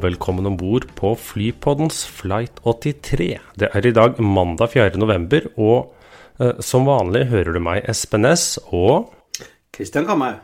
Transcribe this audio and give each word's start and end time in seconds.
Velkommen 0.00 0.46
om 0.48 0.54
bord 0.56 0.86
på 0.96 1.10
Flypoddens 1.18 1.98
Flight 2.08 2.62
83. 2.64 3.34
Det 3.60 3.68
er 3.68 3.84
i 3.84 3.90
dag 3.92 4.16
mandag 4.22 4.70
4. 4.72 4.94
november, 4.96 5.44
og 5.60 5.90
eh, 6.40 6.54
som 6.64 6.86
vanlig 6.88 7.26
hører 7.28 7.52
du 7.52 7.60
meg, 7.60 7.82
Espen 7.90 8.24
S, 8.24 8.54
og 8.72 9.10
Kristian 9.76 10.06
Kamhaug. 10.08 10.38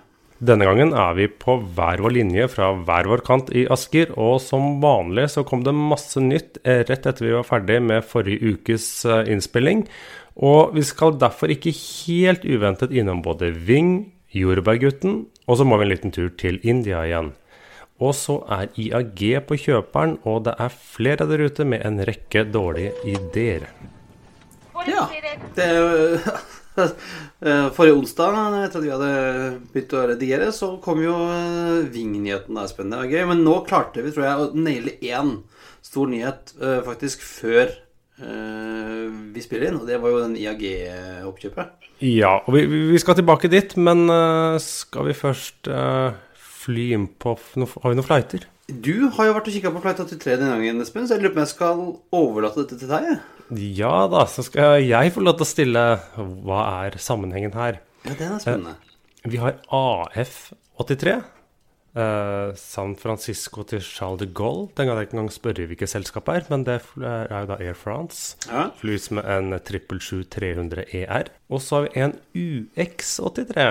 denne 0.44 0.66
gangen 0.68 0.92
er 0.92 1.14
vi 1.16 1.28
på 1.32 1.56
hver 1.72 2.02
vår 2.04 2.12
linje 2.18 2.50
fra 2.52 2.74
hver 2.76 3.08
vår 3.08 3.22
kant 3.24 3.48
i 3.56 3.64
Asker, 3.72 4.12
og 4.20 4.42
som 4.44 4.76
vanlig 4.82 5.30
så 5.32 5.46
kom 5.48 5.64
det 5.64 5.72
masse 5.72 6.20
nytt 6.20 6.60
eh, 6.60 6.84
rett 6.84 7.08
etter 7.08 7.24
vi 7.24 7.32
var 7.38 7.48
ferdig 7.48 7.80
med 7.80 8.04
forrige 8.04 8.52
ukes 8.52 8.90
eh, 9.08 9.24
innspilling. 9.32 9.86
Og 10.36 10.76
vi 10.76 10.84
skal 10.84 11.16
derfor 11.16 11.54
ikke 11.54 11.72
helt 11.72 12.44
uventet 12.44 12.92
innom 12.92 13.24
både 13.24 13.54
Ving, 13.56 14.12
Jordbærgutten, 14.36 15.22
og 15.48 15.56
så 15.56 15.64
må 15.64 15.80
vi 15.80 15.88
en 15.88 15.94
liten 15.94 16.12
tur 16.12 16.28
til 16.36 16.60
India 16.60 17.06
igjen. 17.08 17.32
Og 17.96 18.12
så 18.16 18.40
er 18.52 18.72
IAG 18.76 19.22
på 19.48 19.56
kjøperen, 19.56 20.18
og 20.28 20.44
det 20.48 20.56
er 20.60 20.74
flere 20.96 21.28
der 21.28 21.46
ute 21.48 21.64
med 21.64 21.84
en 21.86 22.02
rekke 22.04 22.44
dårlige 22.44 22.92
ideer. 23.08 23.70
Ja. 24.86 25.06
Det, 25.56 25.68
eh, 27.40 27.68
forrige 27.72 27.96
onsdag, 27.96 28.36
etter 28.66 28.78
at 28.78 28.84
vi 28.84 28.92
hadde 28.92 29.12
begynt 29.72 29.96
å 29.96 30.04
redigere, 30.12 30.50
så 30.52 30.74
kom 30.84 31.00
jo 31.04 31.16
eh, 31.32 31.88
Ving-nyheten. 31.92 32.52
Det 32.52 32.66
er 32.66 32.72
spennende 32.74 33.00
og 33.06 33.16
gøy. 33.16 33.24
Men 33.32 33.42
nå 33.46 33.56
klarte 33.68 34.04
vi, 34.04 34.12
tror 34.14 34.28
jeg, 34.28 34.44
å 34.44 34.66
naile 34.66 34.96
én 35.00 35.32
stor 35.86 36.12
nyhet 36.12 36.52
eh, 36.60 36.82
faktisk 36.84 37.24
før 37.24 37.64
eh, 38.20 39.02
vi 39.32 39.44
spiller 39.44 39.70
inn. 39.70 39.80
Og 39.80 39.88
det 39.88 40.02
var 40.02 40.12
jo 40.12 40.22
den 40.26 40.36
IAG-oppkjøpet. 40.42 41.90
Ja, 42.04 42.36
og 42.44 42.52
vi, 42.52 42.66
vi 42.92 43.00
skal 43.00 43.16
tilbake 43.16 43.48
dit, 43.48 43.72
men 43.80 44.04
eh, 44.12 44.60
skal 44.60 45.08
vi 45.08 45.16
først 45.16 45.72
eh, 45.72 46.22
fly 46.66 46.90
inn 46.96 47.08
på 47.22 47.36
Har 47.38 47.88
vi 47.88 47.96
noen 47.96 48.06
flighter? 48.06 48.46
Du 48.66 49.08
har 49.14 49.28
jo 49.28 49.34
vært 49.36 49.46
og 49.46 49.54
kikka 49.54 49.70
på 49.70 49.80
Flight 49.84 50.00
83 50.02 50.40
denne 50.40 50.56
gangen, 50.56 50.82
Espen, 50.82 51.06
så 51.06 51.14
jeg 51.14 51.22
lurer 51.22 51.36
på 51.36 51.38
om 51.38 51.44
jeg 51.44 51.52
skal 51.52 51.82
overlate 52.18 52.64
dette 52.64 52.80
til 52.80 52.90
deg. 52.90 53.12
Ja 53.78 54.08
da, 54.10 54.24
så 54.26 54.42
skal 54.42 54.80
jeg 54.82 55.12
få 55.14 55.22
lov 55.22 55.36
til 55.38 55.46
å 55.46 55.50
stille 55.52 55.84
Hva 56.16 56.64
er 56.82 56.98
sammenhengen 56.98 57.54
her? 57.54 57.78
Ja, 58.02 58.16
den 58.18 58.34
er 58.34 58.42
spennende. 58.42 58.74
Vi 59.26 59.38
har 59.42 59.60
AF83. 59.70 61.14
Eh, 61.96 62.54
San 62.58 62.94
Francisco 63.00 63.62
til 63.64 63.80
Charles 63.80 64.20
de 64.20 64.26
Gaulle. 64.34 64.68
Den 64.76 64.90
kan 64.90 64.98
jeg 64.98 65.08
ikke 65.08 65.16
engang 65.16 65.32
spørre 65.32 65.66
hvilket 65.70 65.88
selskap 65.94 66.28
er, 66.28 66.44
men 66.50 66.66
det 66.66 66.80
er 67.00 67.30
jo 67.30 67.48
da 67.48 67.56
Air 67.62 67.78
France. 67.78 68.36
Ja. 68.50 68.68
Flys 68.82 69.08
med 69.14 69.24
en 69.30 69.54
777-300 69.56 70.84
ER. 71.04 71.30
Og 71.48 71.62
så 71.64 71.78
har 71.78 71.86
vi 71.86 72.02
en 72.02 72.18
UX83. 72.36 73.70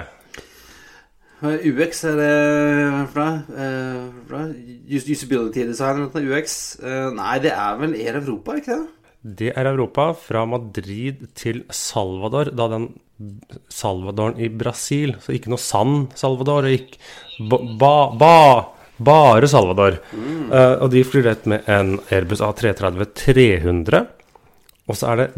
UX 1.44 2.04
er 2.08 2.16
det 2.16 2.30
hva 2.32 2.92
er 2.96 3.02
det 3.04 3.10
for 3.12 3.22
noe? 3.26 3.40
Eh, 3.60 4.04
hva 4.30 4.40
er 4.46 4.52
det? 4.54 4.76
Us- 4.96 5.10
Usability 5.12 5.66
design 5.68 6.06
eller 6.06 6.30
UX? 6.38 6.80
Eh, 6.80 7.10
nei, 7.18 7.40
det 7.44 7.52
er 7.52 7.76
vel 7.82 7.94
Air 8.00 8.22
Europa, 8.22 8.56
ikke 8.62 8.78
det? 8.78 8.88
Det 9.42 9.52
er 9.58 9.66
Europa, 9.72 10.12
fra 10.14 10.46
Madrid 10.46 11.26
til 11.36 11.64
Salvador. 11.74 12.52
Da 12.56 12.68
den 12.72 12.88
Salvadoren 13.72 14.38
i 14.44 14.50
Brasil, 14.50 15.16
så 15.24 15.34
ikke 15.34 15.50
noe 15.50 15.58
sann 15.62 16.08
Salvador. 16.16 16.66
og 16.68 16.72
Ikke 16.72 16.98
ba, 17.50 17.58
ba, 17.80 17.94
ba, 18.20 18.66
bare 19.00 19.48
Salvador. 19.48 19.98
Eh, 20.16 20.76
og 20.82 20.92
de 20.92 21.04
flyr 21.04 21.24
rett 21.32 21.46
med 21.48 21.68
en 21.68 21.98
Airbus 22.12 22.40
A330-300. 22.42 24.06
Og 24.88 24.96
så 25.00 25.10
er 25.12 25.16
det 25.26 25.30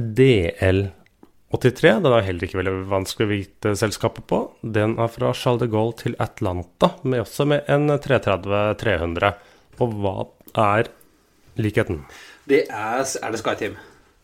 DL83. 1.52 2.02
Den 2.04 2.12
er 2.14 2.26
heller 2.28 2.48
ikke 2.48 2.60
veldig 2.60 2.76
vanskelig 2.92 3.26
å 3.28 3.32
vite 3.32 3.76
selskapet 3.80 4.26
på. 4.28 4.40
Den 4.64 4.98
er 5.00 5.12
fra 5.12 5.34
Charles 5.34 5.62
de 5.64 5.70
Gaulle 5.72 5.96
til 6.00 6.16
Atlanta, 6.20 6.94
med 7.04 7.24
også 7.24 7.46
med 7.48 7.68
en 7.72 7.88
330-300. 7.90 9.34
Og 9.80 9.94
hva 10.02 10.16
er 10.58 10.90
likheten? 11.58 12.02
Det 12.48 12.66
er, 12.68 13.04
er 13.04 13.32
det 13.32 13.40
SkyTeam. 13.42 13.78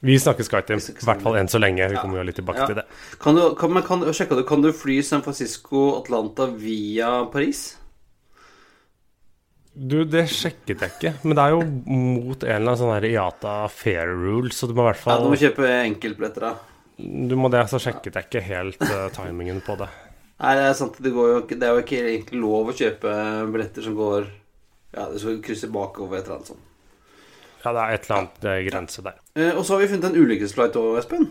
Vi 0.03 0.17
snakker 0.19 0.43
SkyTeam, 0.43 0.81
i 0.83 1.05
hvert 1.07 1.21
fall 1.23 1.37
enn 1.39 1.47
så 1.51 1.61
lenge. 1.63 1.87
Vi 1.93 1.95
kommer 2.01 2.19
jo 2.19 2.25
litt 2.27 2.35
tilbake 2.41 2.59
Ja. 2.59 2.67
til 2.67 2.75
det. 2.81 2.85
Kan 3.23 3.35
du, 3.39 3.55
kan, 3.55 3.79
kan, 3.87 4.03
sjekke, 4.11 4.41
kan 4.47 4.61
du 4.65 4.73
fly 4.75 4.99
San 5.01 5.23
Francisco, 5.23 6.01
Atlanta 6.01 6.49
via 6.51 7.23
Paris? 7.31 7.77
Du, 9.73 10.03
det 10.05 10.27
sjekket 10.29 10.83
jeg 10.83 10.91
ikke, 10.93 11.11
men 11.23 11.33
det 11.37 11.43
er 11.47 11.55
jo 11.55 11.63
mot 11.63 12.43
en 12.43 12.51
eller 12.51 12.75
annen 12.75 12.77
sånn 12.77 13.07
IATA 13.09 13.53
fair 13.73 14.11
rule, 14.11 14.51
så 14.53 14.67
du 14.69 14.75
må 14.77 14.83
i 14.83 14.91
hvert 14.91 14.99
fall 15.01 15.15
Ja, 15.15 15.23
du 15.23 15.31
må 15.31 15.39
kjøpe 15.41 15.65
enkeltbilletter, 15.87 16.45
da. 16.45 16.72
Du 16.97 17.35
må 17.39 17.49
det, 17.49 17.63
så 17.71 17.79
sjekket 17.81 18.13
jeg 18.19 18.27
ikke 18.29 18.41
helt 18.45 18.81
uh, 18.85 19.07
timingen 19.15 19.61
på 19.65 19.75
det. 19.79 19.87
Nei, 20.43 20.55
det 20.59 20.63
er 20.67 20.73
sant. 20.77 20.97
Det, 21.01 21.11
går 21.13 21.29
jo, 21.31 21.39
ikke- 21.43 21.57
det 21.59 21.67
er 21.67 21.73
jo 21.77 21.81
ikke 21.83 22.01
egentlig 22.03 22.39
lov 22.41 22.69
å 22.69 22.75
kjøpe 22.77 23.13
billetter 23.53 23.81
som 23.85 23.95
går 23.97 24.27
Ja, 24.93 25.07
du 25.09 25.17
skal 25.17 25.39
krysse 25.41 25.69
bakover 25.73 26.19
et 26.19 26.25
eller 26.27 26.35
annet 26.37 26.51
sånt. 26.51 26.59
Ja, 27.63 27.71
det 27.71 27.81
er 27.81 27.93
et 27.95 28.03
eller 28.09 28.17
annet 28.19 28.43
ja. 28.43 28.55
grense 28.69 29.01
der. 29.05 29.15
Uh, 29.39 29.53
og 29.57 29.63
så 29.65 29.73
har 29.77 29.81
vi 29.81 29.87
funnet 29.93 30.09
en 30.11 30.19
ulykkesflight 30.21 30.75
òg, 30.77 30.97
Espen. 30.99 31.29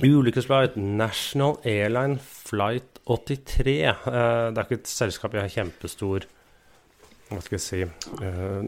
Ulykkesflight 0.00 0.76
National 0.76 1.56
Airline 1.66 2.18
Flight 2.22 3.00
83. 3.10 3.74
Uh, 4.06 4.50
det 4.54 4.60
er 4.60 4.68
ikke 4.68 4.78
et 4.80 4.90
selskap 4.92 5.34
jeg 5.34 5.42
har 5.48 5.50
kjempestor 5.56 6.28
Hva 7.30 7.40
skal 7.42 7.56
jeg 7.58 7.62
si, 7.62 7.80
eh, 7.82 8.62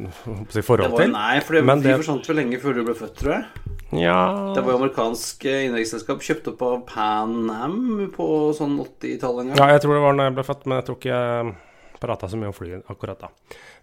Det 0.54 0.62
forhold 0.62 0.92
var, 0.94 1.00
til. 1.02 1.10
nei, 1.14 1.40
for 1.42 1.56
det, 1.56 1.64
Men 1.66 1.80
det- 1.82 1.96
forsvant 1.98 2.28
vel 2.28 2.36
lenge 2.36 2.60
før 2.62 2.74
du 2.76 2.84
ble 2.86 2.94
født, 2.94 3.14
tror 3.18 3.32
jeg. 3.34 3.61
Ja 3.92 4.52
Det 4.56 4.62
var 4.64 4.72
jo 4.72 4.78
amerikansk 4.80 5.44
eh, 5.44 5.66
innenriksselskap 5.66 6.22
kjøpt 6.24 6.48
opp 6.54 6.64
av 6.64 6.78
Pan 6.88 7.50
Am 7.52 8.06
på 8.14 8.26
sånn 8.56 8.78
80-tallet 8.80 9.44
en 9.44 9.52
gang. 9.52 9.60
Ja, 9.60 9.68
jeg 9.74 9.84
tror 9.84 9.98
det 9.98 10.04
var 10.06 10.16
da 10.16 10.28
jeg 10.28 10.36
ble 10.38 10.46
født, 10.48 10.64
men 10.66 10.78
jeg 10.78 10.86
tror 10.88 10.98
ikke 10.98 11.18
jeg 11.18 11.52
prata 12.02 12.28
så 12.28 12.38
mye 12.40 12.50
om 12.50 12.56
flyet 12.56 12.88
akkurat 12.90 13.20
da. 13.22 13.30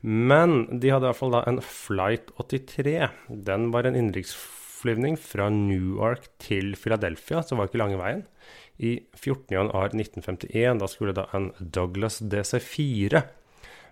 Men 0.02 0.64
de 0.72 0.92
hadde 0.92 1.06
i 1.06 1.12
hvert 1.12 1.19
fall 1.19 1.36
da 1.36 1.44
en 1.50 1.62
Flight 1.64 2.34
83. 2.42 2.96
Den 3.50 3.69
var 3.75 3.88
en 3.88 3.96
innenriksflyvning 3.96 5.19
fra 5.22 5.50
Newark 5.53 6.28
til 6.42 6.74
Philadelphia, 6.80 7.44
så 7.44 7.56
var 7.56 7.68
det 7.68 7.74
ikke 7.74 7.84
lange 7.84 8.02
veien. 8.02 8.25
I 8.80 8.96
14. 9.14 9.52
januar 9.52 9.92
1951, 9.92 10.80
da 10.80 10.88
skulle 10.88 11.16
da 11.16 11.28
en 11.36 11.52
Douglas 11.59 12.22
DC-4 12.24 13.24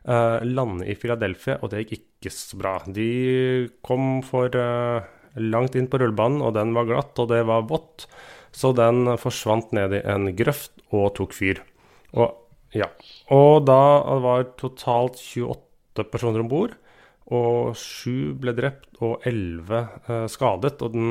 uh, 0.08 0.40
lande 0.48 0.88
i 0.88 0.96
Philadelphia, 0.96 1.60
og 1.62 1.74
det 1.74 1.86
gikk 1.86 2.08
ikke 2.18 2.34
så 2.34 2.58
bra. 2.60 2.78
De 2.90 3.70
kom 3.86 4.24
for 4.26 4.56
eh, 4.58 5.04
langt 5.38 5.78
inn 5.78 5.90
på 5.92 6.00
rullebanen, 6.02 6.42
og 6.44 6.56
den 6.58 6.74
var 6.76 6.88
glatt, 6.90 7.14
og 7.22 7.30
det 7.32 7.44
var 7.48 7.68
vått. 7.70 8.08
Så 8.56 8.74
den 8.78 9.06
forsvant 9.22 9.74
ned 9.76 9.96
i 9.98 10.04
en 10.08 10.32
grøft 10.38 10.74
og 10.96 11.14
tok 11.20 11.36
fyr. 11.36 11.62
Og, 12.18 12.34
ja. 12.76 12.88
og 13.34 13.68
da 13.68 13.82
var 14.24 14.48
totalt 14.60 15.20
28 15.20 16.08
personer 16.12 16.44
om 16.44 16.52
bord, 16.52 16.76
og 17.28 17.76
sju 17.76 18.34
ble 18.40 18.54
drept 18.56 19.02
og 19.04 19.26
elleve 19.28 19.84
eh, 20.08 20.28
skadet. 20.32 20.78
Og 20.82 20.94
den 20.94 21.10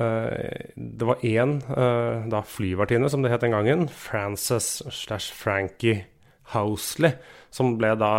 eh, 0.00 0.72
Det 0.74 1.08
var 1.08 1.20
én 1.26 1.58
eh, 1.76 2.40
flyvertinne, 2.54 3.10
som 3.12 3.22
det 3.22 3.34
het 3.34 3.44
den 3.44 3.54
gangen, 3.56 3.88
Frances 3.88 4.80
slash 4.88 5.34
Frankie 5.36 6.06
Housley, 6.54 7.14
som 7.54 7.76
ble 7.78 7.92
da 8.00 8.14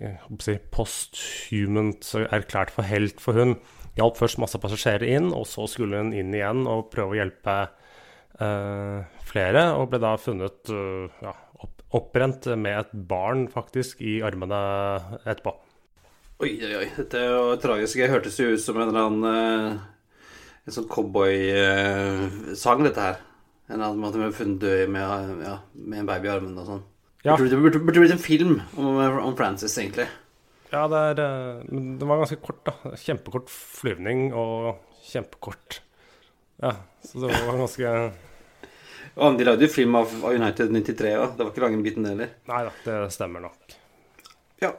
eh, 0.00 0.18
si, 0.42 0.56
posthumant 0.74 2.10
erklært 2.28 2.74
for 2.74 2.88
helt 2.88 3.22
for 3.22 3.38
hun. 3.38 3.56
Hjalp 3.98 4.16
først 4.16 4.40
masse 4.40 4.60
passasjerer 4.60 5.04
inn, 5.18 5.32
og 5.36 5.44
så 5.48 5.66
skulle 5.68 6.00
hun 6.00 6.14
inn 6.16 6.32
igjen 6.32 6.64
og 6.70 6.88
prøve 6.92 7.12
å 7.12 7.18
hjelpe 7.18 7.56
uh, 8.40 9.02
flere, 9.28 9.66
og 9.76 9.90
ble 9.92 10.00
da 10.00 10.14
funnet 10.20 10.72
uh, 10.72 11.12
ja, 11.20 11.34
opp, 11.60 11.82
opprent 12.00 12.48
med 12.56 12.78
et 12.80 12.94
barn 13.10 13.44
faktisk 13.52 14.00
i 14.00 14.20
armene 14.24 14.60
etterpå. 15.26 15.52
Oi, 16.42 16.54
oi, 16.56 16.72
oi. 16.80 16.86
Dette 16.96 17.20
er 17.20 17.28
jo 17.30 17.58
tragisk. 17.62 18.00
Jeg 18.00 18.10
hørtes 18.10 18.40
jo 18.40 18.48
ut 18.54 18.62
som 18.62 18.80
en 18.80 18.88
eller 18.88 19.04
annen 19.06 19.28
uh, 19.28 19.90
En 20.62 20.74
sånn 20.74 20.88
cowboysang, 20.90 22.82
dette 22.86 23.02
her. 23.02 23.20
En 23.68 23.76
eller 23.76 23.88
annen 23.90 24.02
måte 24.02 24.18
med 24.20 24.34
funnet 24.34 24.60
død 24.62 24.90
med, 24.94 25.30
ja, 25.42 25.56
med 25.74 26.02
en 26.02 26.08
baby 26.08 26.28
i 26.28 26.32
armen 26.32 26.58
og 26.58 26.68
sånn. 26.68 26.82
Ja. 27.22 27.36
Burde, 27.36 27.58
burde, 27.60 27.80
burde 27.82 28.02
blitt 28.02 28.14
en 28.14 28.22
film 28.22 28.56
om, 28.78 28.98
om 28.98 29.34
Frances, 29.38 29.74
egentlig. 29.78 30.08
Ja, 30.72 30.86
det, 30.88 31.00
er, 31.12 31.20
eh, 31.20 31.64
men 31.68 32.00
var 32.08 32.22
ganske 32.22 32.40
kort, 32.40 32.62
da. 32.64 32.94
Kjempekort 32.96 33.50
flyvning 33.52 34.30
og 34.32 34.78
kjempekort 35.04 35.82
Ja, 36.62 36.76
så 37.04 37.24
det 37.26 37.32
var 37.34 37.58
ganske 37.60 37.90
Og 39.18 39.36
de 39.36 39.46
lagde 39.48 39.66
jo 39.66 39.72
film 39.74 39.98
av, 39.98 40.14
United 40.30 40.72
93 40.72 41.12
òg. 41.18 41.36
Det 41.36 41.44
var 41.44 41.52
ikke 41.52 41.64
lange 41.66 41.82
biten, 41.84 42.06
det 42.06 42.14
heller. 42.14 42.32
Nei 42.48 42.62
da, 42.68 42.72
det 42.86 43.00
stemmer 43.12 43.44
nok. 43.44 43.74
Ja. 44.62 44.72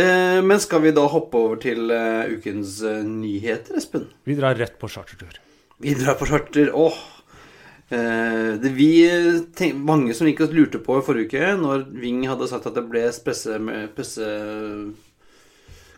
Eh, 0.00 0.40
men 0.40 0.62
skal 0.64 0.86
vi 0.86 0.94
da 0.96 1.04
hoppe 1.12 1.42
over 1.42 1.60
til 1.60 1.92
uh, 1.92 2.24
ukens 2.32 2.78
uh, 2.86 3.02
nyheter, 3.04 3.76
Espen? 3.76 4.08
Vi 4.24 4.38
drar 4.38 4.56
rett 4.56 4.78
på 4.80 4.88
chartertur. 4.88 5.36
Vi 5.84 5.92
drar 5.98 6.16
på 6.16 6.30
charter. 6.30 6.72
Åh! 6.72 7.02
Eh, 7.92 8.54
det 8.62 8.70
vi 8.72 9.04
tenk, 9.56 9.76
mange 9.84 10.14
som 10.16 10.28
gikk 10.28 10.46
og 10.46 10.54
lurte 10.56 10.80
på 10.82 10.96
i 10.98 11.04
forrige 11.04 11.28
uke, 11.28 11.50
når 11.60 11.84
Ving 12.00 12.22
hadde 12.26 12.48
sagt 12.48 12.66
at 12.70 12.78
det 12.78 12.86
ble 12.88 13.04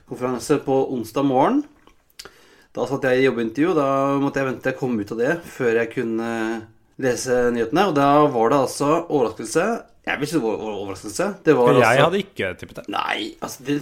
pressekonferanse 0.07 0.59
på 0.65 0.93
onsdag 0.95 1.25
morgen 1.27 1.65
Da 2.75 2.87
satt 2.87 3.05
jeg 3.05 3.23
i 3.23 3.27
jobbintervju, 3.27 3.75
da 3.75 4.19
måtte 4.21 4.41
jeg 4.41 4.47
vente 4.51 4.63
til 4.63 4.73
jeg 4.73 4.79
kom 4.79 4.99
ut 5.01 5.13
av 5.13 5.19
det 5.19 5.35
før 5.49 5.79
jeg 5.81 5.93
kunne 5.95 6.31
lese 7.01 7.51
nyhetene. 7.53 7.87
Og 7.89 7.95
da 7.97 8.27
var 8.29 8.51
det 8.51 8.59
altså 8.59 9.07
overraskelse 9.09 9.65
jeg 10.07 10.21
vil 10.21 10.29
ikke 10.29 10.31
si 10.31 10.37
det 10.39 10.45
var 10.45 10.61
overraskelse. 10.71 11.25
Det 11.43 11.55
var 11.57 11.73
jeg 11.73 11.83
altså, 11.83 12.03
hadde 12.05 12.19
ikke 12.21 12.51
tippet 12.61 12.77
det. 12.79 12.85
Nei, 12.95 13.35
altså 13.43 13.65
det, 13.67 13.79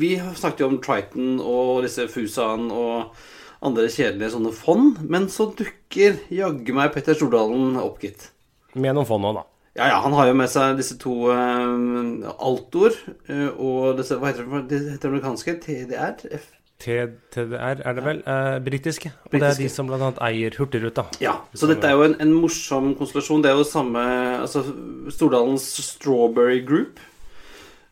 Vi 0.00 0.14
snakket 0.16 0.62
jo 0.62 0.68
om 0.70 0.78
Triton 0.80 1.42
og 1.42 1.82
disse 1.84 2.06
Fusaen 2.08 2.70
og 2.72 3.18
andre 3.60 3.90
kjedelige 3.90 4.32
sånne 4.32 4.54
fond, 4.56 5.02
men 5.04 5.26
så 5.28 5.50
dukker 5.58 6.22
jaggu 6.32 6.72
meg 6.72 6.94
Petter 6.94 7.18
Stordalen 7.18 7.76
opp, 7.82 7.98
gitt. 8.00 8.30
Med 8.78 8.96
noen 8.96 9.10
fond 9.10 9.28
òg, 9.28 9.42
da. 9.42 9.44
Ja, 9.78 9.88
ja, 9.92 9.98
han 10.02 10.14
har 10.18 10.26
jo 10.26 10.36
med 10.36 10.50
seg 10.50 10.78
disse 10.80 10.98
to 10.98 11.30
uh, 11.30 12.30
altoer 12.34 12.96
uh, 13.30 13.50
og 13.54 13.98
disse 14.00 14.18
Hva 14.18 14.32
heter 14.32 14.48
det, 14.48 14.68
det 14.72 14.80
heter 14.96 15.12
amerikanske? 15.12 15.58
TDR? 15.62 16.16
F 16.34 16.48
TDR 16.78 17.80
er 17.82 17.94
det 17.96 18.04
vel? 18.04 18.20
Eh, 18.22 18.56
britiske. 18.62 19.10
Og 19.26 19.32
det 19.34 19.42
er 19.48 19.56
de 19.58 19.68
som 19.72 19.88
bl.a. 19.90 20.12
eier 20.28 20.54
Hurtigruta. 20.58 21.08
Ja, 21.20 21.34
så 21.54 21.66
dette 21.66 21.88
er 21.88 21.96
jo 21.98 22.04
en, 22.06 22.14
en, 22.22 22.34
morsom 22.38 22.92
konstellasjon. 22.98 23.42
Det 23.42 23.50
er 23.50 23.58
jo 23.58 23.66
samme 23.66 24.02
Altså 24.38 24.62
Stordalens 25.10 25.66
Strawberry 25.82 26.60
Group 26.66 27.00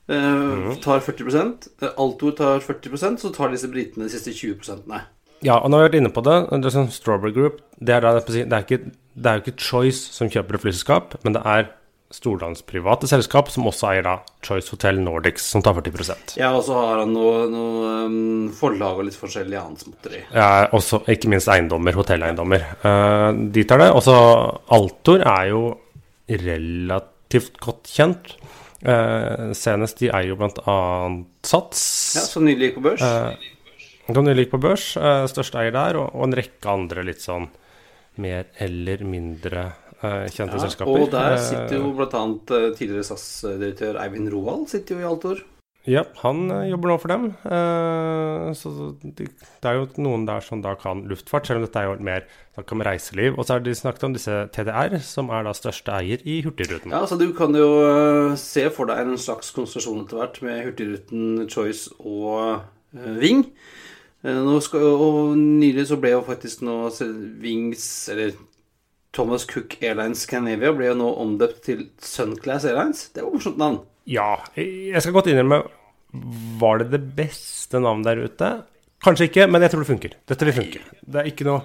eh, 0.06 0.15
mm. 0.15 0.77
tar 0.85 1.03
40% 1.03 1.67
Altor 1.97 2.37
tar 2.38 2.62
40% 2.62 3.25
så 3.25 3.33
tar 3.35 3.50
disse 3.55 3.71
britene 3.73 4.06
de 4.06 4.15
siste 4.15 4.31
20 4.31 4.87
nei. 4.87 5.03
Ja, 5.44 5.59
og 5.59 5.69
nå 5.69 5.81
har 5.81 5.87
vi 5.87 5.91
vært 5.91 5.99
inne 5.99 6.15
på 6.15 6.23
det. 6.25 6.38
det 6.55 6.71
er 6.71 6.79
sånn 6.79 6.94
Strawberry 6.94 7.35
Group 7.35 7.59
det 7.77 7.99
er, 7.99 8.06
da, 8.06 8.23
det, 8.23 8.47
er 8.47 8.62
ikke, 8.62 8.94
det 9.17 9.31
er 9.31 9.39
jo 9.39 9.45
ikke 9.47 9.65
Choice 9.65 10.13
som 10.13 10.29
kjøper 10.33 10.59
et 10.59 10.65
flyselskap, 10.67 11.17
men 11.25 11.37
det 11.37 11.43
er 11.49 11.71
Stordalens 12.15 12.63
private 12.63 13.09
selskap, 13.11 13.49
som 13.51 13.67
også 13.67 13.89
eier 13.91 14.05
da 14.07 14.13
Choice 14.45 14.71
Hotel 14.71 15.01
Nordics, 15.03 15.49
som 15.51 15.63
tar 15.65 15.75
40 15.75 16.37
Ja, 16.39 16.53
og 16.55 16.63
så 16.69 16.77
har 16.79 17.01
han 17.03 17.11
noe, 17.17 17.49
noe 17.51 17.95
um, 18.07 18.47
forlag 18.55 19.01
og 19.01 19.09
litt 19.09 19.19
forskjellig 19.19 19.59
annet 19.59 19.83
småtteri. 19.83 20.21
Ja, 20.31 20.69
også 20.77 21.01
ikke 21.11 21.33
minst 21.33 21.51
eiendommer, 21.51 21.99
hotelleiendommer. 21.99 22.69
Uh, 22.85 23.33
de 23.51 23.67
tar 23.67 23.83
det. 23.83 23.91
Også 23.99 24.15
Altor 24.77 25.27
er 25.27 25.51
jo 25.51 25.65
relativt 26.31 27.59
godt 27.65 27.91
kjent. 27.91 28.37
Uh, 28.87 29.51
senest 29.59 29.99
de 29.99 30.12
eier 30.12 30.31
jo 30.31 30.39
blant 30.39 30.62
annet 30.62 31.27
Sats. 31.47 31.83
Ja, 32.21 32.27
som 32.29 32.47
nylig 32.47 32.71
gikk 32.71 32.79
på 32.79 32.87
børs. 32.87 33.03
Uh, 33.03 34.23
nylig 34.23 34.47
gikk 34.47 34.55
på 34.55 34.62
børs. 34.62 34.93
Uh, 34.95 35.27
største 35.31 35.59
eier 35.59 35.75
der, 35.75 35.99
og, 35.99 36.15
og 36.15 36.31
en 36.31 36.39
rekke 36.39 36.71
andre 36.71 37.09
litt 37.11 37.27
sånn 37.27 37.51
mer 38.23 38.49
eller 38.63 39.05
mindre 39.07 39.67
Eh, 40.05 40.29
kjente 40.29 40.59
ja, 40.59 40.63
selskaper. 40.67 40.93
Og 40.93 41.13
der 41.13 41.39
sitter 41.41 41.79
jo 41.79 41.93
bl.a. 41.97 42.09
Eh, 42.13 42.71
tidligere 42.77 43.05
SAS-direktør 43.07 44.01
Eivind 44.03 44.29
Roald 44.33 44.67
sitter 44.69 44.97
jo 44.97 45.03
i 45.05 45.07
Altor. 45.09 45.41
Ja, 45.87 46.03
han 46.21 46.51
eh, 46.51 46.67
jobber 46.73 46.91
nå 46.91 46.97
for 47.01 47.15
dem. 47.15 47.25
Så 48.59 48.73
det 49.01 49.31
er 49.71 49.79
jo 49.79 49.87
noen 50.03 50.27
der 50.29 50.45
som 50.45 50.61
da 50.65 50.75
kan 50.79 51.05
luftfart, 51.09 51.49
selv 51.49 51.63
om 51.63 51.67
dette 51.67 51.81
er 51.81 51.89
jo 51.89 51.97
mer 52.05 52.27
snakk 52.59 52.77
om 52.77 52.85
reiseliv. 52.91 53.39
Og 53.39 53.47
så 53.47 53.57
har 53.57 53.65
de 53.65 53.77
snakket 53.79 54.07
om 54.11 54.19
disse 54.19 54.37
TDR, 54.53 54.99
som 55.07 55.33
er 55.33 55.49
da 55.49 55.57
største 55.57 55.97
eier 55.97 56.25
i 56.29 56.43
Hurtigruten. 56.45 56.93
Ja, 56.93 57.07
så 57.09 57.17
du 57.21 57.31
kan 57.37 57.57
jo 57.57 57.71
se 58.41 58.69
for 58.75 58.91
deg 58.91 59.01
en 59.01 59.17
slags 59.21 59.55
konsentrasjon 59.57 60.05
etter 60.05 60.21
hvert 60.21 60.43
med 60.45 60.65
Hurtigruten, 60.69 61.47
Choice 61.49 61.89
og 62.05 62.67
Ving. 62.93 63.47
Nå 64.26 64.58
skal, 64.64 64.82
og 64.82 65.37
nylig 65.38 65.87
så 65.87 65.99
ble 66.02 66.17
jo 66.17 66.25
faktisk 66.26 66.64
nå 66.67 66.88
Wings, 67.43 67.87
eller 68.11 68.34
Thomas 69.14 69.46
Cook 69.49 69.76
Airlines 69.81 70.25
Scandinavia 70.26 70.73
ble 70.75 70.90
jo 70.90 70.96
nå 70.99 71.12
omdøpt 71.23 71.62
til 71.69 71.84
Sunclass 72.02 72.67
Airlines. 72.67 73.06
Det 73.14 73.23
var 73.23 73.37
morsomt 73.37 73.61
navn. 73.61 73.78
Ja, 74.11 74.32
jeg 74.58 75.02
skal 75.02 75.14
godt 75.17 75.26
innrømme 75.32 75.64
Var 76.61 76.78
det 76.78 76.93
det 76.93 77.00
beste 77.17 77.81
navnet 77.82 78.06
der 78.06 78.20
ute? 78.26 78.50
Kanskje 79.02 79.26
ikke, 79.31 79.46
men 79.50 79.64
jeg 79.64 79.73
tror 79.73 79.82
det 79.82 79.90
funker. 79.90 80.12
Dette 80.31 80.46
vil 80.49 80.56
funke. 80.56 80.82
Det 81.02 81.23
er 81.23 81.32
ikke 81.32 81.49
noe 81.49 81.64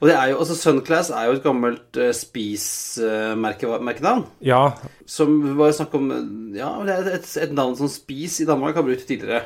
og 0.00 0.08
det 0.08 0.14
er 0.16 0.30
jo, 0.32 0.38
altså 0.42 0.56
Sunclass 0.58 1.10
er 1.14 1.28
jo 1.28 1.36
et 1.36 1.44
gammelt 1.44 1.98
uh, 2.00 2.08
Spis-merkenavn. 2.16 4.24
Uh, 4.24 4.44
ja. 4.44 4.62
Som 5.08 5.58
var 5.58 5.72
snakk 5.76 5.94
om 5.98 6.04
Ja, 6.56 6.70
det 6.86 6.94
er 6.94 7.10
et, 7.18 7.28
et 7.44 7.52
navn 7.54 7.76
som 7.78 7.88
Spis 7.92 8.40
i 8.42 8.48
Danmark 8.48 8.74
har 8.78 8.86
brukt 8.86 9.06
tidligere. 9.08 9.42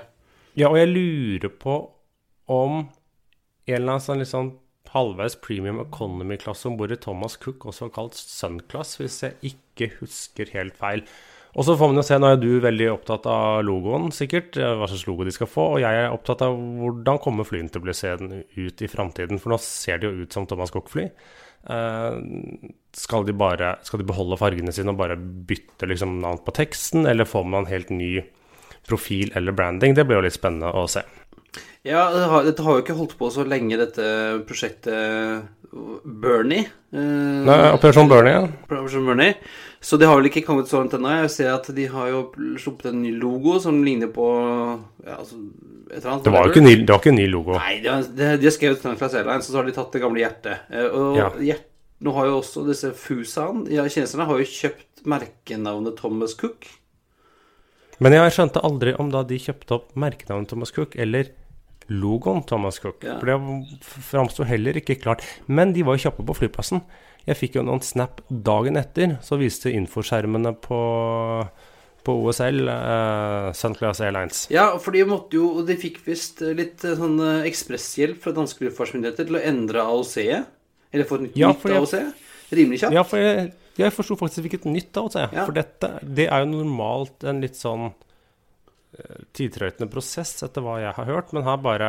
Ja, 0.58 0.66
og 0.70 0.78
jeg 0.80 0.88
lurer 0.90 1.50
på 1.52 1.74
om 2.48 2.80
en 3.68 3.76
eller 3.76 3.98
annen 3.98 4.04
sånn 4.04 4.26
sånn 4.28 4.52
halvveis 4.92 5.36
premium 5.44 5.80
economy-klasse 5.82 6.68
om 6.70 6.78
bord 6.78 6.92
i 6.94 7.00
Thomas 7.00 7.36
Cook, 7.40 7.66
også 7.68 7.90
kalt 7.92 8.16
Sunclass, 8.16 8.96
hvis 9.00 9.20
jeg 9.24 9.52
ikke 9.52 9.90
husker 9.98 10.48
helt 10.54 10.78
feil. 10.78 11.04
Og 11.58 11.64
så 11.66 11.74
får 11.78 11.90
man 11.90 11.98
jo 11.98 12.04
se, 12.06 12.18
Nå 12.20 12.30
er 12.30 12.40
du 12.40 12.48
veldig 12.62 12.88
opptatt 12.92 13.26
av 13.30 13.62
logoen, 13.66 14.10
sikkert, 14.14 14.56
hva 14.56 14.88
slags 14.88 15.06
logo 15.08 15.26
de 15.26 15.34
skal 15.34 15.50
få. 15.50 15.64
Og 15.74 15.82
jeg 15.82 16.00
er 16.02 16.12
opptatt 16.12 16.44
av 16.46 16.54
hvordan 16.54 17.20
kommer 17.24 17.48
flyene 17.48 17.72
til 17.72 17.82
å 17.82 17.86
bli 17.86 17.96
seende 17.96 18.42
ut 18.54 18.84
i 18.84 18.90
framtiden. 18.90 19.40
For 19.42 19.52
nå 19.52 19.60
ser 19.64 20.00
de 20.00 20.10
jo 20.10 20.24
ut 20.26 20.36
som 20.36 20.46
Thomas 20.48 20.72
Cook-fly. 20.74 21.08
Uh, 21.68 22.20
skal, 22.94 23.26
de 23.26 23.34
bare, 23.36 23.74
skal 23.84 24.00
de 24.00 24.06
beholde 24.08 24.38
fargene 24.38 24.72
sine 24.72 24.94
og 24.94 25.00
bare 25.00 25.18
bytte 25.18 25.88
liksom 25.90 26.20
navn 26.22 26.44
på 26.44 26.54
teksten, 26.60 27.08
eller 27.10 27.28
får 27.28 27.48
man 27.48 27.64
en 27.64 27.72
helt 27.72 27.90
ny 27.90 28.12
profil 28.88 29.32
eller 29.36 29.56
branding? 29.56 29.96
Det 29.96 30.06
blir 30.06 30.20
jo 30.20 30.28
litt 30.28 30.38
spennende 30.38 30.70
å 30.76 30.86
se. 30.90 31.02
Ja, 31.86 32.08
dette 32.42 32.64
har 32.64 32.76
jo 32.76 32.82
ikke 32.82 32.96
holdt 32.98 33.14
på 33.20 33.28
så 33.30 33.44
lenge, 33.46 33.78
dette 33.78 34.08
prosjektet 34.48 35.46
Bernie. 36.04 36.66
Eh, 36.90 37.44
Nei, 37.46 37.58
Operasjon 37.75 38.10
Bernie, 38.10 38.34
ja. 38.34 38.44
Operasjon 38.66 39.06
Bernie. 39.06 39.36
Så 39.80 39.98
det 40.00 40.08
har 40.08 40.19
vel 40.19 40.30
ikke 40.30 40.42
kommet 40.46 40.70
så 40.70 40.80
langt 40.80 40.96
ennå. 40.96 41.12
Jeg 41.22 41.32
ser 41.36 41.52
at 41.52 41.69
de 41.75 41.86
har 41.92 42.10
jo 42.10 42.22
sluppet 42.58 42.90
en 42.90 43.02
ny 43.04 43.12
logo 43.14 43.58
som 43.62 43.78
ligner 43.86 44.10
på 44.10 44.26
ja, 45.04 45.20
altså, 45.20 45.38
et 45.92 46.00
eller 46.00 46.14
annet. 46.16 46.26
Det 46.26 46.34
var 46.34 46.48
jo 46.48 46.54
ikke, 46.54 46.64
ny, 46.66 46.75
det 46.82 46.94
var 46.94 47.02
ikke 47.02 47.14
en 47.14 47.20
ny 47.20 47.28
logo. 47.30 47.56
Nei, 47.60 47.78
de 47.84 47.92
har, 47.92 48.08
de 48.19 48.48
har 48.48 48.54
skrevet 48.56 48.82
Class 48.88 49.14
Airlines, 49.14 49.46
og 49.46 49.54
så 49.54 49.60
har 49.60 49.69
de 49.69 49.76
tatt 49.76 49.94
det 49.94 50.02
gamle 50.02 50.25
hjertet. 50.25 50.66
Eh, 50.72 50.88
og 50.88 51.20
ja. 51.20 51.32
hjertet 51.52 51.66
nå 52.04 52.12
har 52.14 52.28
jo 52.28 52.36
også 52.38 52.62
disse 52.69 52.92
Fusaen 52.94 53.64
ja, 53.75 53.82
Kineserne 53.90 54.28
har 54.28 54.38
jo 54.38 54.46
kjøpt 54.46 55.02
merkenavnet 55.08 55.96
Thomas 55.98 56.36
Cook. 56.38 56.69
Men 57.98 58.14
jeg 58.14 58.34
skjønte 58.36 58.62
aldri 58.62 58.92
om 59.02 59.10
da 59.10 59.25
de 59.26 59.38
kjøpte 59.42 59.75
opp 59.75 59.88
merkenavnet 59.98 60.52
Thomas 60.52 60.70
Cook, 60.75 60.94
eller 60.94 61.32
logoen 61.88 62.45
Thomas 62.49 62.80
Cook. 62.83 63.02
Ja. 63.07 63.16
For 63.21 63.30
det 63.30 63.88
framsto 64.11 64.47
heller 64.49 64.76
ikke 64.80 64.99
klart. 65.00 65.25
Men 65.47 65.73
de 65.76 65.85
var 65.87 65.97
jo 65.97 66.09
kjappe 66.09 66.26
på 66.26 66.37
flyplassen. 66.37 66.85
Jeg 67.28 67.37
fikk 67.37 67.59
jo 67.59 67.64
noen 67.66 67.83
snap 67.85 68.23
dagen 68.28 68.78
etter, 68.80 69.18
så 69.25 69.37
viste 69.40 69.73
infoskjermene 69.75 70.54
på 70.64 70.78
på 72.09 72.14
OSL, 72.25 72.68
eh, 72.73 73.52
Sunclass 73.52 74.00
Airlines. 74.00 74.47
Ja, 74.50 74.71
for 74.80 74.97
de 74.97 75.04
måtte 75.04 75.37
jo 75.37 75.49
Og 75.59 75.66
de 75.68 75.76
fikk 75.76 75.99
visst 76.07 76.40
litt 76.40 76.85
uh, 76.87 76.95
sånn 76.97 77.18
uh, 77.21 77.45
ekspresshjelp 77.49 78.23
fra 78.23 78.33
danske 78.37 78.64
luftfartsmyndigheter 78.64 79.28
til 79.28 79.37
å 79.37 79.42
endre 79.45 79.85
AOC-et. 79.85 80.49
Eller 80.95 81.09
få 81.09 81.18
et 81.18 81.26
nytt, 81.26 81.37
ja, 81.37 81.50
nytt 81.52 81.66
AOC. 81.68 81.97
Rimelig 82.54 82.80
kjapt. 82.80 82.97
Ja, 82.97 83.04
for 83.04 83.21
jeg, 83.21 83.50
jeg 83.76 83.92
forsto 83.92 84.16
faktisk 84.16 84.49
ikke 84.49 84.62
et 84.62 84.71
nytt 84.71 85.00
AOC. 85.02 85.18
Ja. 85.21 85.42
For 85.42 85.57
dette 85.59 85.90
det 86.00 86.30
er 86.30 86.47
jo 86.47 86.52
normalt 86.54 87.26
en 87.28 87.42
litt 87.45 87.59
sånn 87.59 87.90
tidtrøytende 89.37 89.90
prosess, 89.92 90.33
etter 90.42 90.64
hva 90.64 90.78
jeg 90.80 90.95
har 90.97 91.07
hørt. 91.09 91.33
Men 91.37 91.45
her 91.47 91.59
bare 91.62 91.88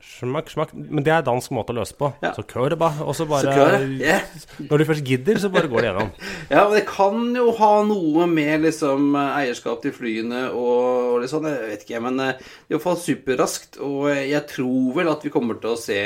smakk, 0.00 0.50
smakk. 0.52 0.72
Men 0.74 1.04
det 1.04 1.12
er 1.12 1.24
dansk 1.24 1.52
måte 1.54 1.74
å 1.74 1.78
løse 1.80 1.96
på. 1.98 2.10
Ja. 2.24 2.32
Så 2.36 2.44
kør 2.48 2.72
det 2.72 2.78
bare. 2.80 3.04
Og 3.04 3.16
så 3.16 3.26
bare 3.28 3.54
så 3.54 3.80
yeah. 4.00 4.24
Når 4.68 4.82
du 4.82 4.86
først 4.88 5.06
gidder, 5.06 5.40
så 5.40 5.50
bare 5.52 5.70
går 5.70 5.82
det 5.82 5.90
gjennom. 5.90 6.12
ja, 6.52 6.62
men 6.62 6.76
det 6.78 6.84
kan 6.88 7.36
jo 7.36 7.54
ha 7.60 7.72
noe 7.88 8.28
med 8.30 8.66
liksom 8.66 9.14
eierskap 9.20 9.84
til 9.84 9.94
flyene 9.96 10.46
og, 10.50 11.14
og 11.14 11.20
litt 11.22 11.32
sånn, 11.32 11.48
jeg 11.50 11.70
vet 11.74 11.86
ikke. 11.86 12.02
Men 12.06 12.24
eh, 12.24 12.34
det 12.40 12.74
er 12.74 12.76
iallfall 12.76 13.00
superraskt. 13.00 13.80
Og 13.84 14.10
jeg 14.14 14.42
tror 14.52 14.90
vel 15.00 15.12
at 15.12 15.24
vi 15.26 15.34
kommer 15.34 15.60
til 15.60 15.74
å 15.74 15.80
se, 15.80 16.02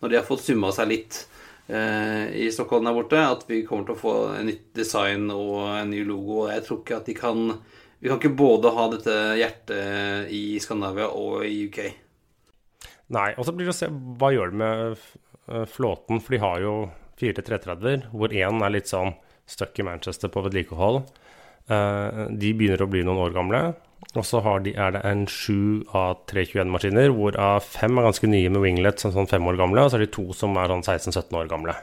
når 0.00 0.12
de 0.12 0.20
har 0.20 0.28
fått 0.28 0.46
summa 0.46 0.72
seg 0.76 0.92
litt 0.92 1.24
eh, 1.68 2.24
i 2.44 2.48
Stockholm 2.52 2.88
der 2.88 2.96
borte, 2.96 3.24
at 3.24 3.44
vi 3.48 3.62
kommer 3.68 3.88
til 3.88 3.96
å 3.96 4.04
få 4.04 4.16
en 4.38 4.48
nytt 4.50 4.70
design 4.76 5.28
og 5.34 5.68
en 5.76 5.92
ny 5.92 6.04
logo. 6.08 6.46
Jeg 6.52 6.66
tror 6.66 6.82
ikke 6.82 7.00
at 7.00 7.12
de 7.12 7.16
kan 7.18 7.46
vi 8.00 8.08
kan 8.08 8.20
ikke 8.20 8.36
både 8.36 8.72
ha 8.72 8.86
dette 8.94 9.16
hjertet 9.36 10.30
i 10.32 10.44
Skandinavia 10.62 11.10
og 11.12 11.44
i 11.44 11.66
UK. 11.68 11.80
Nei. 13.12 13.30
Og 13.36 13.44
så 13.46 13.52
blir 13.52 13.68
det 13.68 13.74
å 13.74 13.80
se 13.80 13.90
hva 13.90 14.30
gjør 14.32 14.52
det 14.52 14.60
med 14.62 14.80
eh, 14.94 15.66
flåten, 15.68 16.22
for 16.22 16.36
de 16.36 16.40
har 16.40 16.62
jo 16.64 16.74
fire 17.20 17.44
330-er, 17.44 18.08
hvor 18.14 18.32
én 18.32 18.64
er 18.64 18.72
litt 18.72 18.88
sånn 18.88 19.12
stuck 19.50 19.76
i 19.82 19.84
Manchester 19.84 20.32
på 20.32 20.44
vedlikehold. 20.46 21.02
Eh, 21.68 22.24
de 22.30 22.52
begynner 22.56 22.82
å 22.86 22.88
bli 22.90 23.04
noen 23.04 23.20
år 23.26 23.36
gamle. 23.36 23.62
Og 24.16 24.24
så 24.24 24.40
de, 24.64 24.72
er 24.72 24.94
det 24.96 25.02
en 25.06 25.26
sju 25.28 25.84
av 25.92 26.24
321-maskiner, 26.30 27.12
hvorav 27.14 27.66
fem 27.66 27.98
er 28.00 28.08
ganske 28.08 28.30
nye 28.30 28.50
med 28.50 28.64
winglet, 28.64 29.02
som 29.02 29.12
sånn 29.14 29.28
fem 29.30 29.44
år 29.46 29.60
gamle, 29.60 29.84
og 29.84 29.92
så 29.92 30.00
er 30.00 30.06
det 30.06 30.14
to 30.16 30.30
som 30.34 30.56
er 30.58 30.72
sånn 30.72 30.86
16-17 30.86 31.36
år 31.36 31.50
gamle. 31.50 31.76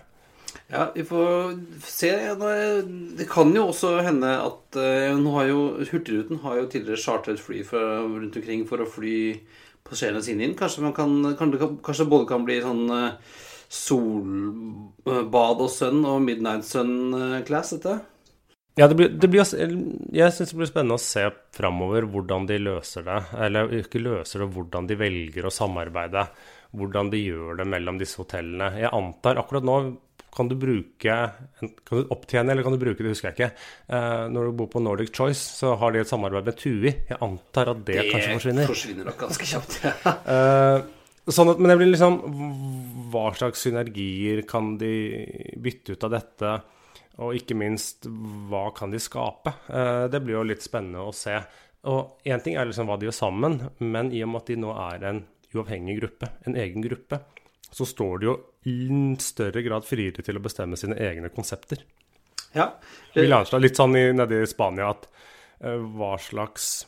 Ja, 0.67 0.91
vi 0.95 1.03
får 1.07 1.53
se. 1.79 2.11
Det 3.17 3.27
kan 3.31 3.53
jo 3.55 3.69
også 3.69 3.93
hende 4.03 4.33
at 4.43 4.75
uh, 4.75 5.15
nå 5.15 5.31
har 5.37 5.47
jo 5.47 5.61
Hurtigruten 5.79 6.41
har 6.43 6.59
jo 6.59 6.67
tidligere 6.67 6.99
chartret 6.99 7.39
fly 7.39 7.61
fra, 7.67 7.83
rundt 8.03 8.35
omkring 8.35 8.65
for 8.67 8.83
å 8.83 8.89
fly 8.91 9.15
passasjerene 9.87 10.25
sine 10.25 10.43
inn. 10.43 10.57
Kanskje, 10.59 10.83
man 10.83 10.95
kan, 10.97 11.15
kanskje 11.39 12.09
både 12.11 12.27
kan 12.33 12.43
bli 12.47 12.59
sånn 12.65 12.83
uh, 12.91 13.39
solbad 13.71 15.63
og 15.63 15.71
sønn 15.71 16.03
og 16.07 16.19
midnight 16.25 16.67
sun-class, 16.67 17.77
dette? 17.77 17.97
Ja, 18.77 18.85
det 18.85 18.93
blir, 18.99 19.09
det 19.09 19.31
blir, 19.31 19.41
jeg 19.41 20.33
syns 20.35 20.51
det 20.51 20.59
blir 20.59 20.69
spennende 20.69 20.99
å 20.99 21.01
se 21.01 21.23
framover 21.55 22.05
hvordan 22.11 22.45
de 22.45 22.59
løser 22.61 23.07
det. 23.07 23.21
Eller 23.47 23.71
ikke 23.79 24.03
løser 24.03 24.43
det, 24.43 24.51
hvordan 24.53 24.91
de 24.91 24.99
velger 24.99 25.47
å 25.47 25.53
samarbeide. 25.53 26.27
Hvordan 26.75 27.11
de 27.13 27.21
gjør 27.21 27.61
det 27.61 27.67
mellom 27.69 27.99
disse 28.01 28.19
hotellene. 28.19 28.73
Jeg 28.81 28.91
antar 28.95 29.39
akkurat 29.39 29.65
nå 29.67 29.77
kan 30.37 30.49
du 30.49 30.55
bruke 30.59 31.15
Kan 31.57 31.71
du 31.89 32.11
opptjene, 32.13 32.51
eller 32.53 32.65
kan 32.65 32.75
du 32.75 32.81
bruke 32.81 33.01
det, 33.01 33.13
husker 33.15 33.31
jeg 33.31 33.37
ikke. 33.37 33.49
Uh, 33.89 34.27
når 34.33 34.49
du 34.49 34.59
bor 34.59 34.69
på 34.75 34.83
Nordic 34.83 35.13
Choice, 35.15 35.41
så 35.57 35.73
har 35.81 35.93
de 35.93 36.03
et 36.03 36.09
samarbeid 36.11 36.45
med 36.45 36.59
TUI. 36.59 36.93
Jeg 37.09 37.19
antar 37.25 37.73
at 37.73 37.83
det, 37.87 37.97
det 37.97 38.07
kanskje 38.11 38.37
forsvinner. 38.37 38.67
Det 38.67 38.73
forsvinner 38.75 39.09
nok 39.09 39.19
ganske 39.25 39.49
kjapt, 39.49 39.77
ja. 39.85 40.15
uh, 40.29 40.79
sånn 41.37 41.51
at, 41.51 41.59
men 41.59 41.71
det 41.71 41.77
blir 41.79 41.89
liksom 41.91 42.19
Hva 43.11 43.25
slags 43.35 43.63
synergier 43.65 44.43
kan 44.47 44.75
de 44.79 44.93
bytte 45.63 45.95
ut 45.95 46.05
av 46.07 46.13
dette? 46.19 46.57
Og 47.25 47.33
ikke 47.39 47.57
minst, 47.57 48.05
hva 48.51 48.67
kan 48.77 48.93
de 48.93 49.01
skape? 49.01 49.55
Uh, 49.71 50.05
det 50.11 50.21
blir 50.21 50.37
jo 50.37 50.45
litt 50.51 50.65
spennende 50.65 51.07
å 51.07 51.15
se. 51.15 51.39
Og 51.89 52.27
én 52.29 52.43
ting 52.43 52.59
er 52.59 52.69
liksom 52.69 52.89
hva 52.89 52.99
de 52.99 53.09
gjør 53.09 53.17
sammen, 53.23 53.57
men 53.81 54.13
i 54.13 54.21
og 54.25 54.31
med 54.33 54.43
at 54.43 54.51
de 54.51 54.59
nå 54.61 54.75
er 54.91 55.09
en 55.09 55.23
uavhengig 55.55 55.99
gruppe, 56.01 56.31
en 56.47 56.57
egen 56.59 56.83
gruppe, 56.83 57.21
så 57.71 57.85
står 57.87 58.19
de 58.19 58.29
jo 58.29 58.35
i 58.67 58.89
større 59.23 59.63
grad 59.65 59.85
friere 59.87 60.23
til 60.25 60.39
å 60.39 60.43
bestemme 60.43 60.79
sine 60.79 60.97
egne 61.03 61.31
konsepter. 61.33 61.83
Ja. 62.55 62.71
Vi 63.13 63.27
Anstad, 63.31 63.61
litt 63.61 63.79
sånn 63.79 63.95
i, 63.99 64.05
nede 64.15 64.41
i 64.43 64.49
Spania 64.49 64.91
at 64.93 65.07
uh, 65.63 65.77
hva 65.97 66.15
slags 66.21 66.87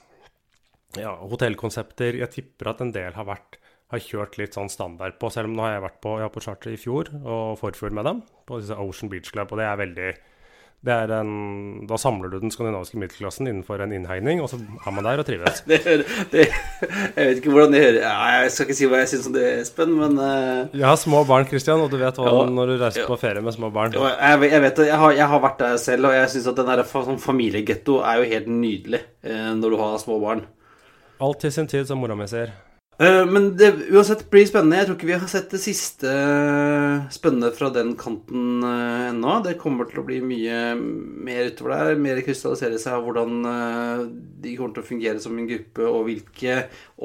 ja, 0.98 1.12
hotellkonsepter 1.30 2.16
Jeg 2.18 2.32
tipper 2.34 2.72
at 2.72 2.80
en 2.82 2.94
del 2.96 3.14
har 3.14 3.28
vært 3.28 3.60
har 3.90 4.02
kjørt 4.06 4.38
litt 4.38 4.54
sånn 4.54 4.70
standard 4.70 5.18
på, 5.22 5.32
selv 5.34 5.50
om 5.50 5.56
nå 5.58 5.66
har 5.66 5.76
jeg 5.76 5.86
vært 5.88 6.02
på, 6.04 6.12
jeg 6.22 6.34
på 6.34 6.44
charter 6.46 6.74
i 6.76 6.80
fjor 6.80 7.10
og 7.20 7.56
forfjor 7.58 7.96
med 7.98 8.06
dem, 8.06 8.20
på 8.46 8.60
disse 8.62 8.78
Ocean 8.78 9.10
Beach 9.10 9.32
Club, 9.34 9.50
og 9.50 9.62
det 9.62 9.66
er 9.66 9.80
veldig 9.80 10.10
en, 10.88 11.88
da 11.88 11.98
samler 12.00 12.32
du 12.32 12.40
den 12.40 12.52
skandinaviske 12.52 12.98
middelklassen 12.98 13.50
innenfor 13.50 13.82
en 13.84 13.92
innhegning, 13.92 14.40
og 14.40 14.48
så 14.50 14.60
er 14.60 14.94
man 14.96 15.04
der 15.04 15.20
og 15.20 15.28
trives. 15.28 15.64
Det, 15.70 16.06
det, 16.32 16.46
jeg 17.16 17.28
vet 17.28 17.40
ikke 17.42 17.52
hvordan 17.52 17.74
det 17.74 17.82
hører 17.84 17.98
ja, 18.02 18.14
Jeg 18.42 18.52
skal 18.54 18.66
ikke 18.66 18.78
si 18.78 18.88
hva 18.90 19.02
jeg 19.02 19.10
syns 19.12 19.28
om 19.30 19.36
det, 19.36 19.44
Espen, 19.62 19.92
men 19.98 20.16
uh, 20.18 20.72
Jeg 20.72 20.86
har 20.88 20.96
små 21.00 21.24
barn, 21.28 21.48
Christian, 21.50 21.84
og 21.84 21.92
du 21.92 21.98
vet 22.00 22.18
hva 22.20 22.32
ja, 22.32 22.46
når 22.50 22.72
du 22.72 22.76
reiser 22.80 23.04
ja. 23.04 23.10
på 23.10 23.18
ferie 23.20 23.44
med 23.44 23.56
små 23.56 23.72
barn. 23.76 23.94
Ja, 23.98 24.14
jeg, 24.16 24.52
jeg, 24.54 24.64
vet. 24.64 24.82
Jeg 24.90 25.02
har, 25.04 25.18
jeg 25.18 25.30
har, 25.34 25.44
vært 25.44 25.60
der 25.62 25.76
selv, 25.82 26.10
og 26.10 26.16
jeg 26.16 26.32
syns 26.34 26.48
at 26.54 26.62
den 26.62 26.72
der 26.72 26.86
sånn 26.88 27.22
familiegetto 27.22 28.00
er 28.06 28.22
jo 28.22 28.32
helt 28.34 28.50
nydelig 28.54 29.04
uh, 29.28 29.52
når 29.60 29.76
du 29.76 29.80
har 29.84 30.00
små 30.02 30.20
barn. 30.24 30.48
Alt 31.20 31.44
til 31.44 31.54
sin 31.54 31.68
tid, 31.68 31.88
som 31.90 32.00
mora 32.00 32.16
mi 32.16 32.28
sier. 32.32 32.56
Eh, 33.00 33.26
men 33.26 33.58
det 33.58 33.70
uansett 33.96 34.26
blir 34.32 34.44
spennende. 34.50 34.76
Jeg 34.82 34.90
tror 34.90 34.98
ikke 34.98 35.08
vi 35.08 35.16
har 35.22 35.30
sett 35.32 35.54
det 35.54 35.62
siste 35.64 36.10
eh, 36.12 37.06
spennende 37.16 37.54
fra 37.56 37.70
den 37.72 37.94
kanten 38.00 38.60
uh, 38.60 39.06
ennå. 39.08 39.38
Det 39.46 39.56
kommer 39.62 39.88
til 39.88 40.02
å 40.02 40.06
bli 40.08 40.18
mye 40.20 40.58
mer 40.76 41.48
utover 41.48 41.78
der. 41.78 42.02
Mer 42.04 42.20
krystallisere 42.26 42.80
seg 42.82 42.98
av 42.98 43.08
hvordan 43.08 43.38
de 44.44 44.56
kommer 44.58 44.76
til 44.76 44.84
å 44.84 44.90
fungere 44.90 45.24
som 45.24 45.38
en 45.40 45.48
gruppe, 45.48 45.88
og 45.88 46.10
hvilke, 46.10 46.58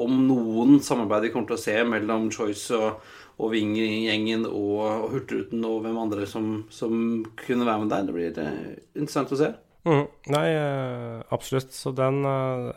om 0.03 0.19
noen, 0.27 0.81
samarbeid 0.83 1.29
vi 1.29 1.31
kommer 1.35 1.53
til 1.53 1.61
å 1.61 1.63
se 1.63 1.77
mellom 1.87 2.27
Choice 2.33 2.75
og, 2.75 2.99
og 3.39 3.55
Wing-gjengen 3.55 4.43
og, 4.49 4.75
og 4.83 5.13
Hurtigruten 5.13 5.63
og 5.63 5.79
hvem 5.85 6.01
andre 6.03 6.27
som, 6.27 6.65
som, 6.75 7.23
kunne 7.39 7.67
være 7.67 7.85
med 7.85 7.95
der. 7.95 8.03
Det 8.09 8.17
blir 8.19 8.43
interessant 8.99 9.31
å 9.31 9.39
se. 9.45 9.55
Mm, 9.85 10.07
nei, 10.33 10.45
eh, 10.49 11.19
absolutt. 11.29 11.69
Så 11.77 11.91
den 11.93 12.23
uh, 12.25 12.73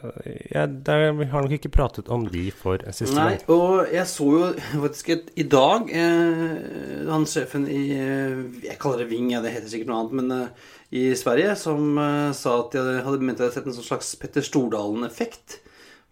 jeg, 0.52 0.68
der, 0.84 1.06
Vi 1.16 1.28
har 1.30 1.44
nok 1.44 1.54
ikke 1.56 1.70
pratet 1.72 2.10
om 2.12 2.26
de 2.28 2.50
for 2.52 2.82
siste 2.92 3.16
gang. 3.16 3.38
Nei, 3.38 3.38
og 3.54 3.88
jeg 3.94 4.04
så 4.10 4.26
jo 4.34 4.50
faktisk 4.82 5.08
et, 5.14 5.30
i 5.40 5.46
dag 5.48 5.88
eh, 5.88 7.06
Han 7.08 7.24
sjefen 7.28 7.64
i 7.72 7.80
eh, 7.96 8.42
Jeg 8.66 8.76
kaller 8.82 9.02
det 9.02 9.08
Ving, 9.14 9.30
ja, 9.32 9.40
det 9.44 9.54
heter 9.54 9.72
sikkert 9.72 9.88
noe 9.88 10.02
annet, 10.02 10.18
men 10.20 10.36
eh, 10.36 10.66
i 11.00 11.06
Sverige, 11.16 11.56
som 11.60 11.96
eh, 11.96 12.28
sa 12.36 12.58
at 12.60 12.76
de 12.76 13.00
hadde 13.06 13.24
ment 13.24 13.40
de 13.40 13.46
hadde 13.46 13.56
sett 13.56 13.70
en 13.70 13.78
sånn 13.78 13.88
slags 13.88 14.12
Petter 14.20 14.44
Stordalen-effekt. 14.44 15.62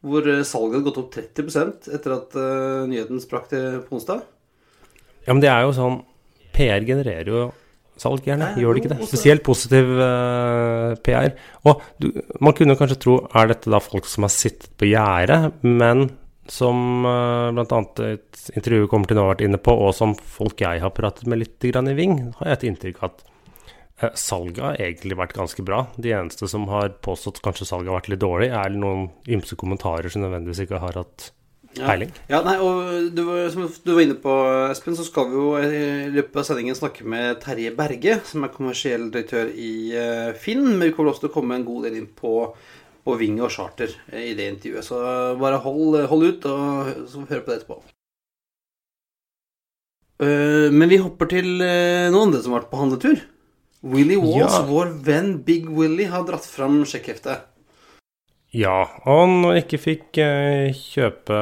Hvor 0.06 0.24
salget 0.24 0.78
hadde 0.78 0.86
gått 0.86 1.02
opp 1.02 1.12
30% 1.12 1.92
etter 1.96 2.12
at 2.14 2.34
nyheten 2.86 3.20
sprakk 3.20 3.48
til 3.50 3.80
på 3.84 3.96
onsdag. 3.96 4.20
Ja, 5.26 5.32
men 5.32 5.40
det 5.42 5.48
er 5.50 5.64
jo 5.64 5.72
sånn 5.74 5.96
PR 6.54 6.84
genererer 6.86 7.32
jo 7.32 7.46
salg, 8.00 8.26
gjerne. 8.26 8.52
Gjør 8.60 8.76
det 8.76 8.82
ikke 8.82 8.92
det? 8.92 9.08
Spesielt 9.08 9.44
positiv 9.46 9.90
uh, 9.96 10.04
eh, 10.06 10.94
PR. 11.06 11.32
Og 11.68 11.82
du, 12.02 12.10
man 12.44 12.56
kunne 12.56 12.76
kanskje 12.78 13.00
tro 13.06 13.18
er 13.32 13.50
dette 13.52 13.72
da 13.72 13.80
folk 13.82 14.08
som 14.10 14.26
har 14.26 14.34
sittet 14.34 14.72
på 14.78 14.90
gjerdet, 14.90 15.54
men 15.66 16.08
som 16.52 17.06
uh, 17.06 17.52
bl.a. 17.54 17.80
et 18.06 18.50
intervju 18.54 18.90
kommer 18.90 19.10
til 19.10 19.18
nå 19.18 19.24
har 19.24 19.34
vært 19.34 19.46
inne 19.48 19.60
på, 19.62 19.74
og 19.74 19.94
som 19.96 20.14
folk 20.16 20.60
jeg 20.62 20.82
har 20.84 20.94
pratet 20.94 21.26
med 21.30 21.42
litt 21.42 21.70
grann 21.72 21.90
i 21.90 21.96
Ving, 21.98 22.20
har 22.38 22.52
jeg 22.52 22.60
et 22.60 22.68
inntrykk 22.70 23.00
av 23.00 23.08
at 23.10 23.24
uh, 23.24 24.10
salget 24.12 24.62
har 24.62 24.82
egentlig 24.88 25.18
vært 25.18 25.36
ganske 25.38 25.66
bra. 25.66 25.86
De 25.96 26.12
eneste 26.14 26.50
som 26.52 26.68
har 26.72 26.94
påstått 27.06 27.42
kanskje 27.44 27.68
salget 27.68 27.92
har 27.92 28.00
vært 28.02 28.12
litt 28.14 28.22
dårlig, 28.22 28.52
er 28.52 28.76
noen 28.76 29.08
ymse 29.26 29.58
kommentarer 29.58 30.12
som 30.12 30.26
nødvendigvis 30.26 30.66
ikke 30.66 30.84
har 30.84 31.00
hatt 31.00 31.30
peiling. 31.82 32.12
Ja, 32.30 32.40
nei, 32.46 32.54
og 32.62 33.10
du, 33.16 33.22
som 33.52 33.66
du 33.66 33.92
var 33.92 34.02
inne 34.04 34.16
på, 34.20 34.32
Espen, 34.70 34.96
så 34.98 35.04
skal 35.06 35.28
vi 35.30 35.38
jo 35.38 35.48
i 35.60 36.08
løpet 36.14 36.40
av 36.40 36.46
sendingen 36.48 36.78
snakke 36.78 37.06
med 37.08 37.40
Terje 37.42 37.72
Berge, 37.76 38.18
som 38.28 38.46
er 38.46 38.54
kommersiell 38.54 39.08
direktør 39.12 39.50
i 39.52 39.72
uh, 39.96 40.32
Finn. 40.40 40.64
Men 40.68 40.88
vi 40.88 40.94
kommer 40.96 41.12
også 41.12 41.26
til 41.26 41.32
å 41.32 41.36
komme 41.36 41.58
en 41.58 41.66
god 41.66 41.88
del 41.88 41.98
inn 42.00 42.08
på, 42.08 42.34
på 43.06 43.18
Ving 43.20 43.40
og 43.42 43.52
Charter 43.54 43.92
uh, 44.12 44.22
i 44.22 44.34
det 44.38 44.50
intervjuet. 44.54 44.86
Så 44.88 45.00
bare 45.42 45.60
hold, 45.64 46.00
hold 46.10 46.26
ut, 46.30 46.48
og 46.50 46.92
så 47.06 47.18
får 47.18 47.26
vi 47.26 47.34
høre 47.34 47.46
på 47.46 47.52
det 47.52 47.58
etterpå. 47.60 47.80
Uh, 50.22 50.68
men 50.72 50.88
vi 50.92 51.02
hopper 51.02 51.34
til 51.34 51.50
noen 51.58 52.22
andre 52.28 52.44
som 52.44 52.54
har 52.54 52.64
vært 52.64 52.72
på 52.72 52.84
handletur. 52.84 53.26
Willy 53.86 54.16
Walls, 54.18 54.56
ja. 54.56 54.64
vår 54.66 54.96
venn 55.06 55.36
Big 55.46 55.68
Willy, 55.70 56.08
har 56.10 56.24
dratt 56.26 56.46
fram 56.48 56.80
sjekkheftet. 56.88 57.44
Ja, 58.56 58.86
og 59.04 59.28
når 59.28 59.52
de 59.52 59.62
ikke 59.64 59.80
fikk 59.82 60.18
eh, 60.22 60.76
kjøpe 60.94 61.38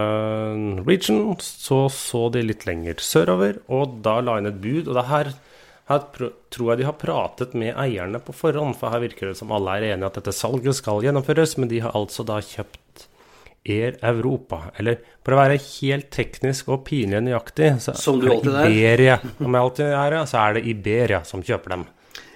Region, 0.86 1.36
så 1.38 1.84
så 1.92 2.26
de 2.34 2.42
litt 2.42 2.64
lenger 2.66 2.98
sørover, 3.02 3.60
og 3.70 4.00
da 4.02 4.16
la 4.24 4.40
inn 4.40 4.50
et 4.50 4.58
bud. 4.62 4.88
Og 4.88 4.96
det 4.98 5.04
her, 5.10 5.30
her 5.92 6.02
tror 6.10 6.72
jeg 6.72 6.80
de 6.80 6.88
har 6.88 6.98
pratet 6.98 7.54
med 7.54 7.76
eierne 7.78 8.18
på 8.24 8.34
forhånd, 8.34 8.74
for 8.80 8.90
her 8.90 9.04
virker 9.04 9.30
det 9.30 9.38
som 9.38 9.54
alle 9.54 9.76
er 9.76 9.92
enige 9.92 10.10
at 10.10 10.18
dette 10.18 10.34
salget 10.34 10.80
skal 10.80 11.04
gjennomføres, 11.06 11.54
men 11.60 11.70
de 11.70 11.84
har 11.84 11.94
altså 11.94 12.26
da 12.26 12.40
kjøpt 12.42 13.06
Air 13.64 13.94
Europa. 14.04 14.64
Eller 14.80 14.98
for 15.24 15.36
å 15.36 15.40
være 15.40 15.60
helt 15.62 16.10
teknisk 16.12 16.72
og 16.74 16.82
pinlig 16.88 17.22
nøyaktig, 17.28 17.76
så 17.84 17.94
som 17.96 18.18
du 18.20 18.28
er 18.32 18.66
Iberia. 18.66 19.20
Om 19.38 19.54
jeg 19.54 19.68
alltid 19.68 19.94
er, 20.02 20.18
så 20.28 20.42
er 20.42 20.58
det 20.58 20.66
Iberia 20.74 21.22
som 21.28 21.46
kjøper 21.46 21.76
dem. 21.76 21.86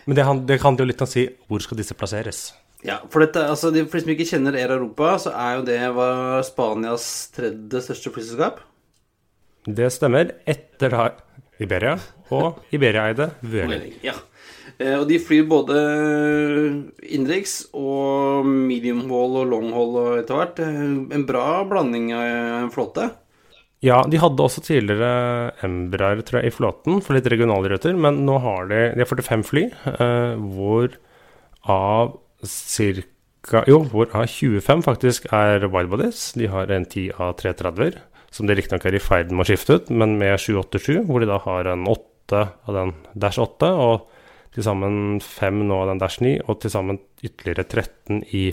Men 0.07 0.17
det, 0.17 0.31
det 0.55 0.63
kan 0.63 0.79
jo 0.79 0.87
litt 0.89 1.05
å 1.05 1.11
si 1.11 1.27
hvor 1.51 1.61
skal 1.67 1.83
disse 1.83 1.99
plasseres? 1.99 2.47
Ja, 2.87 3.01
for 3.11 3.25
dette, 3.25 3.43
altså, 3.51 3.73
de, 3.75 3.83
for 3.91 3.99
de 3.99 4.05
som 4.05 4.13
ikke 4.15 4.29
kjenner 4.29 4.59
Air 4.59 4.77
Europa, 4.77 5.17
så 5.19 5.33
er 5.35 5.57
jo 5.59 5.67
det 5.67 5.81
var 5.97 6.45
Spanias 6.47 7.07
tredje 7.35 7.83
største 7.89 8.13
flyselskap. 8.15 8.63
Det 9.67 9.91
stemmer. 9.93 10.37
Etter 10.49 10.95
da 10.95 11.09
Iberia 11.59 11.97
og 12.35 12.63
Iberia-eide 12.75 13.33
Vueling. 13.43 13.97
Ja. 14.05 14.15
Eh, 14.79 14.95
og 14.95 15.09
de 15.11 15.19
flyr 15.19 15.49
både 15.51 15.79
innenriks 17.03 17.65
og 17.75 18.47
medium 18.47 19.03
hall 19.11 19.41
og 19.41 19.49
long 19.51 19.73
hall 19.75 19.97
og 19.99 20.13
etter 20.21 20.39
hvert. 20.39 20.63
Eh, 20.63 20.85
en 21.19 21.27
bra 21.27 21.65
blanding 21.69 22.13
av 22.15 22.29
en 22.29 22.71
flåte. 22.75 23.09
Ja, 23.85 24.01
de 24.11 24.19
hadde 24.19 24.43
også 24.43 24.63
tidligere 24.67 25.53
Embraer, 25.63 26.23
tror 26.27 26.41
jeg, 26.41 26.51
i 26.51 26.55
flåten 26.55 27.03
for 27.03 27.15
litt 27.15 27.29
regionalruter, 27.31 27.95
men 27.95 28.25
nå 28.27 28.39
har 28.43 28.67
de, 28.71 28.81
de 28.97 29.05
har 29.05 29.11
45 29.11 29.45
fly, 29.47 29.69
eh, 29.93 30.41
hvor 30.57 30.97
av 31.63 32.17
ca. 32.42 33.62
Jo, 33.68 33.80
hvor 33.90 34.11
A25 34.12 34.83
faktisk 34.85 35.26
er 35.33 35.66
widebodies. 35.66 36.33
De 36.38 36.49
har 36.50 36.71
en 36.75 36.85
10 36.85 37.16
av 37.16 37.37
330-er, 37.40 37.99
som 38.35 38.49
de 38.49 38.57
riktignok 38.59 38.85
er 38.88 38.99
i 38.99 39.02
ferd 39.02 39.33
med 39.33 39.47
å 39.47 39.49
skifte 39.49 39.78
ut, 39.78 39.90
men 39.90 40.18
med 40.21 40.37
787, 40.40 41.04
hvor 41.09 41.23
de 41.23 41.30
da 41.30 41.40
har 41.47 41.71
en 41.73 41.87
8 41.88 42.45
av 42.68 42.76
den 42.76 42.95
Dash 43.14 43.40
8, 43.40 43.73
og 43.73 44.09
til 44.54 44.66
sammen 44.66 45.21
5 45.25 45.64
nå 45.68 45.83
av 45.83 45.92
den 45.92 46.02
Dash 46.02 46.23
9, 46.25 46.35
og 46.49 46.61
til 46.62 46.75
sammen 46.75 47.00
ytterligere 47.25 47.64
13 47.64 48.23
i, 48.37 48.45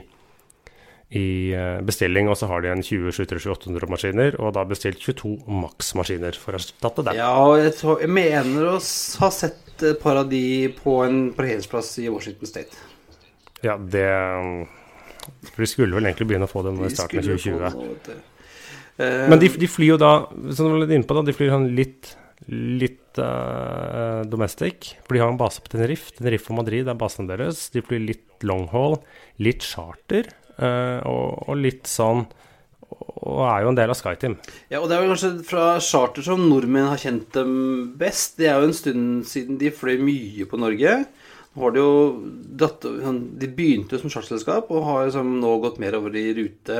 i 1.17 1.27
eh, 1.55 1.81
bestilling. 1.85 2.29
Og 2.31 2.39
så 2.39 2.49
har 2.51 2.63
de 2.63 2.71
en 2.71 2.85
20-700-800 2.85 3.91
maskiner, 3.91 4.39
og 4.39 4.55
da 4.55 4.65
bestilt 4.69 5.01
22 5.03 5.35
maksmaskiner 5.65 6.39
for 6.39 6.55
å 6.55 6.61
erstatte 6.61 7.05
dem. 7.09 7.19
Ja, 7.19 7.33
og 7.41 7.59
jeg, 7.59 7.75
tror, 7.79 8.03
jeg 8.05 8.13
mener 8.15 8.75
å 8.75 8.79
ha 8.79 9.31
sett 9.33 9.61
et 9.83 9.99
par 9.99 10.21
av 10.21 10.29
de 10.31 10.71
på 10.77 11.01
en 11.03 11.25
parkeringsplass 11.35 11.97
i 12.05 12.11
Washington 12.11 12.53
State. 12.53 12.94
Ja, 13.65 13.75
det 13.77 14.05
For 15.49 15.63
de 15.63 15.69
skulle 15.69 15.97
vel 15.97 16.05
egentlig 16.05 16.29
begynne 16.29 16.47
å 16.47 16.51
få 16.51 16.61
dem 16.67 16.83
i 16.85 16.91
starten 16.93 17.23
av 17.23 17.31
2020. 17.31 18.19
Men 19.01 19.41
de, 19.41 19.49
de, 19.59 19.67
flyr 19.67 19.95
jo 19.95 19.97
da, 19.99 20.11
som 20.55 20.69
du 20.69 20.75
var 20.75 20.85
litt 20.85 20.93
inne 20.95 21.07
på, 21.07 21.17
da, 21.17 21.25
de 21.25 21.35
flyr 21.35 21.51
sånn 21.51 21.73
litt 21.75 22.13
litt 22.51 23.19
uh, 23.21 24.21
domestic. 24.27 24.93
For 25.05 25.15
de 25.15 25.23
har 25.23 25.31
en 25.31 25.39
base 25.39 25.63
på 25.63 25.71
Tenerife. 25.71 26.13
Tenerife 26.17 26.51
og 26.51 26.59
Madrid 26.61 26.87
er 26.87 26.97
basen 26.99 27.29
deres. 27.29 27.69
De 27.73 27.83
flyr 27.85 28.03
litt 28.03 28.45
long 28.45 28.67
haul, 28.73 28.99
litt 29.41 29.65
charter, 29.65 30.29
uh, 30.59 31.01
og, 31.07 31.47
og, 31.47 31.55
litt 31.61 31.89
sånn 31.89 32.25
Og 32.85 33.41
er 33.47 33.63
jo 33.63 33.71
en 33.71 33.77
del 33.79 33.91
av 33.91 33.97
SkyTeam. 33.97 34.35
Ja, 34.69 34.81
og 34.81 34.89
det 34.89 34.97
er 34.97 35.03
vel 35.03 35.13
kanskje 35.15 35.31
fra 35.47 35.67
charter 35.83 36.25
som 36.25 36.43
nordmenn 36.49 36.91
har 36.91 37.01
kjent 37.01 37.31
dem 37.35 37.55
best. 37.97 38.37
Det 38.39 38.51
er 38.51 38.59
jo 38.59 38.69
en 38.69 38.77
stund 38.77 39.25
siden 39.29 39.57
de 39.61 39.73
fløy 39.73 39.97
mye 40.03 40.45
på 40.49 40.59
Norge. 40.61 40.99
Nå 41.55 41.71
det 41.71 41.79
de 41.79 41.83
jo 41.83 41.91
dette, 42.59 42.91
De 43.39 43.47
begynte 43.47 43.95
jo 43.95 44.01
som 44.01 44.11
charterselskap 44.11 44.71
og 44.75 44.87
har 44.89 45.05
liksom 45.07 45.37
nå 45.39 45.53
gått 45.63 45.79
mer 45.79 45.95
over 45.95 46.15
i 46.19 46.27
rute. 46.35 46.79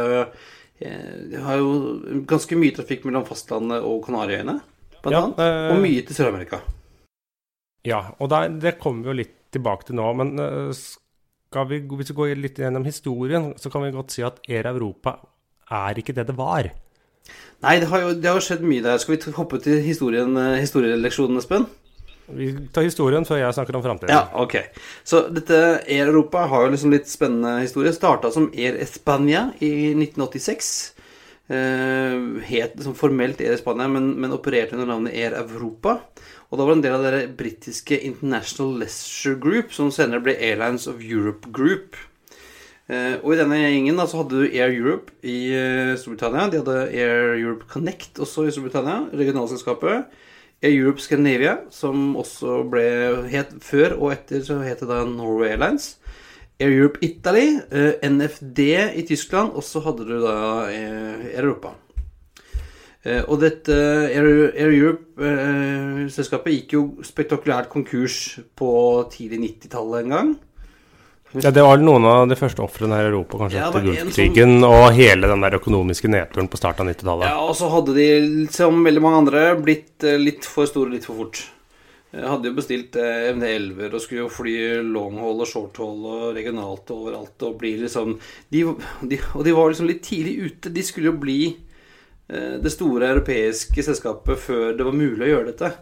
De 0.79 1.43
har 1.45 1.61
jo 1.61 1.69
ganske 2.27 2.59
mye 2.59 2.75
trafikk 2.75 3.05
mellom 3.07 3.27
fastlandet 3.27 3.85
og 3.87 4.03
Kanariøyene 4.07 4.57
blant 5.05 5.15
ja, 5.15 5.21
annet. 5.21 5.39
Eh, 5.39 5.69
og 5.71 5.81
mye 5.85 6.03
til 6.03 6.17
Sør-Amerika. 6.17 6.59
Ja, 7.87 8.01
og 8.19 8.31
der, 8.33 8.49
det 8.59 8.77
kommer 8.81 9.05
vi 9.05 9.13
jo 9.13 9.19
litt 9.21 9.35
tilbake 9.55 9.87
til 9.87 9.99
nå. 9.99 10.09
Men 10.19 10.35
skal 10.73 11.69
vi, 11.69 11.79
hvis 11.87 12.11
vi 12.11 12.17
går 12.17 12.33
litt 12.41 12.59
gjennom 12.59 12.83
historien, 12.87 13.53
så 13.61 13.71
kan 13.71 13.85
vi 13.85 13.93
godt 13.95 14.11
si 14.11 14.25
at 14.27 14.41
Air 14.49 14.67
Europa 14.73 15.19
er 15.71 16.01
ikke 16.01 16.15
det 16.17 16.27
det 16.27 16.35
var. 16.35 16.67
Nei, 17.63 17.77
det 17.81 17.87
har 17.89 18.03
jo, 18.03 18.11
det 18.19 18.29
har 18.29 18.43
skjedd 18.43 18.65
mye 18.67 18.83
der. 18.83 18.99
Skal 19.01 19.15
vi 19.15 19.35
hoppe 19.37 19.61
til 19.63 19.79
historien, 19.85 20.35
eh, 20.37 20.59
historieleksjonen, 20.61 21.39
Espen? 21.39 21.69
Vi 22.27 22.49
tar 22.73 22.87
historien 22.87 23.25
før 23.27 23.39
jeg 23.41 23.55
snakker 23.57 23.77
om 23.77 23.83
framtiden. 23.85 24.13
Ja, 24.13 24.25
ok. 24.41 24.57
Så 25.05 25.27
dette 25.33 25.59
Air 25.83 26.09
Europa 26.09 26.47
har 26.49 26.65
jo 26.65 26.73
liksom 26.73 26.93
litt 26.93 27.09
spennende 27.11 27.59
historie. 27.61 27.93
Starta 27.93 28.31
som 28.33 28.49
Air 28.53 28.79
España 28.81 29.51
i 29.61 29.93
1986. 29.93 30.95
Uh, 31.45 32.41
het 32.41 32.73
liksom 32.73 32.95
formelt 32.97 33.41
Air 33.43 33.53
España, 33.53 33.85
men, 33.85 34.15
men, 34.17 34.33
opererte 34.33 34.73
under 34.73 34.89
navnet 34.89 35.13
Air 35.13 35.37
Europa. 35.43 35.99
Og 36.49 36.57
da 36.57 36.65
var 36.65 36.73
det 36.73 36.79
en 36.79 36.85
del 36.87 36.97
av 36.97 37.05
det 37.05 37.37
britiske 37.37 37.99
International 38.07 38.73
Leisure 38.81 39.37
Group, 39.41 39.73
som 39.75 39.93
senere 39.93 40.23
ble 40.25 40.33
Airlines 40.41 40.89
of 40.89 41.05
Europe 41.05 41.53
Group. 41.53 41.99
Uh, 42.89 43.21
og 43.21 43.35
i 43.35 43.37
denne 43.37 43.61
gjengen 43.61 44.01
da, 44.01 44.09
så 44.09 44.23
hadde 44.23 44.41
du 44.41 44.49
Air 44.49 44.73
Europe 44.73 45.13
i 45.21 45.37
uh, 45.53 45.93
Storbritannia. 46.01 46.49
De 46.49 46.63
hadde 46.63 46.81
Air 46.89 47.35
Europe 47.37 47.69
Connect 47.69 48.17
også 48.25 48.47
i 48.47 48.53
Storbritannia, 48.53 49.03
regionalselskapet. 49.13 50.09
Europe 50.71 51.01
Scandinavia, 51.03 51.57
som 51.69 52.15
også 52.17 52.63
ble 52.71 52.85
het 53.31 53.53
før 53.63 53.97
og 53.99 54.11
etter 54.15 54.43
så 54.45 54.59
het 54.63 54.81
det 54.81 54.89
da 54.89 55.03
Norway 55.07 55.53
Airlines. 55.53 55.95
Air 56.59 56.71
Europe 56.71 57.01
Italy, 57.03 57.59
eh, 57.71 58.09
NFD 58.09 58.59
i 58.95 59.03
Tyskland, 59.07 59.51
og 59.51 59.63
så 59.63 59.81
hadde 59.83 60.05
du 60.07 60.15
da 60.23 60.69
eh, 60.71 61.25
Europa. 61.35 61.73
Eh, 63.03 63.23
og 63.27 63.41
dette 63.43 63.75
Air 64.09 64.71
Europe-selskapet 64.71 66.55
gikk 66.55 66.77
jo 66.77 66.83
spektakulært 67.03 67.69
konkurs 67.69 68.39
på 68.55 68.71
tidlig 69.11 69.39
90-tallet 69.49 70.05
en 70.05 70.15
gang. 70.15 70.31
Ja, 71.43 71.51
Det 71.51 71.65
var 71.65 71.81
noen 71.83 72.05
av 72.07 72.29
de 72.31 72.37
første 72.39 72.63
ofrene 72.63 72.99
her 72.99 73.09
i 73.09 73.11
Europa, 73.11 73.41
kanskje 73.43 73.59
ja, 73.59 73.71
etter 73.71 73.83
Gulfkrigen 73.83 74.59
som... 74.61 74.69
og 74.69 74.85
hele 74.95 75.31
den 75.31 75.43
der 75.43 75.57
økonomiske 75.59 76.11
nedturen 76.11 76.47
på 76.51 76.59
starten 76.61 76.85
av 76.85 76.93
90-tallet. 76.93 77.27
Ja, 77.31 77.41
og 77.43 77.57
så 77.59 77.71
hadde 77.73 77.97
de, 77.97 78.07
som 78.55 78.79
veldig 78.85 79.03
mange 79.03 79.25
andre, 79.25 79.43
blitt 79.59 80.07
litt 80.21 80.47
for 80.47 80.69
store 80.69 80.95
litt 80.95 81.07
for 81.09 81.19
fort. 81.23 81.43
Jeg 82.15 82.29
hadde 82.31 82.47
jo 82.47 82.55
bestilt 82.55 82.95
eh, 82.99 83.29
MD11 83.35 83.89
og 83.89 84.01
skulle 84.03 84.21
jo 84.21 84.31
fly 84.31 84.55
longhold 84.87 85.41
og 85.43 85.49
shorthold 85.49 86.05
og 86.07 86.37
regionalt 86.37 86.91
og 86.93 87.01
overalt 87.01 87.43
og 87.43 87.57
bli 87.59 87.73
liksom 87.81 88.15
de, 88.53 88.61
de, 89.03 89.19
Og 89.35 89.43
de 89.43 89.55
var 89.55 89.71
liksom 89.71 89.89
litt 89.89 90.03
tidlig 90.05 90.35
ute. 90.45 90.71
De 90.71 90.83
skulle 90.85 91.11
jo 91.11 91.19
bli 91.19 91.39
eh, 91.49 92.55
det 92.61 92.71
store 92.71 93.11
europeiske 93.17 93.83
selskapet 93.83 94.39
før 94.45 94.77
det 94.77 94.87
var 94.87 94.95
mulig 94.95 95.27
å 95.27 95.31
gjøre 95.33 95.51
dette. 95.51 95.73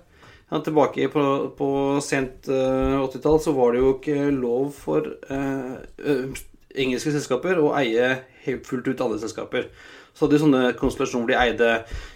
Tilbake 0.61 1.07
på, 1.09 1.23
på 1.57 1.67
sent 2.05 2.49
uh, 2.51 3.01
80-tall 3.07 3.39
så 3.41 3.53
var 3.57 3.73
det 3.73 3.81
jo 3.81 3.93
ikke 3.95 4.27
lov 4.35 4.69
for 4.77 5.07
uh, 5.31 5.79
engelske 6.73 7.13
selskaper 7.15 7.61
å 7.61 7.71
eie 7.79 8.11
fullt 8.65 8.91
ut 8.91 9.01
alle 9.01 9.17
selskaper. 9.21 9.69
Så 10.13 10.25
hadde 10.25 10.37
de 10.37 10.43
sånne 10.43 10.63
konstellasjoner 10.77 11.25
hvor 11.25 11.31
de 11.31 11.39
eide 11.41 11.69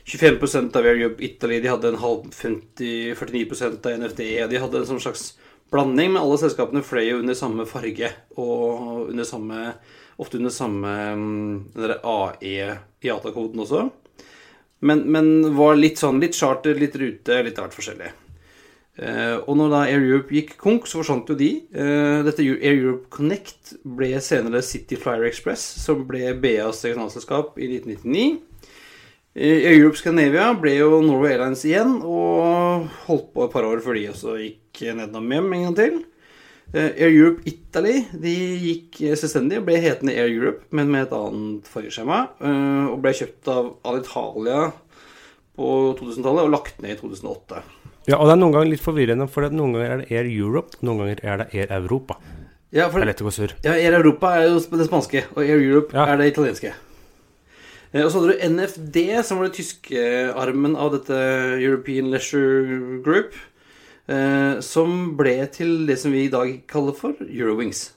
25% 0.06 0.78
av 0.78 0.86
Air 0.86 1.00
Europe 1.00 1.24
Italy, 1.26 1.58
de 1.64 1.72
hadde 1.72 1.94
en 1.94 2.02
halv 2.02 2.28
50, 2.36 3.16
49% 3.18 3.90
av 3.90 4.02
NFD, 4.04 4.24
de 4.52 4.62
hadde 4.62 4.84
en 4.84 4.90
sånn 4.92 5.02
slags 5.02 5.32
blanding, 5.74 6.14
men 6.14 6.22
alle 6.22 6.38
selskapene 6.40 6.86
fløy 6.86 7.08
jo 7.08 7.22
under 7.24 7.38
samme 7.38 7.66
farge 7.68 8.12
og 8.38 9.10
under 9.10 9.28
samme, 9.28 9.72
ofte 10.22 10.38
under 10.40 10.54
samme 10.54 10.94
mm, 11.18 11.98
AE-IATA-koden 11.98 13.66
også. 13.66 13.88
Men, 14.86 15.02
men, 15.10 15.56
var 15.58 15.80
litt 15.80 15.98
sånn 15.98 16.22
litt 16.22 16.38
charter, 16.38 16.78
litt 16.78 16.96
rute, 17.02 17.42
litt 17.44 17.58
av 17.58 17.66
hvert 17.66 17.78
forskjellig. 17.80 18.14
Uh, 18.98 19.44
og 19.46 19.54
når 19.60 19.70
da 19.70 19.80
Air 19.92 20.02
Europe 20.02 20.34
gikk 20.34 20.56
konk, 20.58 20.88
så 20.90 20.98
forsvant 20.98 21.28
jo 21.30 21.36
de. 21.38 21.52
Uh, 21.70 22.26
dette 22.26 22.42
Air 22.42 22.80
Europe 22.80 23.12
Connect 23.14 23.76
ble 23.86 24.16
senere 24.26 24.64
City 24.66 24.98
Flyer 24.98 25.28
Express, 25.30 25.62
som 25.84 26.02
ble 26.10 26.32
BAs 26.42 26.82
regionalselskap 26.86 27.60
i 27.62 27.70
1999. 27.76 28.26
Uh, 28.34 28.74
eh, 29.38 29.68
Air 29.70 29.78
Europe 29.84 30.02
Scandinavia 30.02 30.50
ble 30.58 30.80
jo 30.80 31.04
Norway 31.06 31.36
Airlines 31.36 31.62
igjen, 31.70 32.00
og 32.02 32.90
holdt 33.06 33.30
på 33.38 33.46
et 33.46 33.54
par 33.54 33.70
år 33.70 33.86
før 33.86 34.00
de 34.00 34.08
også 34.16 34.40
gikk 34.42 34.88
nedom 34.98 35.30
hjem 35.36 35.54
en 35.54 35.68
gang 35.68 35.80
til. 35.84 36.02
Air 36.74 37.14
Europe 37.14 37.46
Italy 37.48 38.02
de 38.12 38.34
gikk 38.60 38.98
selvstendig 39.16 39.62
og 39.62 39.70
ble 39.70 39.78
hetende 39.80 40.18
Air 40.18 40.34
Europe, 40.34 40.66
men 40.76 40.90
med 40.92 41.06
et 41.06 41.16
annet 41.16 41.70
fargeskjema. 41.72 42.20
Og 42.92 43.00
ble 43.06 43.14
kjøpt 43.16 43.54
av 43.54 43.72
Alitalia 43.88 44.68
på 45.56 45.74
2000-tallet 46.02 46.50
og 46.50 46.56
lagt 46.58 46.82
ned 46.84 46.98
i 46.98 47.00
2008. 47.00 47.64
Ja, 48.08 48.22
og 48.22 48.30
det 48.30 48.38
er 48.38 48.40
noen 48.40 48.54
ganger 48.56 48.70
litt 48.72 48.84
forvirrende, 48.84 49.28
for 49.28 49.44
noen 49.52 49.74
ganger 49.76 49.94
er 49.94 50.02
det 50.02 50.12
Air 50.16 50.28
Europe, 50.32 50.80
noen 50.80 51.02
ganger 51.04 51.24
er 51.28 51.42
det 51.42 51.48
Air 51.52 51.74
Europa. 51.76 52.16
Ja, 52.72 52.88
for, 52.88 53.02
det 53.02 53.08
er 53.08 53.10
lett 53.12 53.24
å 53.24 53.28
gå 53.28 53.34
sur. 53.36 53.54
Ja, 53.66 53.74
Air 53.76 53.98
Europa 54.00 54.32
er 54.38 54.48
jo 54.48 54.62
det 54.80 54.88
spanske, 54.88 55.26
og 55.34 55.42
Air 55.44 55.60
Europe 55.60 55.96
ja. 55.96 56.06
er 56.14 56.22
det 56.22 56.30
italienske. 56.32 56.72
Eh, 57.92 58.06
og 58.06 58.08
så 58.12 58.22
hadde 58.22 58.38
du 58.38 58.46
NFD, 58.56 59.00
som 59.28 59.42
var 59.42 59.50
den 59.50 59.58
tyske 59.58 60.06
armen 60.40 60.78
av 60.80 60.94
dette 60.96 61.20
European 61.60 62.08
Leisure 62.14 63.02
Group, 63.04 63.36
eh, 64.08 64.64
som 64.64 64.96
ble 65.20 65.36
til 65.52 65.84
det 65.90 66.00
som 66.00 66.16
vi 66.16 66.26
i 66.30 66.32
dag 66.32 66.54
kaller 66.72 66.96
for 66.96 67.20
Eurowings. 67.28 67.90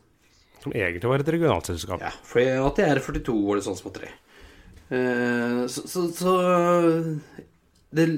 Som 0.65 0.75
egentlig 0.75 1.07
var 1.07 1.23
et 1.23 1.33
regionalselskap. 1.37 2.03
Ja, 2.03 2.11
for 2.27 2.43
ATR42 2.67 3.39
var 3.47 3.61
det 3.61 3.67
sånn 3.69 3.79
småtteri. 3.79 4.11
Eh, 4.91 5.63
så, 5.71 5.87
så, 5.87 6.09
så 6.19 6.35
det 7.95 8.11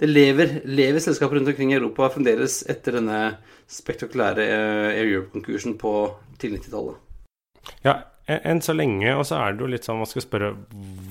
det 0.00 0.10
lever, 0.10 0.60
lever 0.64 1.02
selskaper 1.02 1.38
rundt 1.38 1.52
omkring 1.52 1.72
i 1.74 1.78
Europa 1.78 2.10
fremdeles 2.14 2.60
etter 2.70 2.98
denne 2.98 3.20
spektakulære 3.70 4.46
eh, 4.46 4.86
Air 4.96 5.06
Europe-konkursen 5.06 5.76
på 5.80 5.94
tidlig 6.40 6.64
90-tallet. 6.64 7.00
Ja, 7.84 7.96
enn 8.30 8.62
så 8.64 8.74
lenge. 8.76 9.12
Og 9.16 9.26
så 9.28 9.40
er 9.40 9.54
det 9.54 9.64
jo 9.64 9.72
litt 9.74 9.88
sånn 9.88 10.00
man 10.00 10.10
skal 10.10 10.26
spørre 10.26 10.54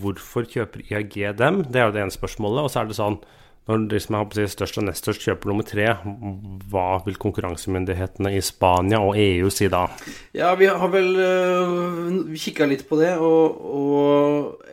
hvorfor 0.02 0.48
kjøper 0.50 0.86
IAG 0.90 1.20
dem? 1.40 1.64
Det 1.68 1.82
er 1.82 1.90
jo 1.90 1.98
det 1.98 2.06
ene 2.06 2.16
spørsmålet. 2.16 2.66
Og 2.66 2.74
så 2.74 2.84
er 2.84 2.90
det 2.90 3.00
sånn 3.00 3.20
når 3.70 3.84
de 3.92 4.00
som 4.02 4.16
er 4.18 4.48
størst 4.50 4.80
og 4.82 4.86
nest 4.88 5.04
størst 5.04 5.26
kjøper 5.28 5.52
nummer 5.52 5.66
tre, 5.68 5.92
hva 6.72 6.88
vil 7.06 7.20
konkurransemyndighetene 7.22 8.32
i 8.34 8.42
Spania 8.42 8.98
og 9.06 9.20
EU 9.22 9.52
si 9.54 9.68
da? 9.70 9.84
Ja, 10.34 10.56
vi 10.58 10.72
har 10.72 10.90
vel 10.90 11.12
uh, 11.20 12.34
kikka 12.34 12.66
litt 12.66 12.88
på 12.90 12.98
det, 12.98 13.12
og, 13.22 13.60
og 13.62 14.69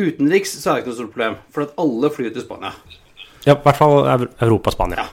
Utenriks 0.00 0.56
så 0.58 0.72
er 0.72 0.78
det 0.78 0.84
ikke 0.84 0.92
noe 0.92 0.98
stort 1.00 1.14
problem, 1.14 1.38
for 1.54 1.66
at 1.66 1.80
alle 1.80 2.10
flyr 2.14 2.34
til 2.34 2.44
Spania. 2.44 2.74
Ja, 3.46 3.54
i 3.54 3.62
hvert 3.64 3.78
fall 3.78 3.98
Europa-Spania. 4.08 5.06
Ja. 5.06 5.08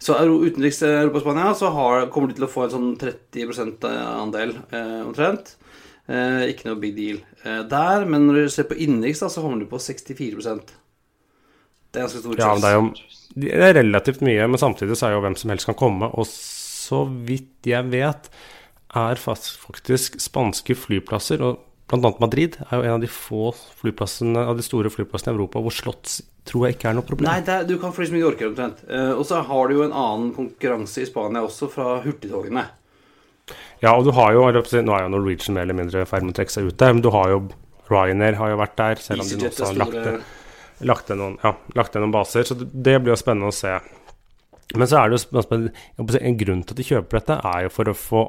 Så 0.00 0.16
utenriks 0.16 0.80
til 0.80 0.94
Europa-Spania 0.94 1.52
så 1.58 1.70
har, 1.76 2.06
kommer 2.12 2.30
de 2.30 2.38
til 2.38 2.46
å 2.46 2.50
få 2.50 2.64
en 2.64 2.72
sånn 2.72 2.92
30 3.00 3.84
andel 3.92 4.54
eh, 4.72 5.00
omtrent. 5.04 5.54
Eh, 6.10 6.48
ikke 6.50 6.70
noe 6.70 6.80
big 6.80 6.96
deal 6.96 7.20
eh, 7.44 7.60
der, 7.68 8.06
men 8.08 8.24
når 8.26 8.40
du 8.40 8.52
ser 8.54 8.66
på 8.70 8.78
innenriks, 8.80 9.20
så 9.20 9.44
havner 9.44 9.62
du 9.62 9.68
på 9.70 9.78
64 9.78 10.40
Det 10.40 12.00
er 12.00 12.06
ganske 12.06 12.22
stor 12.24 12.40
ja, 12.40 12.54
det 12.56 12.70
er 12.70 12.78
jo 12.78 12.88
det 13.30 13.50
er 13.54 13.76
relativt 13.76 14.24
mye, 14.26 14.46
men 14.50 14.58
samtidig 14.58 14.96
så 14.98 15.06
er 15.06 15.14
jo 15.14 15.20
hvem 15.22 15.36
som 15.38 15.52
helst 15.52 15.68
kan 15.68 15.78
komme. 15.78 16.08
Og 16.18 16.26
så 16.26 17.04
vidt 17.06 17.68
jeg 17.68 17.86
vet, 17.92 18.26
er 18.98 19.20
faktisk 19.22 20.18
spanske 20.18 20.74
flyplasser 20.74 21.44
og 21.46 21.60
Annet 21.96 22.20
Madrid 22.22 22.56
er 22.68 22.76
jo 22.76 22.84
en 22.84 22.96
av 22.96 23.02
de 23.02 23.08
få 23.10 23.50
flyplassene, 23.80 24.44
av 24.52 24.58
de 24.58 24.64
store 24.64 24.92
flyplassene 24.92 25.32
i 25.32 25.38
Europa 25.38 25.62
hvor 25.64 25.74
slotts 25.74 26.20
tror 26.46 26.66
jeg 26.66 26.76
ikke 26.76 26.90
er 26.90 26.98
noe 26.98 27.06
problem. 27.06 27.30
Nei, 27.30 27.40
er, 27.42 27.64
du 27.66 27.76
kan 27.82 27.94
fly 27.94 28.06
så 28.08 28.14
mye 28.14 28.22
du 28.22 28.28
orker 28.30 28.50
omtrent. 28.50 28.84
Uh, 28.86 29.12
og 29.16 29.24
så 29.28 29.40
har 29.46 29.70
du 29.70 29.76
jo 29.76 29.86
en 29.86 29.96
annen 29.96 30.30
konkurranse 30.36 31.02
i 31.02 31.08
Spania 31.08 31.42
også, 31.46 31.70
fra 31.72 31.98
hurtigtogene. 32.04 32.66
Ja, 33.82 33.94
og 33.96 34.04
du 34.06 34.12
har 34.14 34.34
jo 34.36 34.44
Nå 34.46 34.94
er 34.94 35.06
jo 35.06 35.10
Norwegian 35.10 35.56
mer 35.56 35.66
eller 35.66 35.78
mindre 35.78 36.04
i 36.04 36.08
ferd 36.08 36.26
med 36.26 36.34
å 36.34 36.38
trekke 36.38 36.54
seg 36.54 36.68
ut 36.68 36.78
der, 36.78 36.94
men 36.94 37.02
du 37.02 37.10
har 37.14 37.32
jo 37.32 37.40
Ryanair 37.90 38.38
har 38.38 38.52
jo 38.52 38.58
vært 38.60 38.76
der, 38.78 39.00
selv 39.02 39.24
om 39.24 39.30
de 39.30 39.48
også 39.48 39.70
har 39.72 39.78
lagt, 39.80 40.28
lagt, 40.86 41.08
noen, 41.10 41.38
ja, 41.42 41.56
lagt 41.74 41.96
noen 41.98 42.12
baser. 42.14 42.46
Så 42.46 42.54
det 42.60 43.00
blir 43.02 43.10
jo 43.10 43.18
spennende 43.18 43.50
å 43.50 43.56
se. 43.56 43.72
Men 44.78 44.86
så 44.86 45.00
er 45.00 45.10
det 45.10 45.18
jo 45.18 46.06
en 46.20 46.38
grunn 46.38 46.62
til 46.62 46.76
at 46.76 46.78
de 46.78 46.86
kjøper 46.86 47.18
dette, 47.18 47.40
er 47.50 47.64
jo 47.66 47.72
for 47.74 47.90
å 47.90 47.96
få 47.98 48.22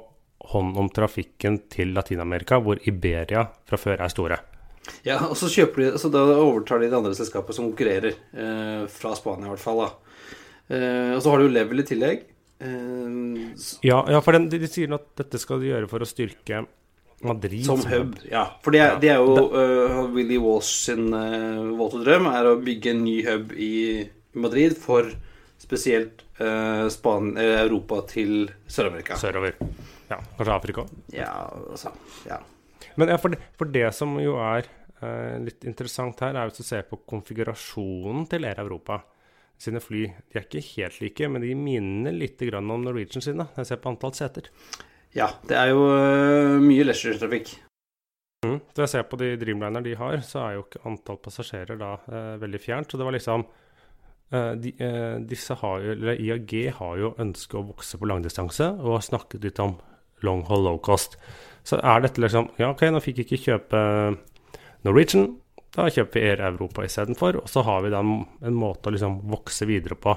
hånd 0.52 0.78
om 0.80 0.90
trafikken 0.94 1.60
til 1.72 1.94
Latin-Amerika, 1.96 2.60
hvor 2.64 2.82
Iberia 2.88 3.46
fra 3.68 3.80
før 3.80 4.04
er 4.04 4.14
store. 4.14 4.40
Ja, 5.06 5.18
og 5.28 5.38
så 5.38 5.50
kjøper 5.52 5.84
de, 5.84 5.90
så 6.02 6.10
da 6.12 6.22
overtar 6.34 6.82
de 6.82 6.90
det 6.90 6.98
andre 6.98 7.16
selskapet 7.18 7.56
som 7.58 7.70
konkurrerer, 7.70 8.18
eh, 8.34 8.84
fra 8.92 9.16
Spania 9.18 9.48
i 9.48 9.54
hvert 9.54 9.64
fall. 9.64 9.86
da. 9.86 9.90
Eh, 10.72 11.16
og 11.16 11.22
så 11.22 11.34
har 11.34 11.40
du 11.40 11.50
Level 11.50 11.80
i 11.80 11.88
tillegg. 11.88 12.24
Eh, 12.60 13.56
Ja, 13.82 14.04
ja 14.10 14.22
for 14.22 14.34
den, 14.34 14.50
de, 14.50 14.60
de 14.60 14.70
sier 14.70 14.94
at 14.94 15.08
dette 15.18 15.40
skal 15.42 15.62
de 15.62 15.72
gjøre 15.72 15.90
for 15.90 16.02
å 16.02 16.10
styrke 16.10 16.66
Madrid 17.22 17.66
som 17.66 17.84
hub. 17.86 18.16
Ja, 18.32 18.48
for 18.64 18.74
det 18.74 18.82
er, 18.82 18.96
det 19.02 19.12
er 19.14 19.22
jo 19.22 19.50
uh, 19.54 20.10
Willy 20.14 20.40
Walsh 20.42 20.88
sin 20.88 21.14
uh, 21.14 21.70
våte 21.78 22.02
drøm 22.02 22.26
er 22.32 22.50
å 22.50 22.58
bygge 22.62 22.96
en 22.96 23.04
ny 23.06 23.20
hub 23.28 23.54
i 23.54 23.74
Madrid 24.34 24.74
for 24.80 25.12
spesielt 25.62 26.24
uh, 26.42 26.90
Span 26.90 27.36
Europa 27.38 28.02
til 28.10 28.50
Sør-Amerika. 28.66 29.20
sørover. 29.22 29.60
Ja, 30.12 30.20
kanskje 30.38 30.58
Afrika. 30.58 30.86
Ja, 31.16 31.32
altså 31.72 31.94
Ja. 32.28 32.42
Men 33.00 33.12
for, 33.22 33.32
det, 33.32 33.40
for 33.56 33.70
det 33.72 33.86
som 33.96 34.16
jo 34.20 34.36
er 34.42 34.66
eh, 34.66 35.38
litt 35.46 35.64
interessant 35.70 36.20
her, 36.26 36.36
er 36.36 36.50
hvis 36.50 36.60
du 36.60 36.68
ser 36.68 36.84
på 36.90 37.00
konfigurasjonen 37.08 38.26
til 38.30 38.48
Air 38.50 38.60
Europa 38.64 39.00
sine 39.62 39.82
fly. 39.84 40.08
De 40.32 40.40
er 40.40 40.48
ikke 40.48 40.64
helt 40.74 41.02
like, 41.04 41.30
men 41.30 41.46
de 41.46 41.52
minner 41.56 42.16
litt 42.16 42.42
grann 42.50 42.72
om 42.74 42.86
Norwegian 42.86 43.24
sine. 43.24 43.46
Jeg 43.60 43.70
ser 43.70 43.82
på 43.82 43.94
antall 43.94 44.16
seter. 44.18 44.50
ja, 45.14 45.28
det 45.48 45.58
er 45.60 45.74
jo 45.74 45.84
uh, 45.92 46.58
mye 46.64 46.88
leisure-trafikk. 46.88 47.54
Mm. 48.42 48.58
Så 48.74 48.82
jeg 48.82 48.90
ser 48.90 49.04
på 49.06 49.20
de 49.22 49.36
Dreamliner 49.38 49.84
de 49.86 49.94
har, 50.00 50.22
så 50.26 50.40
er 50.42 50.56
jo 50.56 50.64
ikke 50.66 50.82
antall 50.90 51.20
passasjerer 51.22 51.78
da 51.78 51.92
eh, 52.10 52.38
veldig 52.42 52.62
fjernt. 52.62 52.90
Så 52.90 52.98
det 52.98 53.06
var 53.06 53.14
liksom 53.14 53.44
eh, 54.34 54.54
de, 54.58 54.72
eh, 54.82 55.20
disse 55.30 55.54
har 55.60 55.84
jo, 55.86 55.92
eller 55.94 56.18
IAG 56.18 56.56
har 56.80 56.96
jo 56.98 57.12
ønske 57.22 57.60
å 57.60 57.68
vokse 57.68 58.00
på 58.02 58.10
langdistanse, 58.10 58.72
og 58.82 58.96
har 58.96 59.06
snakket 59.06 59.46
litt 59.46 59.62
om 59.62 59.76
long 60.28 60.44
haul 60.50 60.66
low 60.68 60.82
cost. 60.84 61.18
Så 61.68 61.78
er 61.78 62.04
dette 62.04 62.22
liksom 62.24 62.50
Ja, 62.60 62.72
OK, 62.72 62.88
nå 62.90 63.02
fikk 63.04 63.22
jeg 63.22 63.30
ikke 63.30 63.44
kjøpe 63.52 63.82
Norwegian. 64.88 65.36
Da 65.72 65.88
kjøper 65.88 66.20
vi 66.20 66.30
Air 66.32 66.42
Europa 66.50 66.84
istedenfor. 66.84 67.44
Og 67.44 67.50
så 67.50 67.64
har 67.68 67.84
vi 67.86 67.94
da 67.94 68.02
en, 68.02 68.56
måte 68.58 68.90
å 68.90 68.96
liksom 68.96 69.22
vokse 69.32 69.68
videre 69.70 69.96
på. 69.96 70.16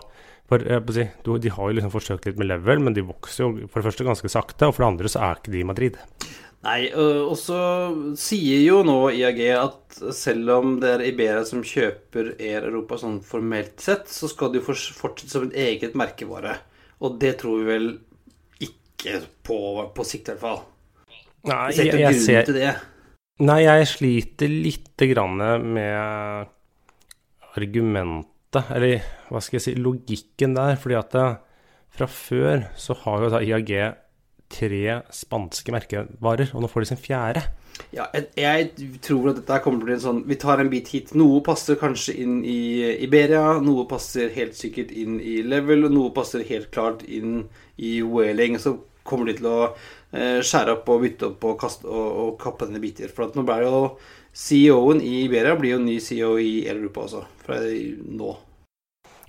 For 0.50 0.64
si, 0.92 1.04
De 1.24 1.52
har 1.52 1.68
jo 1.68 1.76
liksom 1.76 1.92
forsøkt 1.92 2.26
litt 2.28 2.40
med 2.40 2.50
level, 2.50 2.82
men 2.84 2.96
de 2.96 3.04
vokser 3.06 3.44
jo 3.44 3.68
for 3.68 3.80
det 3.80 3.88
første 3.90 4.08
ganske 4.08 4.32
sakte. 4.32 4.66
Og 4.66 4.74
for 4.74 4.84
det 4.84 4.90
andre 4.92 5.12
så 5.12 5.22
er 5.22 5.38
ikke 5.38 5.54
de 5.54 5.62
i 5.62 5.68
Madrid. 5.68 6.00
Nei, 6.64 6.88
øh, 6.96 7.26
og 7.28 7.36
så 7.36 7.58
sier 8.16 8.62
jo 8.64 8.78
nå 8.88 8.96
IAG 9.12 9.40
at 9.52 9.98
selv 10.16 10.52
om 10.54 10.78
det 10.80 10.94
er 10.94 11.02
Iberia 11.10 11.42
som 11.44 11.60
kjøper 11.60 12.32
Air 12.38 12.70
Europa 12.70 12.96
sånn 13.02 13.18
formelt 13.24 13.84
sett, 13.84 14.08
så 14.08 14.30
skal 14.32 14.54
de 14.54 14.62
fortsette 14.64 15.28
som 15.28 15.44
et 15.50 15.58
eget 15.66 15.96
merkevare. 15.98 16.56
Og 17.04 17.18
det 17.20 17.34
tror 17.42 17.60
vi 17.60 17.68
vel 17.68 17.88
ikke 19.04 19.20
på, 19.44 19.58
på 19.94 20.06
sikt, 20.08 20.28
i 20.28 20.34
hvert 20.34 20.42
fall. 20.42 20.60
Nei, 21.44 21.62
jeg, 21.68 21.76
ser 21.76 21.88
ikke 21.90 22.12
noen 22.16 22.48
til 22.48 22.58
det. 22.58 22.74
Nei, 23.44 23.58
jeg 23.64 23.88
sliter 23.90 24.52
lite 24.52 25.08
grann 25.10 25.40
med 25.74 26.52
argumentet, 27.54 28.70
eller 28.72 29.02
hva 29.28 29.42
skal 29.42 29.58
jeg 29.58 29.66
si, 29.66 29.74
logikken 29.76 30.54
der. 30.56 30.78
Fordi 30.80 30.96
at 30.98 31.12
det, 31.16 31.26
fra 31.94 32.08
før 32.10 32.64
så 32.80 32.96
har 33.04 33.26
jo 33.26 33.34
da 33.34 33.42
IAG 33.44 33.74
tre 34.54 34.80
spanske 35.14 35.74
merkevarer, 35.74 36.52
og 36.54 36.62
nå 36.62 36.70
får 36.70 36.84
de 36.84 36.90
sin 36.92 37.00
fjerde. 37.00 37.42
Ja, 37.94 38.06
jeg, 38.14 38.28
jeg 38.38 38.98
tror 39.02 39.32
at 39.32 39.40
dette 39.40 39.58
kommer 39.64 39.80
til 39.80 39.84
å 39.84 39.88
bli 39.88 39.94
en 39.96 40.02
sånn 40.02 40.20
Vi 40.30 40.36
tar 40.38 40.60
en 40.62 40.70
bit 40.70 40.92
hit. 40.94 41.10
Noe 41.18 41.40
passer 41.42 41.78
kanskje 41.80 42.14
inn 42.22 42.36
i 42.46 42.94
Iberia, 43.02 43.58
noe 43.62 43.86
passer 43.90 44.30
helt 44.34 44.54
sikkert 44.58 44.92
inn 44.94 45.18
i 45.18 45.40
Level, 45.42 45.88
og 45.88 45.94
noe 45.94 46.14
passer 46.14 46.46
helt 46.46 46.70
klart 46.74 47.02
inn 47.02 47.48
i 47.74 47.96
Whaling. 48.06 48.60
Så 48.62 48.76
kommer 49.06 49.28
de 49.30 49.36
til 49.38 49.48
å 49.50 49.58
eh, 49.68 50.40
skjære 50.44 50.78
opp 50.78 50.90
og 50.92 51.04
bytte 51.04 51.30
opp 51.30 51.46
og, 51.50 51.56
kaste, 51.60 51.88
og, 51.88 52.20
og 52.24 52.30
kappe 52.40 52.68
den 52.68 52.80
i 52.80 52.82
biter. 52.82 53.12
For 53.12 53.32
nå 53.36 53.44
blir 53.46 53.66
jo 53.66 53.82
CEO-en 54.34 55.02
i 55.04 55.24
Iberia 55.24 55.54
blir 55.58 55.76
jo 55.76 55.82
ny 55.84 55.98
CEO 56.02 56.34
i 56.42 56.64
Europa 56.70 57.04
også, 57.06 57.22
fra 57.44 57.60
nå. 57.60 58.32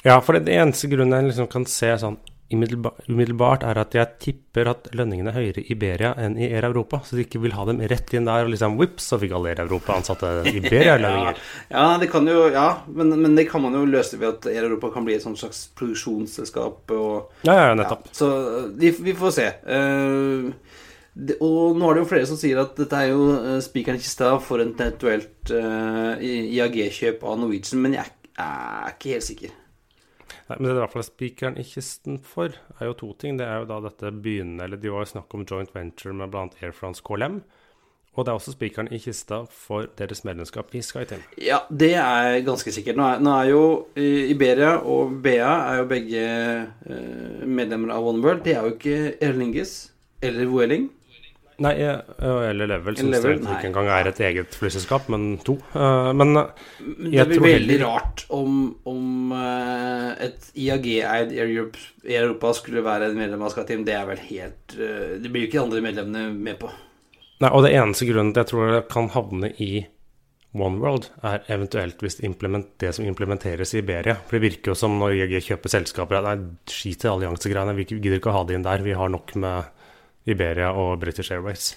Ja, 0.06 0.20
for 0.22 0.38
det, 0.38 0.46
det 0.48 0.58
eneste 0.62 0.90
grunnen 0.90 1.18
jeg 1.18 1.32
liksom 1.32 1.52
kan 1.52 1.68
se 1.70 1.92
sånn 2.02 2.18
umiddelbart, 2.54 3.64
er 3.66 3.80
at 3.82 3.96
jeg 3.98 4.18
tipper 4.22 4.70
at 4.70 4.90
lønningene 4.94 5.32
er 5.32 5.38
høyere 5.40 5.64
i 5.64 5.72
Iberia 5.74 6.12
enn 6.22 6.38
i 6.38 6.50
Air 6.52 6.68
Europa. 6.70 7.00
Så 7.06 7.18
de 7.18 7.26
ikke 7.26 7.42
vil 7.42 7.56
ha 7.58 7.66
dem 7.66 7.82
rett 7.82 8.14
inn 8.14 8.30
der, 8.30 8.46
og 8.46 8.54
liksom 8.54 8.78
vips, 8.80 9.10
så 9.12 9.20
fikk 9.22 9.34
alle 9.38 9.54
Air 9.54 9.64
Europa 9.66 9.98
ansatte 9.98 10.32
Iberia-lønninger. 10.52 11.42
Ja, 11.76 11.88
det 12.00 12.12
kan 12.12 12.28
jo, 12.30 12.46
ja 12.54 12.68
men, 12.86 13.14
men 13.22 13.36
det 13.38 13.48
kan 13.50 13.64
man 13.64 13.74
jo 13.76 13.84
løse 13.90 14.20
ved 14.22 14.30
at 14.30 14.48
Air 14.52 14.68
Europa 14.68 14.92
kan 14.94 15.08
bli 15.08 15.18
et 15.18 15.26
slags 15.26 15.66
produksjonsselskap. 15.78 16.94
og 16.94 17.48
Ja, 17.48 17.58
ja, 17.72 17.76
nettopp. 17.78 18.10
Ja, 18.12 18.18
så 18.20 18.32
vi, 18.78 18.94
vi 19.10 19.18
får 19.18 19.36
se. 19.40 19.50
Uh, 19.66 20.54
det, 21.16 21.40
og 21.44 21.78
nå 21.80 21.90
er 21.90 21.98
det 21.98 22.04
jo 22.04 22.12
flere 22.12 22.30
som 22.30 22.40
sier 22.40 22.60
at 22.62 22.78
dette 22.78 23.02
er 23.02 23.14
jo 23.14 23.28
uh, 23.34 23.58
spikeren 23.64 23.98
i 23.98 24.04
kista 24.04 24.36
for 24.44 24.62
et 24.62 24.74
eventuelt 24.76 25.54
uh, 25.56 26.14
IAG-kjøp 26.20 27.24
av 27.26 27.40
Norwegian, 27.42 27.82
men 27.82 27.98
jeg 27.98 28.12
er 28.36 28.92
ikke 28.92 29.16
helt 29.16 29.30
sikker. 29.30 29.62
Nei, 30.46 30.58
men 30.60 30.68
det 30.68 30.74
er 30.76 30.78
i 30.78 30.82
hvert 30.84 30.94
fall 30.94 31.06
spikeren 31.08 31.56
i 31.58 31.66
kisten 31.66 32.20
for, 32.22 32.54
er 32.78 32.90
jo 32.90 32.98
to 33.00 33.12
ting. 33.18 33.40
Det 33.40 33.48
er 33.50 33.64
jo 33.64 33.70
da 33.70 33.80
dette 33.88 34.12
begynnende, 34.14 34.68
eller 34.68 34.82
de 34.82 34.92
var 34.94 35.06
jo 35.06 35.14
snakk 35.16 35.34
om 35.34 35.46
joint 35.50 35.72
venture 35.74 36.14
med 36.14 36.30
bl.a. 36.34 36.46
Air 36.62 36.76
France 36.76 37.02
KLM. 37.06 37.40
Og 38.16 38.24
det 38.24 38.32
er 38.32 38.38
også 38.38 38.54
spikeren 38.54 38.88
i 38.96 39.00
kista 39.04 39.42
for 39.52 39.90
deres 40.00 40.22
medlemskap 40.24 40.70
i 40.78 40.82
SkyTeam. 40.86 41.24
Ja, 41.42 41.58
det 41.68 41.92
er 42.00 42.38
ganske 42.48 42.72
sikkert. 42.72 42.96
Nå 42.96 43.08
er, 43.10 43.24
nå 43.26 43.34
er 43.36 43.50
jo 43.50 43.64
Iberia 44.00 44.78
og 44.88 45.18
BA 45.26 45.50
er 45.50 45.82
jo 45.82 45.88
begge 45.90 46.22
eh, 46.24 47.42
medlemmer 47.44 47.92
av 47.98 48.08
One 48.08 48.24
World. 48.24 48.46
Det 48.46 48.56
er 48.56 48.64
jo 48.64 48.78
ikke 48.78 49.18
Erlingis 49.26 49.74
eller 50.24 50.48
Vueling. 50.48 50.88
Nei, 51.64 51.72
eh, 51.80 52.00
eller 52.50 52.68
Level, 52.68 52.98
som 53.00 53.12
Level, 53.14 53.38
strengt 53.38 53.52
ikke 53.54 53.70
engang 53.70 53.88
er 53.96 54.10
et 54.10 54.20
eget 54.28 54.56
flyselskap, 54.60 55.08
men 55.14 55.38
to. 55.46 55.56
Eh, 55.72 56.12
Men 56.14 56.36
eh, 56.42 56.50
Det 56.80 57.28
blir 57.30 57.38
tror 57.38 57.48
veldig 57.48 57.78
rart 57.86 58.26
om, 58.36 58.58
om 58.86 59.32
eh, 59.32 60.10
et 60.28 60.50
IAG-eid 60.54 61.32
Air 61.32 61.46
Europe, 61.48 61.80
Air 62.04 62.26
Europa 62.28 62.54
skulle 62.60 62.84
være 62.84 63.10
en 63.12 63.20
medlem 63.22 63.46
av 63.48 63.56
SkyTeam. 63.56 63.86
Det 63.88 63.96
er 63.96 64.10
vel 64.10 64.20
helt 64.28 64.76
eh, 64.76 65.16
Det 65.24 65.32
blir 65.32 65.46
jo 65.46 65.50
ikke 65.52 65.60
de 65.62 65.64
andre 65.64 65.84
medlemmene 65.86 66.34
med 66.36 66.60
på. 66.60 66.72
Nei, 67.40 67.52
og 67.52 67.64
det 67.64 67.74
eneste 67.76 68.08
grunnen 68.08 68.34
til 68.34 68.44
jeg 68.44 68.52
tror 68.52 68.74
det 68.76 68.88
kan 68.92 69.10
havne 69.16 69.52
i 69.64 69.86
OneWorld, 70.56 71.10
er 71.28 71.42
eventuelt 71.52 72.00
hvis 72.04 72.16
det, 72.20 72.62
det 72.80 72.94
som 72.96 73.08
implementeres 73.08 73.74
i 73.76 73.82
Iberia. 73.82 74.16
For 74.28 74.38
det 74.38 74.46
virker 74.46 74.72
jo 74.72 74.78
som 74.80 74.96
når 75.00 75.18
IAG 75.18 75.34
kjøper 75.50 75.74
selskaper 75.74 76.20
at 76.20 76.28
nei, 76.30 76.36
skit 76.72 77.04
i 77.04 77.12
alliansegreiene, 77.12 77.76
vi 77.76 77.88
gidder 77.90 78.20
ikke 78.20 78.32
å 78.32 78.38
ha 78.38 78.44
det 78.48 78.56
inn 78.56 78.68
der. 78.68 78.84
Vi 78.86 78.96
har 78.96 79.12
nok 79.12 79.36
med 79.36 79.72
Iberia 80.26 80.72
og 80.74 81.00
British 81.02 81.32
Airways. 81.34 81.74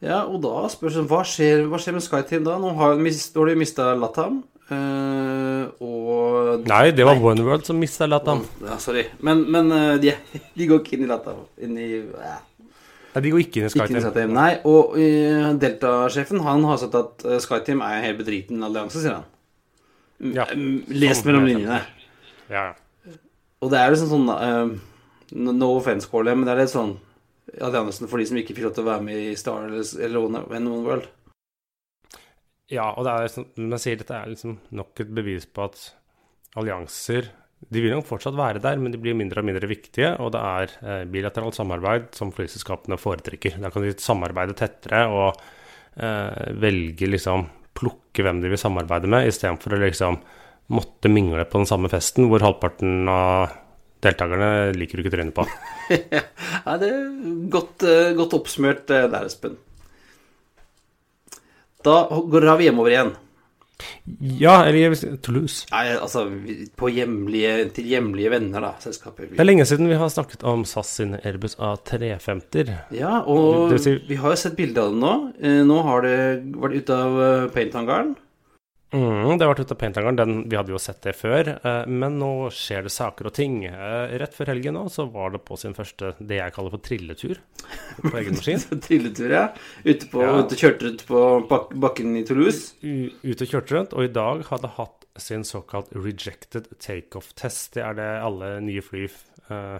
Ja, 0.00 0.22
og 0.24 0.40
da 0.40 0.64
spørs 0.72 0.96
det 0.96 1.04
hva 1.10 1.20
skjer, 1.28 1.66
hva 1.68 1.78
skjer 1.80 1.96
med 1.98 2.04
SkyTeam 2.04 2.44
da? 2.46 2.56
Nå 2.60 2.72
har, 2.78 2.96
mist, 3.00 3.34
har 3.36 3.50
de 3.50 3.56
mista 3.60 3.90
Latam. 4.00 4.40
Uh, 4.70 5.66
og 5.82 6.62
Nei, 6.70 6.92
det 6.94 7.04
var 7.04 7.18
OneWorld 7.20 7.66
som 7.68 7.76
mista 7.80 8.08
Latam. 8.08 8.44
Ja, 8.64 8.78
sorry. 8.80 9.04
Men, 9.26 9.42
men 9.50 9.68
eh, 9.74 9.96
de, 10.00 10.14
de 10.56 10.68
går 10.70 10.80
ikke 10.80 10.96
inn 10.96 11.04
i 11.04 11.10
Latam. 11.10 11.42
Inn 11.60 11.74
i, 11.76 11.88
uh. 12.00 12.38
Nei, 13.10 13.22
de 13.26 13.34
går 13.34 13.42
ikke 13.42 13.60
inn 13.60 13.68
i 13.68 13.72
SkyTeam. 13.74 14.00
Sky 14.06 14.24
Nei, 14.32 14.48
og 14.70 14.96
uh, 14.96 15.50
Delta-sjefen 15.60 16.40
han 16.46 16.64
har 16.70 16.80
sagt 16.80 16.96
at 16.96 17.26
SkyTeam 17.44 17.84
er 17.84 17.98
en 17.98 18.06
helt 18.06 18.22
bedriten 18.22 18.64
allianse, 18.64 19.02
sier 19.04 19.18
han. 19.18 19.28
Mm, 20.20 20.32
Ja, 20.36 20.48
mm, 20.48 20.80
Lest 20.96 21.28
mellom 21.28 21.48
linjene. 21.48 21.82
Ja, 22.50 22.70
Og 23.60 23.68
det 23.72 23.78
er 23.78 23.92
liksom 23.92 24.10
sånn 24.10 24.80
No 25.30 25.52
no 25.54 25.68
offense, 25.76 26.08
Kåle, 26.10 26.32
men 26.34 26.48
det 26.48 26.52
er 26.56 26.64
litt 26.64 26.72
sånn 26.72 26.96
alliansen 27.58 28.10
for 28.10 28.20
de 28.20 28.28
som 28.28 28.38
ikke 28.40 28.54
fikk 28.56 28.68
lov 28.68 28.76
til 28.76 28.84
å 28.84 28.90
være 28.90 29.06
med 29.06 29.24
i 29.30 29.36
Star 29.38 29.66
eller, 29.66 30.20
One 30.20 30.76
World. 30.84 31.08
ja 32.70 32.90
og 32.92 33.06
det 33.06 33.16
er 33.16 33.32
som 33.34 33.48
men 33.56 33.74
jeg 33.76 33.84
sier 33.84 34.00
dette 34.00 34.16
er 34.16 34.30
liksom 34.30 34.58
nok 34.70 35.02
et 35.02 35.14
bevis 35.16 35.48
på 35.50 35.66
at 35.66 35.82
allianser 36.60 37.30
de 37.68 37.82
vil 37.84 37.92
nok 37.92 38.06
fortsatt 38.08 38.36
være 38.38 38.62
der, 38.64 38.78
men 38.80 38.92
de 38.92 38.98
blir 39.00 39.16
mindre 39.16 39.42
og 39.42 39.48
mindre 39.50 39.68
viktige. 39.68 40.14
Og 40.24 40.30
det 40.32 40.40
er 40.40 40.74
eh, 40.80 41.02
bilateralt 41.12 41.58
samarbeid 41.58 42.06
som 42.16 42.32
flyselskapene 42.32 42.96
foretrekker. 42.96 43.58
Da 43.60 43.68
kan 43.72 43.84
de 43.84 43.92
samarbeide 44.00 44.56
tettere 44.56 45.02
og 45.12 45.42
eh, 46.00 46.52
velge 46.60 47.10
liksom 47.10 47.48
Plukke 47.80 48.24
hvem 48.26 48.40
de 48.42 48.48
vil 48.50 48.58
samarbeide 48.60 49.08
med, 49.08 49.28
istedenfor 49.30 49.76
å 49.76 49.78
liksom 49.80 50.16
måtte 50.74 51.08
mingle 51.08 51.44
på 51.48 51.60
den 51.60 51.68
samme 51.70 51.88
festen 51.88 52.26
hvor 52.28 52.42
halvparten 52.44 53.08
av 53.08 53.54
deltakerne 54.04 54.50
liker 54.76 54.98
du 55.00 55.04
ikke 55.04 55.12
trynet 55.16 55.34
på. 55.36 55.44
Nei, 56.66 56.76
det 56.82 56.88
er 56.92 57.08
godt, 57.52 57.84
eh, 57.88 58.12
godt 58.18 58.36
oppsummert 58.40 58.90
eh, 58.96 59.08
der, 59.12 59.26
Espen. 59.28 59.58
Da 61.84 61.96
går 62.10 62.46
vi 62.60 62.66
hjemover 62.68 62.92
igjen. 62.94 63.12
Ja, 64.36 64.58
eller 64.68 64.92
Toulouse. 65.24 65.62
Nei, 65.72 65.86
altså 65.96 66.26
på 66.76 66.90
hjemlige, 66.92 67.70
til 67.78 67.86
hjemlige 67.88 68.28
venner, 68.34 68.60
da, 68.66 68.72
selskapet. 68.82 69.30
Det 69.32 69.40
er 69.40 69.48
lenge 69.48 69.64
siden 69.68 69.88
vi 69.88 69.96
har 69.96 70.10
snakket 70.12 70.44
om 70.44 70.66
SAS 70.68 70.90
sin 70.98 71.14
Airbus 71.16 71.56
A350-er. 71.56 72.74
Ja, 72.92 73.22
og 73.24 73.72
si- 73.80 73.96
vi 74.10 74.18
har 74.20 74.34
jo 74.34 74.40
sett 74.42 74.58
bilde 74.58 74.84
av 74.84 74.92
det 74.92 75.00
nå. 75.00 75.14
Eh, 75.40 75.62
Nå 75.64 75.78
har 75.86 76.04
det 76.04 76.18
vært 76.60 76.76
ute 76.82 76.98
av 77.06 77.16
paint-hangaren. 77.56 78.12
Mm, 78.90 79.38
det 79.38 79.44
har 79.44 79.52
vært 79.52 79.62
ute 79.62 79.74
av 79.76 79.78
painthangaren. 79.78 80.40
Vi 80.50 80.56
hadde 80.58 80.72
jo 80.74 80.80
sett 80.82 80.98
det 81.04 81.12
før. 81.14 81.52
Eh, 81.54 81.82
men 81.86 82.16
nå 82.18 82.50
skjer 82.54 82.88
det 82.88 82.92
saker 82.94 83.28
og 83.30 83.34
ting. 83.36 83.60
Eh, 83.68 84.14
rett 84.18 84.34
før 84.34 84.50
helgen 84.50 84.74
nå 84.74 84.86
så 84.90 85.06
var 85.12 85.30
det 85.34 85.42
på 85.46 85.58
sin 85.60 85.76
første 85.76 86.14
det 86.18 86.40
jeg 86.40 86.54
kaller 86.56 86.74
for 86.74 86.82
trilletur 86.82 87.38
på 88.00 88.12
egen 88.18 88.34
maskin. 88.34 88.64
trilletur, 88.86 89.30
ja. 89.30 89.44
Ute 89.84 90.10
på, 90.10 90.24
ja. 90.26 90.32
Ute, 90.42 90.58
kjørte 90.58 90.88
rundt 90.88 91.04
på 91.06 91.22
bak 91.50 91.70
bakken 91.86 92.18
i 92.18 92.24
Toulouse? 92.26 92.74
Ute 92.82 93.46
og 93.46 93.54
kjørte 93.54 93.76
rundt. 93.76 93.94
Og 93.94 94.08
i 94.08 94.14
dag 94.16 94.42
hadde 94.50 94.74
hatt 94.80 95.06
sin 95.20 95.46
såkalt 95.46 95.94
rejected 95.94 96.66
takeoff-test. 96.82 97.76
Det 97.76 97.86
er 97.86 97.94
det 97.98 98.10
alle 98.26 98.56
nye 98.64 98.82
fly 98.82 99.06
eh, 99.06 99.78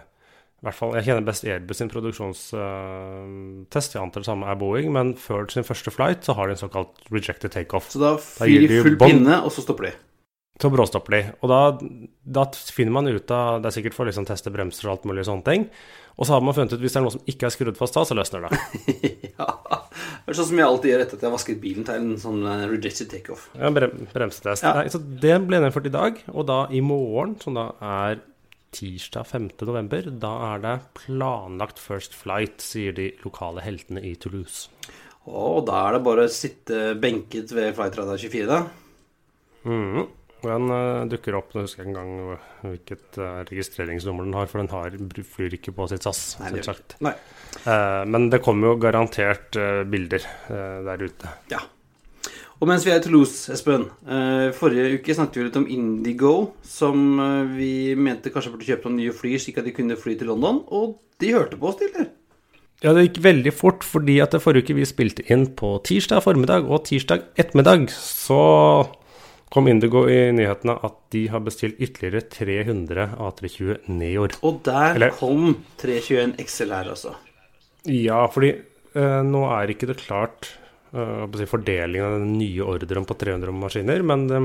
i 0.61 0.67
hvert 0.67 0.77
fall, 0.77 0.91
Jeg 0.93 1.07
kjenner 1.07 1.25
best 1.25 1.45
Airbus 1.47 1.79
sin 1.81 1.89
produksjonstest. 1.89 2.53
Uh, 2.53 3.95
jeg 3.95 4.01
antar 4.03 4.21
det 4.21 4.27
samme 4.27 4.45
er 4.45 4.59
Boeing. 4.61 4.91
Men 4.93 5.15
før 5.17 5.47
sin 5.49 5.65
første 5.65 5.89
flight 5.89 6.27
så 6.27 6.35
har 6.37 6.47
de 6.47 6.53
en 6.53 6.61
såkalt 6.61 7.01
rejected 7.09 7.49
takeoff. 7.55 7.89
Så 7.89 8.01
da 8.01 8.13
fyrer 8.21 8.67
de 8.69 8.83
full 8.85 8.99
pinne, 9.01 9.39
og 9.41 9.49
så 9.55 9.65
stopper 9.65 9.89
de? 9.89 9.95
Så 10.61 10.69
bråstopper 10.69 11.15
de. 11.15 11.21
Og 11.41 11.49
da, 11.49 11.61
da, 12.37 12.45
finner 12.75 12.93
man 12.93 13.09
ut 13.09 13.33
av 13.33 13.63
Det 13.63 13.71
er 13.71 13.75
sikkert 13.79 13.97
for 13.97 14.05
å 14.05 14.11
liksom 14.11 14.27
teste 14.29 14.53
bremser 14.53 14.85
og 14.85 14.93
alt 14.93 15.09
mulig 15.09 15.25
sånne 15.25 15.47
ting. 15.47 15.65
Og 16.21 16.27
så 16.27 16.35
har 16.35 16.45
man 16.45 16.53
funnet 16.53 16.75
ut 16.75 16.83
hvis 16.83 16.93
det 16.93 16.99
er 16.99 17.05
noe 17.07 17.15
som 17.15 17.29
ikke 17.33 17.47
er 17.47 17.53
skrudd 17.55 17.79
fast 17.79 17.97
da, 17.97 18.03
så 18.05 18.17
løsner 18.19 18.45
det. 18.45 18.59
ja. 19.39 19.47
Det 19.47 20.29
er 20.29 20.37
sånn 20.37 20.51
som 20.51 20.61
jeg 20.61 20.67
alltid 20.67 20.91
gjør 20.91 21.05
etter 21.07 21.17
at 21.17 21.23
jeg 21.23 21.31
har 21.31 21.33
vasket 21.39 21.61
bilen 21.63 21.87
til 21.87 22.03
en 22.03 22.19
sånn 22.21 22.43
uh, 22.45 22.67
rejected 22.69 23.09
takeoff. 23.09 23.47
Ja, 23.57 23.71
brem 23.73 24.03
bremsetest. 24.11 24.67
Ja. 24.67 24.75
Nei, 24.77 24.91
så 24.93 25.01
det 25.01 25.39
ble 25.47 25.63
nedført 25.63 25.89
i 25.89 25.95
dag. 25.95 26.21
Og 26.35 26.45
da 26.51 26.65
i 26.69 26.83
morgen, 26.85 27.39
som 27.41 27.57
da 27.57 27.71
er 27.81 28.21
tirsdag 28.75 29.27
5. 29.27 29.49
november. 29.67 30.07
Da 30.23 30.31
er 30.53 30.63
det 30.63 30.75
planlagt 30.97 31.81
first 31.81 32.15
flight, 32.17 32.63
sier 32.63 32.95
de 32.97 33.11
lokale 33.25 33.63
heltene 33.65 34.03
i 34.07 34.15
Toulouse. 34.19 34.71
Og 35.29 35.65
da 35.67 35.83
er 35.85 35.97
det 35.97 36.05
bare 36.05 36.25
å 36.25 36.31
sitte 36.33 36.95
benket 37.01 37.53
ved 37.53 37.75
flightradar 37.77 38.17
24, 38.21 38.47
da? 38.49 38.63
Mm. 39.67 40.07
Den 40.41 40.71
uh, 40.73 41.03
dukker 41.05 41.35
opp, 41.37 41.51
jeg 41.53 41.67
husker 41.67 41.85
ikke 41.85 41.91
engang 41.91 42.39
hvilket 42.63 43.19
uh, 43.21 43.43
registreringsnummer 43.45 44.25
den 44.25 44.37
har, 44.39 44.47
for 44.49 44.63
den 44.63 44.71
har, 44.73 44.95
flyr 45.35 45.57
ikke 45.59 45.75
på 45.77 45.85
sitt 45.91 46.07
SAS, 46.07 46.23
selvsagt. 46.39 46.97
Uh, 47.03 48.01
men 48.09 48.31
det 48.33 48.41
kommer 48.41 48.71
jo 48.71 48.79
garantert 48.81 49.59
bilder 49.91 50.25
der 50.49 51.05
ute. 51.05 51.35
Ja. 51.53 51.61
Og 52.61 52.69
mens 52.69 52.83
vi 52.85 52.91
er 52.93 52.99
i 52.99 53.01
Toulouse, 53.01 53.49
Espen 53.49 53.87
eh, 54.05 54.51
Forrige 54.53 54.99
uke 54.99 55.13
snakket 55.17 55.39
vi 55.39 55.45
litt 55.47 55.55
om 55.57 55.65
Indigo, 55.73 56.33
som 56.61 57.17
eh, 57.17 57.53
vi 57.55 57.71
mente 57.97 58.29
kanskje 58.29 58.53
burde 58.53 58.67
kjøpe 58.67 58.85
noen 58.85 58.99
nye 59.01 59.15
fly, 59.17 59.33
slik 59.41 59.57
at 59.57 59.65
de 59.65 59.73
kunne 59.73 59.97
fly 59.97 60.13
til 60.19 60.29
London. 60.29 60.59
Og 60.69 60.99
de 61.21 61.31
hørte 61.33 61.57
på 61.57 61.71
oss, 61.71 61.81
eller? 61.81 62.11
Ja, 62.85 62.93
det 62.93 63.07
gikk 63.07 63.19
veldig 63.25 63.53
fort, 63.53 63.85
fordi 63.85 64.19
at 64.21 64.37
det 64.37 64.43
forrige 64.45 64.69
uke 64.69 64.77
vi 64.77 64.85
spilte 64.89 65.25
inn 65.33 65.47
på 65.57 65.73
tirsdag 65.89 66.21
formiddag 66.25 66.69
og 66.69 66.85
tirsdag 66.85 67.25
ettermiddag, 67.41 67.89
så 67.97 68.39
kom 69.51 69.67
Indigo 69.69 70.05
i 70.09 70.29
nyhetene 70.33 70.77
at 70.85 71.01
de 71.13 71.25
har 71.33 71.41
bestilt 71.45 71.81
ytterligere 71.81 72.23
300 72.29 73.09
A320 73.17 73.89
Neoer. 73.89 74.37
Og 74.45 74.61
der 74.69 75.01
Eller, 75.01 75.17
kom 75.17 75.57
321 75.81 76.37
XLR, 76.45 76.93
altså. 76.93 77.17
Ja, 77.89 78.27
fordi 78.29 78.53
eh, 78.53 79.21
nå 79.25 79.47
er 79.49 79.73
ikke 79.73 79.89
det 79.89 80.01
klart 80.05 80.53
fordelingen 80.91 82.05
av 82.05 82.19
den 82.19 82.33
nye 82.37 82.63
ordren 82.63 83.05
på 83.07 83.13
300 83.13 83.51
maskiner. 83.55 84.03
Men 84.03 84.25
de, 84.27 84.41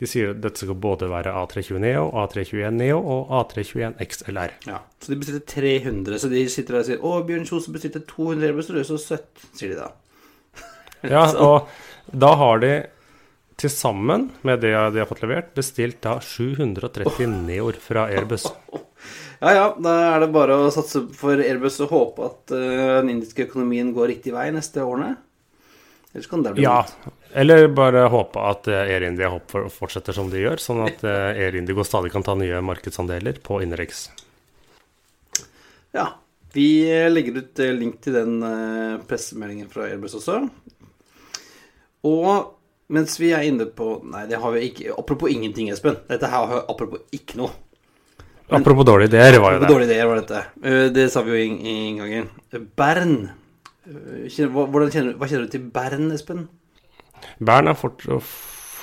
de 0.00 0.08
sier 0.08 0.32
at 0.32 0.40
dette 0.42 0.62
skal 0.62 0.78
både 0.80 1.10
være 1.10 1.34
A320 1.42 1.80
Neo, 1.82 2.06
A321 2.22 2.76
Neo 2.78 3.00
og 3.00 3.34
A321 3.40 3.98
XLR. 4.06 4.54
Ja, 4.68 4.80
Så 5.00 5.12
de 5.12 5.18
bestilte 5.20 5.44
300. 5.54 6.18
Så 6.22 6.32
de 6.32 6.46
sitter 6.48 6.78
der 6.78 6.84
og 6.84 6.88
sier 6.88 7.02
'Å, 7.04 7.26
Bjørn 7.28 7.48
Kjos 7.48 7.68
bestilte 7.72 8.04
200 8.06 8.48
Airbus, 8.48 8.72
så 8.88 9.00
søtt', 9.00 9.44
sier 9.52 9.74
de 9.74 9.82
da. 9.82 9.90
ja, 11.14 11.26
og 11.46 11.68
da 12.10 12.34
har 12.34 12.64
de 12.64 12.74
til 13.60 13.70
sammen 13.72 14.30
med 14.40 14.62
det 14.64 14.72
de 14.72 15.02
har 15.02 15.08
fått 15.08 15.20
levert, 15.20 15.52
bestilt 15.56 16.00
da 16.00 16.16
730 16.24 17.04
oh. 17.26 17.34
Neoer 17.44 17.76
fra 17.80 18.08
Airbus. 18.08 18.48
Ja 19.40 19.54
ja, 19.56 19.68
da 19.80 19.92
er 20.10 20.18
det 20.20 20.34
bare 20.34 20.52
å 20.60 20.66
satse 20.68 21.00
for 21.16 21.40
Airbus 21.40 21.78
og 21.80 21.94
håpe 21.94 22.26
at 22.26 22.52
uh, 22.52 22.98
den 23.00 23.14
indiske 23.14 23.46
økonomien 23.46 23.94
går 23.96 24.10
riktig 24.12 24.34
vei 24.34 24.50
neste 24.52 24.84
årene. 24.84 25.14
Eller 26.12 26.24
kan 26.24 26.42
det 26.42 26.52
bli 26.52 26.62
Ja, 26.62 26.86
eller 27.32 27.68
bare 27.68 28.08
håpe 28.10 28.42
at 28.42 28.68
eh, 28.68 28.74
Air 28.90 29.06
India 29.06 29.30
fortsetter 29.70 30.16
som 30.16 30.30
de 30.30 30.42
gjør, 30.42 30.58
sånn 30.62 30.82
at 30.88 31.04
eh, 31.06 31.38
Air 31.44 31.58
Indigo 31.60 31.84
stadig 31.86 32.10
kan 32.14 32.26
ta 32.26 32.34
nye 32.38 32.58
markedsandeler 32.66 33.38
på 33.44 33.60
innenriks. 33.62 34.08
Ja. 35.94 36.08
Vi 36.50 36.82
eh, 36.90 37.06
legger 37.12 37.44
ut 37.44 37.62
link 37.78 38.00
til 38.02 38.16
den 38.18 38.40
pressemeldingen 39.06 39.70
fra 39.70 39.86
Airbus 39.86 40.16
også. 40.18 40.42
Og 42.10 42.56
mens 42.90 43.14
vi 43.20 43.30
er 43.36 43.46
inne 43.46 43.68
på 43.70 44.00
Nei, 44.10 44.24
det 44.26 44.40
har 44.42 44.50
vi 44.50 44.64
ikke 44.66 44.96
Apropos 44.98 45.30
ingenting, 45.30 45.68
Espen. 45.70 46.00
Dette 46.08 46.26
her 46.26 46.48
har 46.50 46.64
apropos 46.64 47.04
ikke 47.14 47.38
noe. 47.38 47.52
Men, 48.50 48.64
apropos 48.64 48.82
dårlige 48.88 49.12
ideer, 49.12 49.38
var 49.38 49.54
jo 49.54 49.60
det. 49.62 49.68
Dårlige 49.70 49.92
ideer 49.92 50.08
var 50.10 50.18
dette. 50.24 50.40
Det 50.90 51.04
sa 51.12 51.22
vi 51.22 51.36
jo 51.36 51.38
i 51.38 51.74
inngangen. 51.92 52.26
Bern 52.74 53.28
hva, 53.88 54.88
kjenner, 54.90 55.14
hva 55.16 55.28
kjenner 55.28 55.46
du 55.46 55.54
til 55.54 55.68
Bern, 55.72 56.10
Espen? 56.14 56.48
Bern 57.40 57.68
er 57.70 57.78
fort, 57.78 58.04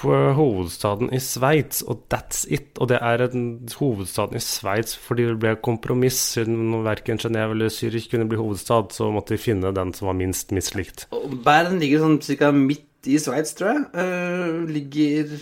hovedstaden 0.06 1.10
i 1.14 1.20
Sveits, 1.22 1.82
og 1.82 2.04
that's 2.12 2.46
it. 2.54 2.78
Og 2.78 2.90
det 2.92 3.00
er 3.02 3.24
en 3.28 3.68
hovedstaden 3.80 4.38
i 4.38 4.44
Sveits 4.44 4.98
fordi 4.98 5.28
det 5.30 5.38
ble 5.42 5.56
kompromiss. 5.64 6.20
Siden 6.36 6.84
verken 6.86 7.22
Genéve 7.22 7.56
eller 7.56 7.74
Zürich 7.74 8.10
kunne 8.12 8.28
bli 8.30 8.38
hovedstad, 8.38 8.94
så 8.94 9.12
måtte 9.12 9.36
de 9.36 9.42
finne 9.42 9.74
den 9.74 9.94
som 9.94 10.12
var 10.12 10.18
minst 10.18 10.54
mislikt. 10.56 11.08
Og 11.16 11.38
Bern 11.46 11.80
ligger 11.82 12.06
sånn 12.06 12.20
ca. 12.22 12.52
midt 12.52 13.08
i 13.08 13.18
Sveits, 13.22 13.56
tror 13.58 13.74
jeg. 13.74 13.86
Uh, 13.94 14.66
ligger 14.70 15.34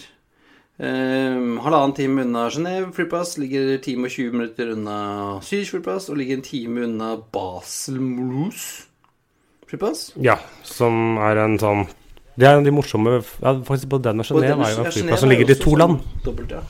uh, 0.79 1.61
halvannen 1.65 1.95
time 1.97 2.27
unna 2.27 2.47
Genéve 2.53 2.91
flyplass, 2.95 3.37
ligger 3.41 3.77
time 3.83 4.07
og 4.07 4.17
20 4.17 4.35
minutter 4.35 4.75
unna 4.75 4.97
Zürich 5.43 5.73
flyplass, 5.75 6.09
og 6.11 6.19
ligger 6.21 6.39
en 6.39 6.47
time 6.47 6.85
unna 6.89 7.15
Basel-Mulhouse 7.35 8.91
flyplass? 9.75 10.07
Ja, 10.23 10.39
som 10.63 11.19
er 11.21 11.43
en 11.43 11.59
sånn 11.61 11.85
Det 12.35 12.47
er 12.47 12.55
en 12.55 12.63
av 12.63 12.67
de 12.67 12.73
morsomme 12.75 13.19
ja, 13.19 13.53
Faktisk 13.67 13.91
både 13.91 14.09
den 14.09 14.23
og 14.23 14.31
Genéve 14.31 14.65
er 14.65 14.73
jo 14.73 14.85
en 14.85 14.95
flyplass 14.95 15.23
som 15.23 15.31
ligger 15.31 15.51
i 15.51 15.59
to 15.59 15.75
land. 15.79 16.01
Dobbelt, 16.25 16.55
ja. 16.55 16.63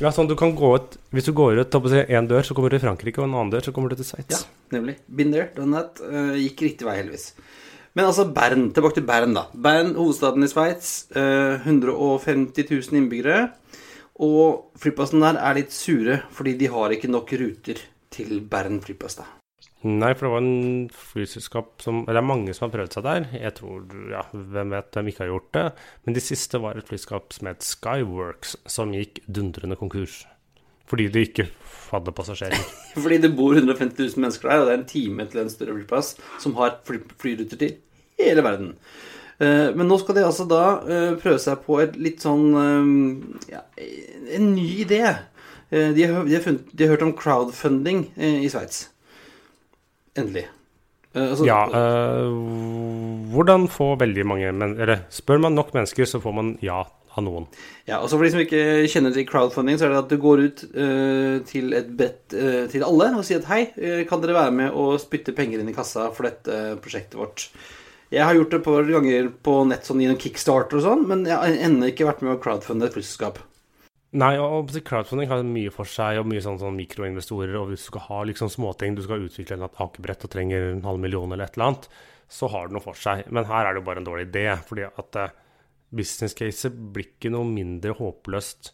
ja, 0.00 0.12
sånn 0.14 0.30
du 0.30 0.36
kan 0.38 0.54
gå 0.58 0.72
ut 0.76 0.96
Hvis 1.14 1.28
du 1.28 1.34
går 1.36 1.60
ut 1.62 1.76
på 1.76 1.92
én 2.02 2.30
dør, 2.30 2.42
så 2.46 2.56
kommer 2.56 2.70
du 2.70 2.78
til 2.78 2.86
Frankrike, 2.86 3.20
og 3.20 3.28
en 3.28 3.36
annen 3.36 3.54
dør, 3.54 3.66
så 3.66 3.74
kommer 3.74 3.92
du 3.92 3.98
til 3.98 4.08
Sveits. 4.08 4.46
Ja, 4.46 4.76
nemlig. 4.78 4.98
Been 5.06 5.32
there, 5.34 5.50
done 5.56 5.76
that. 5.76 6.02
Uh, 6.02 6.34
gikk 6.38 6.66
riktig 6.66 6.88
vei, 6.88 6.98
heldigvis. 7.00 7.30
Men 7.96 8.10
altså 8.10 8.26
Bern. 8.28 8.68
Tilbake 8.76 8.98
til 8.98 9.06
Bern, 9.08 9.32
da. 9.36 9.46
Bern, 9.54 9.94
hovedstaden 9.96 10.44
i 10.44 10.50
Sveits. 10.52 10.90
Uh, 11.16 11.62
150 11.64 12.68
000 12.68 13.00
innbyggere. 13.00 13.46
Og 14.26 14.76
flyplassen 14.80 15.24
der 15.24 15.40
er 15.40 15.56
litt 15.56 15.72
sure, 15.72 16.20
fordi 16.32 16.56
de 16.60 16.68
har 16.72 16.92
ikke 16.92 17.12
nok 17.12 17.32
ruter 17.40 17.80
til 18.12 18.40
Bern 18.50 18.82
flyplass, 18.84 19.20
da. 19.22 19.30
Nei, 19.84 20.14
for 20.16 20.26
det 20.26 20.32
var 20.32 20.40
en 20.40 20.86
flyselskap 20.88 21.82
som 21.84 21.98
Eller 22.06 22.16
det 22.16 22.22
er 22.22 22.30
mange 22.30 22.54
som 22.56 22.64
har 22.66 22.72
prøvd 22.72 22.94
seg 22.96 23.04
der. 23.04 23.26
Jeg 23.36 23.54
tror, 23.58 23.82
ja, 24.10 24.22
Hvem 24.32 24.72
vet 24.72 24.96
hvem 24.96 25.10
ikke 25.12 25.22
har 25.24 25.32
gjort 25.34 25.50
det. 25.56 25.66
Men 26.06 26.16
de 26.16 26.22
siste 26.24 26.60
var 26.62 26.78
et 26.78 26.88
flyselskap 26.88 27.36
som 27.36 27.50
het 27.50 27.66
Skyworks, 27.66 28.56
som 28.72 28.94
gikk 28.96 29.20
dundrende 29.28 29.78
konkurs. 29.78 30.22
Fordi 30.90 31.08
de 31.12 31.26
ikke 31.26 31.48
hadde 31.90 32.14
passasjerer. 32.14 32.62
fordi 33.02 33.20
det 33.22 33.34
bor 33.36 33.54
150 33.54 33.98
000 33.98 34.22
mennesker 34.22 34.48
der, 34.48 34.62
og 34.62 34.68
det 34.68 34.74
er 34.74 34.80
en 34.80 34.88
time 34.90 35.28
til 35.30 35.42
en 35.42 35.52
større 35.52 35.76
flyplass 35.76 36.14
som 36.42 36.56
har 36.60 36.80
fly 36.86 37.02
flyruter 37.20 37.60
til 37.60 37.76
hele 38.20 38.44
verden. 38.46 38.74
Uh, 39.36 39.74
men 39.76 39.84
nå 39.90 39.98
skal 40.00 40.16
de 40.16 40.24
altså 40.24 40.46
da 40.48 40.62
uh, 40.80 41.14
prøve 41.20 41.40
seg 41.42 41.60
på 41.66 41.76
et 41.82 41.98
litt 42.00 42.22
sånn 42.24 42.46
uh, 42.56 43.50
ja, 43.52 43.66
En 44.32 44.54
ny 44.54 44.68
idé. 44.86 45.02
De 45.66 46.04
har, 46.06 46.22
de, 46.24 46.30
har 46.30 46.44
funnet, 46.44 46.68
de, 46.70 46.84
har 46.86 46.94
hørt 46.94 47.02
om 47.02 47.16
crowdfunding 47.18 48.04
i 48.16 48.46
Sveits. 48.46 48.84
Endelig. 50.16 50.46
Uh, 51.16 51.30
altså, 51.30 51.46
ja. 51.48 51.60
Øh, 51.72 52.32
hvordan 53.32 53.70
få 53.72 53.94
veldig 53.96 54.26
mange 54.28 54.52
men, 54.52 54.74
Eller 54.80 55.06
spør 55.08 55.40
man 55.40 55.56
nok 55.56 55.72
mennesker, 55.74 56.04
så 56.04 56.20
får 56.20 56.34
man 56.36 56.58
ja 56.64 56.82
av 57.16 57.24
noen. 57.24 57.46
Ja, 57.88 58.02
og 58.02 58.10
så 58.10 58.18
For 58.18 58.26
de 58.26 58.32
som 58.34 58.42
ikke 58.42 58.84
kjenner 58.92 59.14
til 59.14 59.24
crowdfunding, 59.24 59.78
så 59.80 59.86
er 59.86 59.94
det 59.94 60.02
at 60.02 60.10
du 60.12 60.18
går 60.20 60.42
ut 60.44 60.64
øh, 60.68 61.38
til 61.48 61.72
et 61.72 61.88
bedt 61.96 62.36
til 62.72 62.84
alle 62.84 63.08
og 63.16 63.24
sier 63.24 63.40
at 63.40 63.48
hei, 63.48 63.62
kan 64.04 64.20
dere 64.20 64.36
være 64.36 64.52
med 64.52 64.76
og 64.76 64.98
spytte 65.00 65.32
penger 65.32 65.62
inn 65.62 65.72
i 65.72 65.76
kassa 65.76 66.10
for 66.12 66.28
dette 66.28 66.76
prosjektet 66.84 67.16
vårt? 67.16 67.48
Jeg 68.12 68.22
har 68.22 68.36
gjort 68.36 68.52
det 68.52 68.60
et 68.60 68.68
par 68.68 68.92
ganger 68.92 69.30
på 69.48 69.54
nett 69.66 69.88
sånn 69.88 70.04
gjennom 70.04 70.20
kickstarter 70.20 70.78
og 70.78 70.84
sånn, 70.84 71.08
men 71.08 71.24
jeg 71.26 71.40
har 71.40 71.56
ennå 71.70 71.88
ikke 71.90 72.06
vært 72.06 72.20
med 72.22 72.36
å 72.36 72.40
crowdfunde 72.42 72.86
et 72.86 72.94
flyselskap. 72.94 73.40
Nei, 74.16 74.36
og 74.40 74.70
crowdfunding 74.86 75.28
har 75.28 75.42
mye 75.44 75.72
for 75.74 75.88
seg, 75.90 76.22
og 76.22 76.28
mye 76.30 76.40
sånn, 76.40 76.60
sånn 76.60 76.76
mikroinvestorer. 76.78 77.56
Og 77.60 77.72
hvis 77.72 77.84
du 77.84 77.90
skal 77.90 78.06
ha 78.06 78.20
liksom 78.28 78.48
småting, 78.52 78.94
du 78.96 79.02
skal 79.04 79.24
utvikle 79.26 79.58
et 79.58 79.80
akebrett 79.84 80.24
og 80.24 80.32
trenger 80.32 80.70
en 80.70 80.86
halv 80.86 81.02
million 81.02 81.32
eller 81.34 81.44
et 81.44 81.58
eller 81.58 81.72
annet, 81.72 81.88
så 82.32 82.48
har 82.50 82.68
det 82.68 82.76
noe 82.76 82.84
for 82.84 82.96
seg. 82.98 83.26
Men 83.28 83.48
her 83.50 83.66
er 83.66 83.74
det 83.74 83.82
jo 83.82 83.88
bare 83.90 84.00
en 84.00 84.08
dårlig 84.08 84.28
idé. 84.30 84.46
fordi 84.68 84.86
at 84.88 85.20
uh, 85.20 85.34
business 85.92 86.34
caset 86.38 86.72
blir 86.72 87.10
ikke 87.10 87.34
noe 87.34 87.44
mindre 87.50 87.92
håpløst 87.98 88.72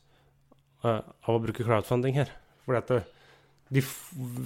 uh, 0.86 1.02
av 1.02 1.34
å 1.34 1.42
bruke 1.42 1.66
crowdfunding 1.66 2.20
her. 2.20 2.30
Fordi 2.62 2.78
at 2.78 2.94
uh, 2.94 3.10
de, 3.72 3.82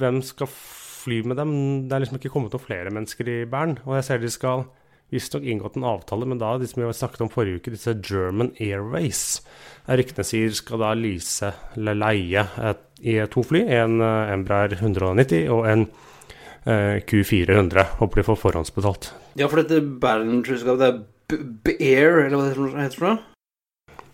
hvem 0.01 0.23
skal 0.25 0.49
fly 0.49 1.21
med 1.29 1.37
dem? 1.43 1.53
Det 1.91 1.97
er 1.97 2.07
liksom 2.07 2.23
ikke 2.23 2.33
kommet 2.33 2.57
noen 2.57 2.67
flere 2.67 2.95
mennesker 2.95 3.35
i 3.35 3.39
Bern. 3.51 3.77
Og 3.85 3.99
jeg 3.99 4.09
ser 4.09 4.25
de 4.25 4.33
skal 4.33 4.65
visstnok 5.13 5.45
inngått 5.47 5.77
en 5.79 5.87
avtale 5.87 6.27
men 6.29 6.41
da 6.41 6.57
de 6.59 6.69
som 6.69 6.83
vi 6.83 6.93
snakket 6.93 7.23
om 7.27 7.31
forrige 7.33 7.61
uke, 7.61 7.75
disse 7.75 7.95
German 8.03 8.53
Airways. 8.59 9.41
Ryktene 9.87 10.27
sier 10.27 10.57
skal 10.57 10.83
da 10.83 10.95
lyse 10.99 11.53
eller 11.77 11.99
leie 11.99 12.43
et, 12.71 12.83
i 13.07 13.21
to 13.31 13.45
fly, 13.47 13.63
en 13.79 14.01
uh, 14.03 14.33
Embraer 14.33 14.75
190 14.81 15.47
og 15.53 15.67
en 15.69 15.87
eh, 16.67 16.97
Q400. 17.07 17.85
Håper 18.01 18.23
de 18.23 18.27
får 18.27 18.41
forhåndsbetalt. 18.41 19.13
Ja, 19.39 19.51
for 19.53 19.63
dette 19.63 19.83
Berlin-selskapet, 20.03 20.81
det 20.81 20.89
er 20.89 21.47
Bear, 21.67 22.23
eller 22.25 22.39
hva 22.39 22.51
det 22.51 22.87
heter 22.87 22.99
for 22.99 23.09
noe? 23.11 23.19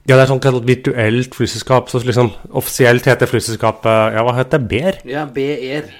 Ja, 0.02 0.16
det 0.16 0.24
er 0.24 0.30
sånn 0.32 0.40
kalt 0.42 0.64
virtuelt 0.66 1.36
flyselskap. 1.38 1.90
Så 1.92 2.00
liksom 2.02 2.32
offisielt 2.58 3.06
heter 3.06 3.30
flyselskapet 3.30 4.16
Ja, 4.16 4.24
hva 4.26 4.34
heter 4.34 4.58
det? 4.58 4.68
Beer? 4.72 4.98
Ja, 5.06 5.22
BR. 5.30 5.92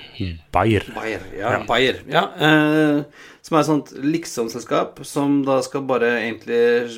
Bayer. 0.55 0.88
Bayer, 0.96 1.28
ja. 1.38 1.52
ja. 1.55 1.61
Bayer. 1.68 2.00
ja 2.11 2.24
eh, 2.35 3.28
som 3.52 3.58
er 3.58 3.64
et 3.66 3.68
sånt 3.68 3.90
liksom-selskap 4.00 5.02
som 5.04 5.42
da 5.44 5.58
skal 5.60 5.84
bare 5.84 6.08
egentlig 6.22 6.88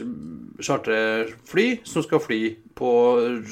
chartre 0.63 0.99
fly 1.51 1.81
som 1.83 2.05
skal 2.05 2.23
fly 2.23 2.39
på 2.77 2.91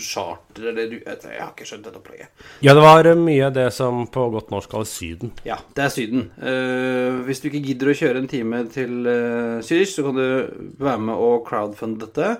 charter 0.02 0.70
eller 0.72 0.96
Jeg 0.98 1.38
har 1.38 1.52
ikke 1.52 1.66
skjønt 1.68 1.86
dette 1.86 2.00
opplegget. 2.00 2.32
Ja, 2.64 2.74
det 2.74 2.84
var 2.84 3.08
mye 3.18 3.50
det 3.54 3.68
som 3.76 4.04
på 4.10 4.26
godt 4.34 4.52
norsk 4.54 4.72
kalles 4.72 4.92
Syden. 4.92 5.32
Ja, 5.46 5.60
det 5.76 5.86
er 5.86 5.94
Syden. 5.94 6.28
Uh, 6.36 7.22
hvis 7.26 7.42
du 7.42 7.48
ikke 7.50 7.64
gidder 7.68 7.92
å 7.92 7.96
kjøre 8.02 8.22
en 8.22 8.30
time 8.30 8.64
til 8.72 9.06
uh, 9.06 9.62
Zürich, 9.64 9.94
så 9.94 10.06
kan 10.06 10.18
du 10.18 10.76
være 10.82 11.00
med 11.08 11.16
og 11.16 11.42
crowdfunde 11.48 12.06
dette 12.06 12.36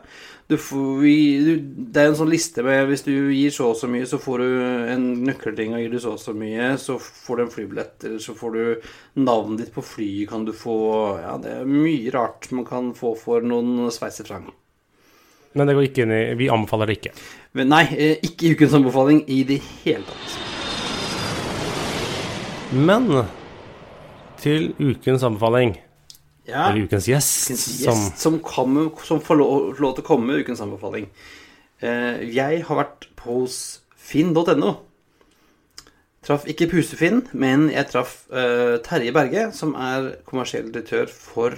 du 0.53 0.59
får, 0.59 1.03
du, 1.47 1.53
det 1.93 2.03
er 2.03 2.11
en 2.11 2.17
sånn 2.19 2.33
liste 2.33 2.65
med 2.67 2.85
hvis 2.91 3.05
du 3.07 3.13
gir 3.33 3.53
så 3.55 3.71
og 3.73 3.79
så 3.79 3.89
mye, 3.91 4.07
så 4.09 4.19
får 4.21 4.43
du 4.43 4.49
en 4.93 5.07
nøkkelting, 5.25 5.73
og 5.73 5.81
gir 5.81 5.95
du 5.95 6.01
så 6.03 6.17
og 6.17 6.21
så 6.21 6.35
mye, 6.37 6.75
så 6.83 6.99
får 7.01 7.39
du 7.39 7.45
en 7.45 7.53
flybillett, 7.55 7.97
eller 8.09 8.23
så 8.23 8.35
får 8.37 8.57
du 8.57 8.89
navnet 9.23 9.63
ditt 9.63 9.75
på 9.75 9.85
flyet, 9.87 10.29
kan 10.33 10.47
du 10.49 10.53
få 10.57 10.81
Ja, 11.23 11.37
det 11.41 11.55
er 11.61 11.69
mye 11.69 12.13
rart 12.15 12.51
man 12.53 12.67
kan 12.69 12.93
få 12.97 13.15
for 13.19 13.45
noen 13.45 13.89
sveitserfranc. 13.95 14.51
Men 15.53 15.69
det 15.69 15.77
går 15.77 15.89
ikke 15.89 16.07
inn 16.07 16.15
i 16.17 16.23
Vi 16.41 16.49
anbefaler 16.53 16.89
det 16.89 16.99
ikke. 17.01 17.13
Men 17.59 17.69
nei, 17.73 17.85
eh, 17.93 18.17
ikke 18.25 18.49
i 18.49 18.53
ukens 18.57 18.77
anbefaling 18.79 19.23
i 19.29 19.43
det 19.49 19.61
hele 19.83 20.05
tatt. 20.09 20.37
Men 22.73 23.09
til 24.41 24.73
ukens 24.81 25.25
anbefaling 25.29 25.77
ja. 26.49 26.69
Eller 26.69 26.89
ukens 26.89 27.07
gjest. 27.07 27.51
Ukens 27.51 27.67
gjest 27.85 28.19
som, 28.19 28.41
som, 28.43 28.89
som, 29.07 29.21
får 29.23 29.39
lov, 29.39 29.69
lov, 29.79 29.93
til 29.95 30.03
å 30.03 30.07
komme 30.07 30.27
med 30.31 30.43
ukens 30.43 30.63
anbefaling. 30.65 31.07
Uh, 31.83 32.19
jeg 32.27 32.65
har 32.67 32.81
vært 32.81 33.07
hos 33.23 33.59
finn.no. 33.95 34.73
Traff 36.23 36.47
ikke 36.51 36.69
Pusefinn, 36.71 37.25
men 37.35 37.69
jeg 37.71 37.89
traff 37.91 38.25
uh, 38.35 38.79
Terje 38.83 39.15
Berge, 39.15 39.49
som 39.55 39.77
er 39.79 40.17
kommersiell 40.27 40.71
direktør 40.75 41.11
for 41.11 41.55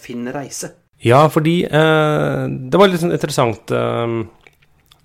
Finn 0.00 0.28
Reise. 0.32 0.74
Ja, 1.02 1.24
fordi 1.32 1.62
det 1.66 2.78
var 2.78 2.86
et 2.86 2.92
litt 2.94 3.02
sånn 3.02 3.14
interessant 3.16 3.72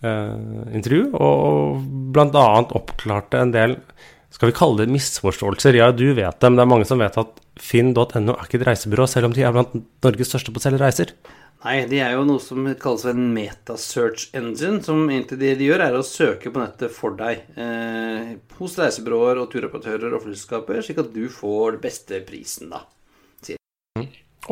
intervju, 0.03 0.99
og 1.17 1.81
blant 2.13 2.37
annet 2.37 2.75
oppklarte 2.77 3.41
en 3.41 3.53
del 3.55 3.79
skal 4.37 4.51
vi 4.51 4.57
kalle 4.59 4.83
det 4.83 4.93
misforståelser? 4.93 5.79
Ja, 5.79 5.87
du 5.95 6.11
vet 6.13 6.37
det, 6.37 6.49
men 6.51 6.59
det 6.59 6.65
er 6.65 6.69
mange 6.69 6.85
som 6.85 7.01
vet 7.01 7.17
at 7.17 7.39
finn.no 7.57 8.03
er 8.05 8.43
ikke 8.43 8.59
et 8.59 8.67
reisebyrå, 8.67 9.07
selv 9.09 9.31
om 9.31 9.33
de 9.33 9.41
er 9.41 9.55
blant 9.55 9.73
Norges 10.05 10.29
største 10.29 10.53
på 10.53 10.61
å 10.61 10.65
selge 10.67 10.81
reiser. 10.83 11.13
Nei, 11.63 11.79
de 11.89 11.97
er 12.05 12.13
jo 12.13 12.25
noe 12.27 12.41
som 12.43 12.67
kalles 12.77 13.07
en 13.09 13.31
meta-search 13.33 14.27
engine. 14.37 14.83
Som 14.85 15.07
egentlig 15.09 15.39
det 15.41 15.55
de 15.57 15.71
gjør, 15.71 15.87
er 15.87 15.97
å 15.97 16.03
søke 16.05 16.51
på 16.53 16.61
nettet 16.61 16.93
for 16.93 17.17
deg. 17.17 17.47
Eh, 17.57 18.35
hos 18.59 18.77
reisebyråer 18.77 19.41
og 19.41 19.49
turoperatører 19.55 20.13
og 20.13 20.27
flyselskaper, 20.27 20.83
slik 20.85 21.01
at 21.01 21.09
du 21.15 21.25
får 21.33 21.79
den 21.79 21.83
beste 21.87 22.21
prisen, 22.27 22.69
da. 22.75 22.83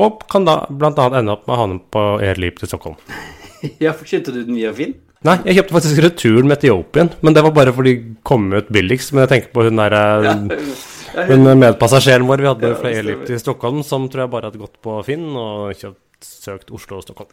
Og 0.01 0.25
kan 0.31 0.45
da 0.47 0.60
bl.a. 0.69 0.91
ende 0.91 1.34
opp 1.34 1.47
med 1.47 1.55
å 1.55 1.62
havne 1.62 1.81
på 1.93 2.05
Airleap 2.19 2.60
til 2.60 2.71
Stockholm. 2.71 2.97
ja, 3.84 3.93
for 3.95 4.08
kjøpte 4.10 4.36
du 4.36 4.41
den 4.43 4.58
via 4.58 4.73
Finn? 4.75 4.97
Nei, 5.25 5.39
jeg 5.47 5.58
kjøpte 5.58 5.73
faktisk 5.79 6.01
returen 6.05 6.49
med 6.49 6.60
Etiopien, 6.60 7.10
men 7.25 7.34
det 7.34 7.41
var 7.41 7.53
bare 7.55 7.73
fordi 7.73 7.95
de 7.97 8.15
kom 8.27 8.45
ut 8.53 8.67
billigst. 8.73 9.13
Men 9.13 9.25
jeg 9.25 9.31
tenker 9.31 9.53
på 9.55 9.65
hun 9.65 9.79
derre 9.79 10.01
ja, 10.27 11.27
Hun 11.31 11.49
medpassasjeren 11.62 12.27
vår 12.29 12.43
vi 12.43 12.49
hadde 12.51 12.73
ja, 12.73 12.79
fra 12.81 12.91
Elip 12.93 13.23
til 13.29 13.39
Stockholm, 13.41 13.81
som 13.88 14.10
tror 14.12 14.25
jeg 14.25 14.34
bare 14.36 14.51
hadde 14.51 14.62
gått 14.62 14.77
på 14.86 14.99
Finn 15.08 15.31
og 15.34 15.71
kjøpt, 15.79 16.27
søkt 16.45 16.73
Oslo 16.75 16.99
og 16.99 17.08
Stockholm. 17.08 17.31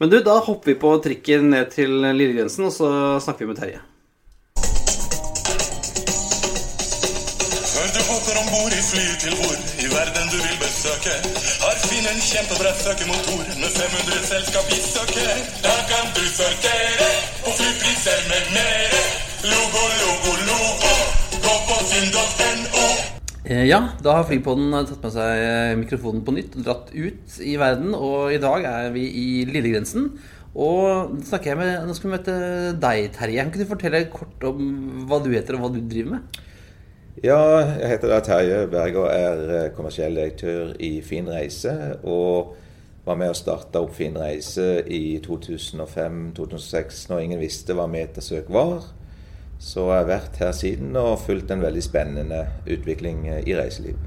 Men 0.00 0.14
du, 0.14 0.20
da 0.24 0.38
hopper 0.46 0.72
vi 0.72 0.78
på 0.80 0.94
trikken 1.04 1.50
ned 1.52 1.74
til 1.74 1.98
Lillegrensen, 2.06 2.70
og 2.70 2.72
så 2.72 2.88
snakker 3.26 3.44
vi 3.44 3.52
med 3.52 3.60
Terje. 3.60 3.82
Før 7.74 7.88
du 7.92 8.00
hopper 8.08 8.40
om 8.40 8.52
bord 8.54 8.72
i 8.72 8.82
fly 8.88 9.06
til 9.20 9.36
hvor 9.42 9.56
i 9.84 9.92
verden 9.92 10.32
du 10.32 10.38
vil 10.38 10.56
besøke, 10.62 11.18
Finn 12.04 12.18
en 12.20 12.20
kjempebra 12.20 12.70
søkemotor 12.76 13.46
med 13.56 13.70
500 13.72 14.24
selskap 14.28 14.66
i 14.68 14.76
søket. 14.76 15.46
Da 15.64 15.72
kan 15.88 16.10
du 16.12 16.20
sortere 16.28 17.06
på 17.40 17.54
flypriser 17.56 18.18
med 18.28 18.50
mere. 18.52 19.00
Logo, 19.48 19.84
logo, 20.02 20.34
logo. 20.50 20.92
Gå 21.46 21.54
på 21.70 21.78
finn.no. 21.88 22.84
Eh, 23.48 23.64
ja, 23.70 23.80
da 24.04 24.18
har 24.18 24.28
Flypodden 24.28 24.76
tatt 24.84 25.00
med 25.00 25.16
seg 25.16 25.46
eh, 25.46 25.72
mikrofonen 25.80 26.20
på 26.26 26.36
nytt 26.36 26.58
og 26.60 26.68
dratt 26.68 26.92
ut 26.92 27.40
i 27.40 27.56
verden. 27.62 27.96
Og 27.96 28.36
i 28.36 28.42
dag 28.42 28.68
er 28.68 28.92
vi 28.92 29.08
i 29.08 29.26
Lillegrensen. 29.48 30.10
Og 30.52 31.16
snakker 31.24 31.54
jeg 31.54 31.62
med, 31.62 31.88
nå 31.88 31.96
skal 31.96 32.10
vi 32.10 32.16
møte 32.18 32.40
deg, 32.84 33.14
Terje. 33.16 33.48
Kan 33.48 33.64
du 33.64 33.72
fortelle 33.72 34.04
kort 34.12 34.44
om 34.52 34.60
hva 35.08 35.24
du 35.24 35.32
heter 35.32 35.56
og 35.56 35.64
hva 35.64 35.72
du 35.72 35.80
driver 35.80 36.18
med? 36.18 36.44
Ja, 37.22 37.38
jeg 37.78 37.92
heter 37.92 38.10
da 38.10 38.16
Terje 38.26 38.64
Berg 38.66 38.96
og 38.98 39.04
er 39.06 39.42
eh, 39.46 39.68
kommersiell 39.76 40.16
direktør 40.18 40.72
i 40.82 40.98
Finreise, 41.06 41.94
Og 42.02 42.56
var 43.06 43.18
med 43.20 43.30
å 43.30 43.36
starte 43.38 43.78
opp 43.78 43.92
Finreise 43.94 44.80
i 44.90 45.20
2005-2006, 45.22 47.04
når 47.12 47.22
ingen 47.22 47.42
visste 47.42 47.76
hva 47.76 47.86
metersøk 47.86 48.50
var. 48.50 48.88
Så 49.62 49.84
jeg 49.84 50.00
har 50.00 50.08
vært 50.08 50.40
her 50.42 50.50
siden 50.56 50.96
og 50.98 51.20
fulgt 51.22 51.52
en 51.54 51.62
veldig 51.62 51.84
spennende 51.84 52.40
utvikling 52.66 53.28
i 53.44 53.54
reiseliv. 53.54 54.00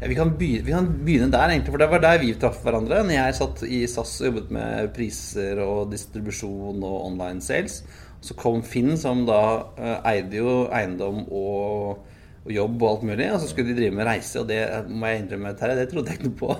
Ja, 0.00 0.08
vi, 0.08 0.16
kan 0.16 0.32
begynne, 0.38 0.64
vi, 0.64 0.72
kan 0.72 0.88
begynne, 1.04 1.30
der, 1.34 1.52
egentlig, 1.52 1.74
for 1.74 1.82
det 1.82 1.92
var 1.92 2.04
der 2.06 2.22
vi 2.22 2.32
traff 2.40 2.62
hverandre. 2.64 3.02
Når 3.04 3.18
jeg 3.18 3.38
satt 3.42 3.64
i 3.68 3.84
SAS 3.90 4.16
og 4.22 4.30
jobbet 4.30 4.52
med 4.56 4.92
priser 4.96 5.60
og 5.60 5.90
distribusjon 5.92 6.80
og 6.80 7.00
online 7.10 7.44
sales. 7.44 7.82
Så 8.24 8.34
kom 8.38 8.62
Finn, 8.64 8.94
som 8.96 9.26
da 9.28 9.42
uh, 9.76 9.96
eide 10.08 10.40
jo 10.40 10.62
eiendom 10.72 11.26
og, 11.28 12.06
og, 12.46 12.52
jobb 12.54 12.82
og 12.82 12.90
alt 12.90 13.06
mulig. 13.10 13.28
Og 13.32 13.42
så 13.42 13.50
skulle 13.50 13.72
de 13.72 13.80
drive 13.80 13.96
med 13.96 14.08
reise, 14.08 14.40
og 14.40 14.48
det 14.50 14.62
må 14.88 15.10
jeg 15.10 15.24
innrømme, 15.24 15.54
Terje, 15.58 15.78
det 15.80 15.88
trodde 15.90 16.12
jeg 16.12 16.20
ikke 16.20 16.30
noe 16.30 16.40
på. 16.40 16.56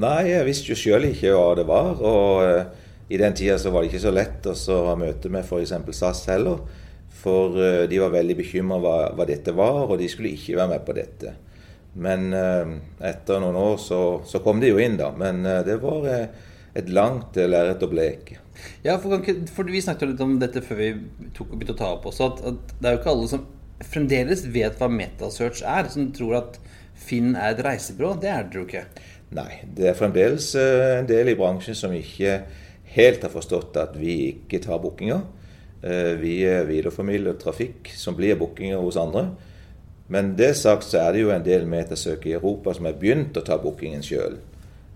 Nei, 0.00 0.30
jeg 0.30 0.46
visste 0.46 0.70
jo 0.70 0.78
sjøl 0.78 1.08
ikke 1.08 1.34
hva 1.34 1.54
det 1.58 1.66
var. 1.68 1.98
Og 1.98 2.44
uh, 2.46 2.90
i 3.10 3.18
den 3.18 3.36
tida 3.36 3.58
så 3.58 3.72
var 3.74 3.82
det 3.82 3.90
ikke 3.90 4.04
så 4.06 4.14
lett 4.14 4.50
å 4.50 4.80
ha 4.86 4.96
møte 4.98 5.32
med 5.32 5.46
f.eks. 5.46 5.74
SAS 5.98 6.26
heller. 6.30 6.62
For 7.20 7.56
uh, 7.58 7.86
de 7.90 8.02
var 8.02 8.14
veldig 8.14 8.38
bekymra 8.38 8.78
hva, 8.82 8.98
hva, 9.16 9.26
dette 9.28 9.54
var, 9.56 9.86
og 9.88 9.98
de 10.00 10.10
skulle 10.10 10.34
ikke 10.36 10.58
være 10.60 10.76
med 10.76 10.86
på 10.86 10.96
dette. 10.98 11.34
Men 12.00 12.30
uh, 12.30 12.76
etter 13.02 13.42
noen 13.42 13.58
år 13.58 13.80
så, 13.82 14.00
så, 14.28 14.42
kom 14.44 14.62
de 14.62 14.70
jo 14.70 14.78
inn, 14.78 14.94
da. 15.00 15.10
Men 15.10 15.42
det 15.66 15.80
var 15.82 16.06
et 16.70 16.92
langt 16.94 17.34
lerret 17.34 17.82
å 17.82 17.90
bleke. 17.90 18.38
Ja, 18.84 18.94
for, 19.00 19.18
for, 19.50 19.68
vi 19.72 19.80
snakket 19.82 20.04
jo 20.04 20.12
litt 20.12 20.22
om 20.22 20.36
dette 20.38 20.62
før 20.62 20.78
vi 20.78 20.90
tok 21.34 21.54
begynte 21.54 21.74
å 21.74 21.80
ta 21.80 21.88
opp 21.96 22.06
også, 22.10 22.28
at, 22.30 22.42
at 22.52 22.74
det 22.76 22.88
er 22.88 22.94
jo 22.94 23.00
ikke 23.00 23.14
alle 23.14 23.30
som 23.32 23.46
fremdeles 23.84 24.44
vet 24.52 24.78
hva 24.80 24.90
metasearch 24.92 25.62
er, 25.64 25.88
som 25.92 26.10
tror 26.16 26.38
at 26.40 26.60
Finn 27.00 27.32
er 27.32 27.54
et 27.54 27.62
reisebyrå. 27.64 28.14
Det 28.20 28.28
er 28.28 28.48
det 28.48 28.58
jo 28.58 28.66
ikke. 28.66 28.84
Nei, 29.36 29.50
det 29.76 29.88
er 29.88 29.98
fremdeles 29.98 30.52
eh, 30.58 30.98
en 30.98 31.08
del 31.08 31.32
i 31.32 31.36
bransjen 31.38 31.76
som 31.78 31.94
ikke 31.96 32.40
helt 32.96 33.22
har 33.24 33.32
forstått 33.32 33.78
at 33.80 33.94
vi 33.98 34.16
ikke 34.34 34.60
tar 34.64 34.82
bookinger. 34.82 35.22
Eh, 35.80 36.12
vi 36.20 36.34
videreformidler 36.68 37.38
trafikk 37.40 37.88
som 37.96 38.18
blir 38.18 38.36
bookinger 38.40 38.82
hos 38.82 38.98
andre. 39.00 39.30
Men 40.10 40.34
det 40.36 40.56
sagt 40.58 40.88
så 40.88 41.04
er 41.04 41.14
det 41.14 41.20
jo 41.22 41.30
en 41.30 41.44
del 41.46 41.68
metersøk 41.70 42.24
i 42.26 42.34
Europa 42.34 42.74
som 42.74 42.88
har 42.88 42.96
begynt 42.98 43.36
å 43.38 43.44
ta 43.46 43.60
bookingen 43.62 44.02
sjøl. 44.02 44.40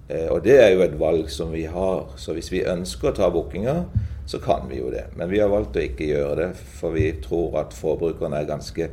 Eh, 0.09 0.27
og 0.27 0.43
det 0.45 0.57
er 0.59 0.73
jo 0.75 0.83
et 0.85 0.97
valg 0.99 1.31
som 1.31 1.53
vi 1.55 1.65
har. 1.71 2.09
Så 2.19 2.35
hvis 2.35 2.51
vi 2.53 2.65
ønsker 2.67 3.13
å 3.13 3.17
ta 3.17 3.31
bookinger, 3.33 3.85
så 4.27 4.41
kan 4.41 4.69
vi 4.71 4.81
jo 4.81 4.91
det. 4.93 5.07
Men 5.19 5.31
vi 5.31 5.43
har 5.43 5.53
valgt 5.53 5.77
å 5.77 5.85
ikke 5.85 6.09
gjøre 6.09 6.39
det, 6.41 6.49
for 6.79 6.97
vi 6.97 7.11
tror 7.25 7.61
at 7.65 7.77
forbrukerne 7.77 8.41
er 8.41 8.49
ganske 8.49 8.89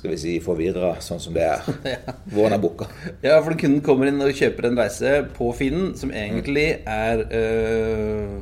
skal 0.00 0.12
vi 0.14 0.18
si, 0.20 0.36
forvirra, 0.42 0.94
sånn 1.02 1.20
som 1.20 1.34
det 1.34 1.44
er. 1.44 1.66
ja. 1.96 2.14
Våren 2.32 2.54
er 2.56 2.62
booka. 2.62 2.86
Ja, 3.24 3.40
for 3.42 3.56
kunden 3.58 3.82
kommer 3.84 4.08
inn 4.08 4.22
og 4.22 4.32
kjøper 4.36 4.70
en 4.70 4.78
reise 4.78 5.16
på 5.36 5.50
Finn 5.58 5.92
som 5.98 6.12
egentlig 6.14 6.68
er 6.88 7.24
øh, 7.26 8.38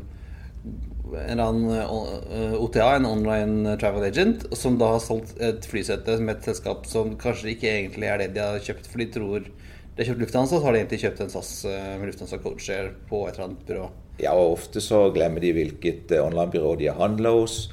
en 1.24 1.42
annen 1.42 1.70
øh, 1.72 2.54
OTA, 2.60 2.90
en 2.98 3.08
online 3.08 3.78
travel 3.80 4.06
agent, 4.10 4.44
som 4.58 4.76
da 4.80 4.92
har 4.94 5.02
solgt 5.02 5.34
et 5.42 5.66
flysete 5.68 6.18
med 6.20 6.36
et 6.36 6.50
selskap 6.50 6.86
som 6.90 7.16
kanskje 7.20 7.54
ikke 7.54 7.72
egentlig 7.72 8.12
er 8.12 8.22
det 8.22 8.34
de 8.36 8.44
har 8.44 8.60
kjøpt, 8.62 8.90
for 8.90 9.02
de 9.02 9.08
tror 9.16 9.48
de 9.48 10.04
har 10.04 10.12
kjøpt 10.12 10.26
Lufthansa, 10.26 10.58
så 10.58 10.62
har 10.62 10.76
de 10.76 10.82
egentlig 10.84 11.00
kjøpt 11.02 11.24
en 11.24 11.32
SAS 11.32 11.54
øh, 11.66 11.94
med 11.96 12.12
Lufthansa 12.12 12.38
Coacher 12.44 12.92
på 13.08 13.24
et 13.26 13.34
eller 13.34 13.48
annet 13.48 13.66
byrå. 13.66 13.88
Ja, 14.18 14.34
og 14.34 14.56
ofte 14.58 14.82
så 14.82 15.08
glemmer 15.14 15.42
de 15.44 15.54
hvilket 15.54 16.14
øh, 16.16 16.24
online-byrå 16.26 16.76
de 16.80 16.90
har 16.90 16.98
handla 17.00 17.34
hos. 17.36 17.68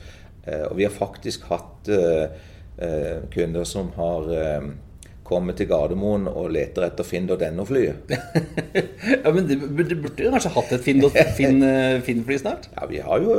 Og 0.45 0.75
vi 0.77 0.85
har 0.85 0.91
faktisk 0.93 1.47
hatt 1.49 1.87
Eh, 2.75 3.23
kunder 3.31 3.63
som 3.63 3.87
har 3.95 4.27
kommet 5.25 5.57
til 5.57 5.67
Gardermoen 5.69 6.27
og 6.29 6.51
leter 6.53 6.85
etter 6.85 7.07
finn.no-flyet. 7.07 8.11
ja, 9.23 9.31
men 9.33 9.47
det, 9.49 9.57
burde 9.63 10.27
jo 10.27 10.33
kanskje 10.33 10.51
hatt 10.53 10.73
et 10.75 10.83
Finn-fly 10.85 11.23
fin, 11.37 12.21
fin 12.27 12.41
snart? 12.41 12.67
Ja, 12.75 12.85
vi 12.91 13.01
har 13.01 13.23
jo 13.23 13.37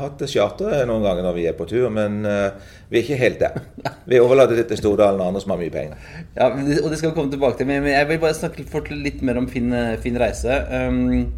hatt 0.00 0.24
charter 0.32 0.82
noen 0.88 1.06
ganger 1.06 1.28
når 1.28 1.36
vi 1.36 1.46
er 1.50 1.54
på 1.58 1.68
tur, 1.70 1.86
men 1.94 2.24
uh, 2.26 2.56
vi 2.90 2.98
er 2.98 3.06
ikke 3.06 3.20
helt 3.20 3.44
der. 3.44 3.60
Vi 4.08 4.18
overlater 4.24 4.56
det 4.56 4.70
til 4.70 4.80
Stordalen 4.80 5.20
og 5.20 5.28
andre 5.28 5.44
som 5.44 5.52
har 5.52 5.60
mye 5.60 5.72
penger. 5.72 5.98
Ja, 6.32 6.48
og 6.48 6.88
det 6.88 6.96
skal 6.96 7.10
vi 7.10 7.14
komme 7.18 7.30
tilbake 7.30 7.58
til, 7.60 7.68
men 7.68 7.84
jeg 7.86 8.08
vil 8.08 8.20
bare 8.22 8.36
snakke 8.36 8.96
litt 8.96 9.20
mer 9.20 9.36
om 9.36 9.48
Finn, 9.52 9.74
fin 10.00 10.16
reise. 10.18 10.62
Um, 10.72 11.28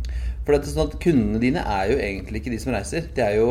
for 0.50 0.58
det 0.58 0.66
er 0.66 0.72
sånn 0.72 0.88
at 0.88 0.98
Kundene 0.98 1.38
dine 1.38 1.62
er 1.62 1.92
jo 1.92 1.98
egentlig 2.02 2.40
ikke 2.40 2.50
de 2.50 2.56
som 2.58 2.74
reiser. 2.74 3.04
De 3.14 3.22
er 3.22 3.36
jo 3.38 3.50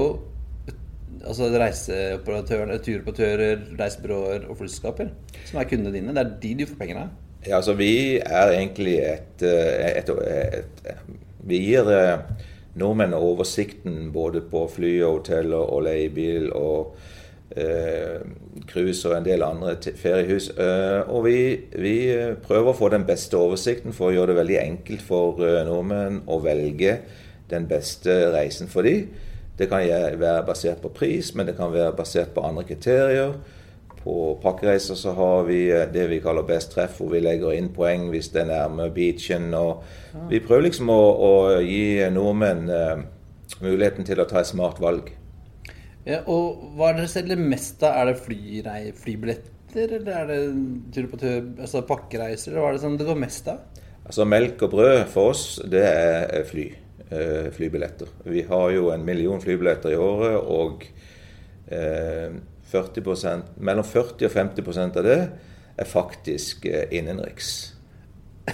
altså 1.23 1.47
reiseoperatører, 1.53 2.81
turoperatører, 2.83 3.63
reisebyråer 3.79 4.47
og 4.49 4.59
flyselskaper 4.59 5.11
som 5.47 5.61
er 5.61 5.67
kundene 5.69 5.95
dine. 5.95 6.15
Det 6.15 6.23
er 6.25 6.33
de 6.43 6.53
du 6.59 6.65
får 6.67 6.79
penger 6.81 7.01
av. 7.05 7.13
Ja, 7.45 7.61
altså 7.61 7.77
Vi 7.79 8.19
er 8.19 8.51
egentlig 8.51 8.97
et, 8.99 9.43
eh, 9.47 9.93
et, 9.95 10.09
et, 10.09 10.81
et 10.91 11.13
Vi 11.47 11.61
gir 11.63 11.87
eh, 11.87 12.25
nordmenn 12.79 13.15
oversikten 13.15 14.09
både 14.11 14.43
på 14.51 14.65
fly 14.75 14.97
og 15.05 15.21
hotell 15.21 15.55
og 15.55 15.85
leiebil 15.87 16.51
og 16.51 16.97
cruise 18.69 19.07
og 19.09 19.17
en 19.17 19.25
del 19.25 19.43
andre 19.43 19.75
feriehus. 19.97 20.49
Eh, 20.57 21.09
og 21.09 21.25
vi, 21.25 21.37
vi, 21.73 21.95
prøver 22.45 22.71
å 22.71 22.77
få 22.77 22.91
den 22.93 23.05
beste 23.07 23.37
oversikten 23.39 23.95
for 23.95 24.09
å 24.09 24.15
gjøre 24.15 24.33
det 24.33 24.41
veldig 24.41 24.59
enkelt 24.61 25.05
for 25.05 25.41
nordmenn 25.67 26.23
å 26.29 26.39
velge 26.43 26.99
den 27.49 27.65
beste 27.69 28.29
reisen 28.35 28.69
for 28.69 28.85
dem. 28.85 29.09
Det 29.59 29.67
kan 29.67 29.83
være 29.83 30.45
basert 30.47 30.79
på 30.83 30.93
pris, 30.95 31.33
men 31.35 31.49
det 31.49 31.57
kan 31.57 31.73
være 31.73 31.95
basert 31.97 32.31
på 32.35 32.45
andre 32.45 32.63
kriterier. 32.67 33.33
På 33.99 34.37
pakkereiser 34.39 34.95
så 34.95 35.11
har 35.17 35.43
vi 35.49 35.65
eh, 35.73 35.87
det 35.91 36.07
vi 36.11 36.21
kaller 36.23 36.47
best 36.47 36.73
treff, 36.75 36.99
hvor 36.99 37.11
vi 37.15 37.23
legger 37.23 37.57
inn 37.57 37.73
poeng 37.75 38.07
hvis 38.13 38.31
det 38.35 38.45
er 38.45 38.53
nærme 38.53 38.91
beachen. 38.95 39.51
og 39.57 39.83
Vi 40.29 40.39
prøver 40.39 40.69
liksom 40.69 40.91
å, 40.93 41.01
å 41.29 41.33
gi 41.65 42.05
nordmenn 42.13 42.69
muligheten 43.59 44.05
til 44.07 44.21
å 44.21 44.29
ta 44.29 44.39
et 44.39 44.47
smart 44.47 44.79
valg. 44.79 45.09
Ja, 46.07 46.21
og 46.31 46.75
Hva 46.77 46.89
er 46.89 46.97
det 46.97 47.03
dere 47.03 47.11
selger 47.11 47.41
mest 47.41 47.83
av? 47.83 47.97
Er 47.99 48.11
det 48.11 48.21
flyrei, 48.23 48.81
flybilletter, 48.95 49.95
eller 49.97 50.13
er 50.15 50.29
det 50.29 50.39
tur 50.95 51.09
på 51.11 51.19
tur, 51.21 51.49
altså 51.59 51.83
pakkereiser? 51.87 52.53
Eller 52.53 52.63
hva 52.63 52.71
er 52.71 52.77
det 52.77 52.83
som 52.85 52.97
det 52.99 53.07
går 53.09 53.19
mest 53.19 53.49
av? 53.51 53.65
Altså 54.05 54.25
Melk 54.25 54.63
og 54.65 54.71
brød 54.73 55.01
for 55.11 55.33
oss, 55.33 55.43
det 55.69 55.83
er 55.85 56.45
fly. 56.49 56.69
Eh, 57.09 57.49
flybilletter. 57.53 58.09
Vi 58.29 58.43
har 58.45 58.69
jo 58.69 58.91
en 58.93 59.05
million 59.05 59.41
flybilletter 59.41 59.95
i 59.95 59.97
året, 59.97 60.35
og 60.39 60.83
40%, 61.69 63.55
mellom 63.57 63.85
40 63.85 64.25
og 64.25 64.33
50% 64.33 64.97
av 64.97 65.05
det 65.05 65.17
er 65.79 65.89
faktisk 65.89 66.65
eh, 66.69 66.85
innenriks. 66.97 67.78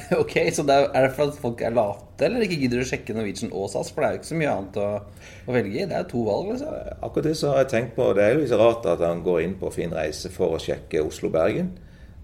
Ok, 0.21 0.35
Så 0.53 0.65
det 0.67 0.75
er, 0.75 0.89
er, 0.91 1.07
det 1.07 1.27
at 1.27 1.39
folk 1.41 1.61
er 1.63 1.75
late, 1.75 2.25
eller 2.27 2.45
ikke 2.45 2.59
gidder 2.63 2.81
å 2.81 2.87
sjekke 2.87 3.15
Norwegian 3.15 3.53
og 3.55 3.69
SAS? 3.71 3.91
For 3.93 4.03
det 4.03 4.07
er 4.07 4.15
jo 4.15 4.21
ikke 4.21 4.31
så 4.31 4.39
mye 4.41 4.51
annet 4.55 4.81
å, 4.81 4.89
å 5.45 5.55
velge 5.55 5.79
i. 5.79 5.87
Det 5.89 5.97
er 5.99 6.09
to 6.11 6.25
valg, 6.27 6.51
liksom. 6.53 6.75
Akkurat 6.99 7.29
det 7.29 7.37
så 7.39 7.53
har 7.53 7.63
jeg 7.63 7.71
tenkt 7.73 7.95
på. 7.97 8.11
Det 8.17 8.25
er 8.25 8.35
jo 8.35 8.43
litt 8.43 8.59
rart 8.59 8.85
at 8.91 9.03
han 9.05 9.23
går 9.25 9.41
inn 9.45 9.57
på 9.61 9.73
Fin 9.75 9.95
reise 9.95 10.31
for 10.33 10.57
å 10.57 10.61
sjekke 10.61 11.03
Oslo-Bergen. 11.05 11.73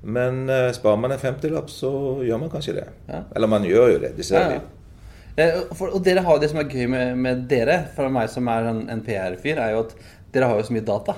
Men 0.02 0.46
uh, 0.50 0.72
sparer 0.74 1.02
man 1.02 1.14
en 1.14 1.22
femtilapp, 1.22 1.70
så 1.70 1.92
gjør 2.26 2.46
man 2.46 2.54
kanskje 2.54 2.80
det. 2.80 2.88
Ja. 3.10 3.24
Eller 3.36 3.52
man 3.52 3.66
gjør 3.68 3.96
jo 3.96 4.06
det. 4.06 4.16
Det 4.18 4.26
ser 4.26 4.48
vi. 4.50 4.60
Ja, 4.60 4.62
ja. 4.62 4.78
Eh, 5.40 5.60
for, 5.78 5.94
og 5.96 6.04
dere 6.04 6.24
har 6.26 6.40
det 6.42 6.50
som 6.52 6.60
er 6.60 6.72
gøy 6.72 6.90
med, 6.92 7.20
med 7.22 7.46
dere, 7.52 7.78
for 7.96 8.12
meg 8.12 8.32
som 8.32 8.50
er 8.52 8.72
en, 8.72 8.82
en 8.92 9.04
PR-fyr, 9.06 9.62
er 9.62 9.76
jo 9.76 9.86
at 9.86 9.94
dere 10.34 10.50
har 10.50 10.60
jo 10.60 10.66
så 10.68 10.76
mye 10.76 10.88
data. 10.88 11.16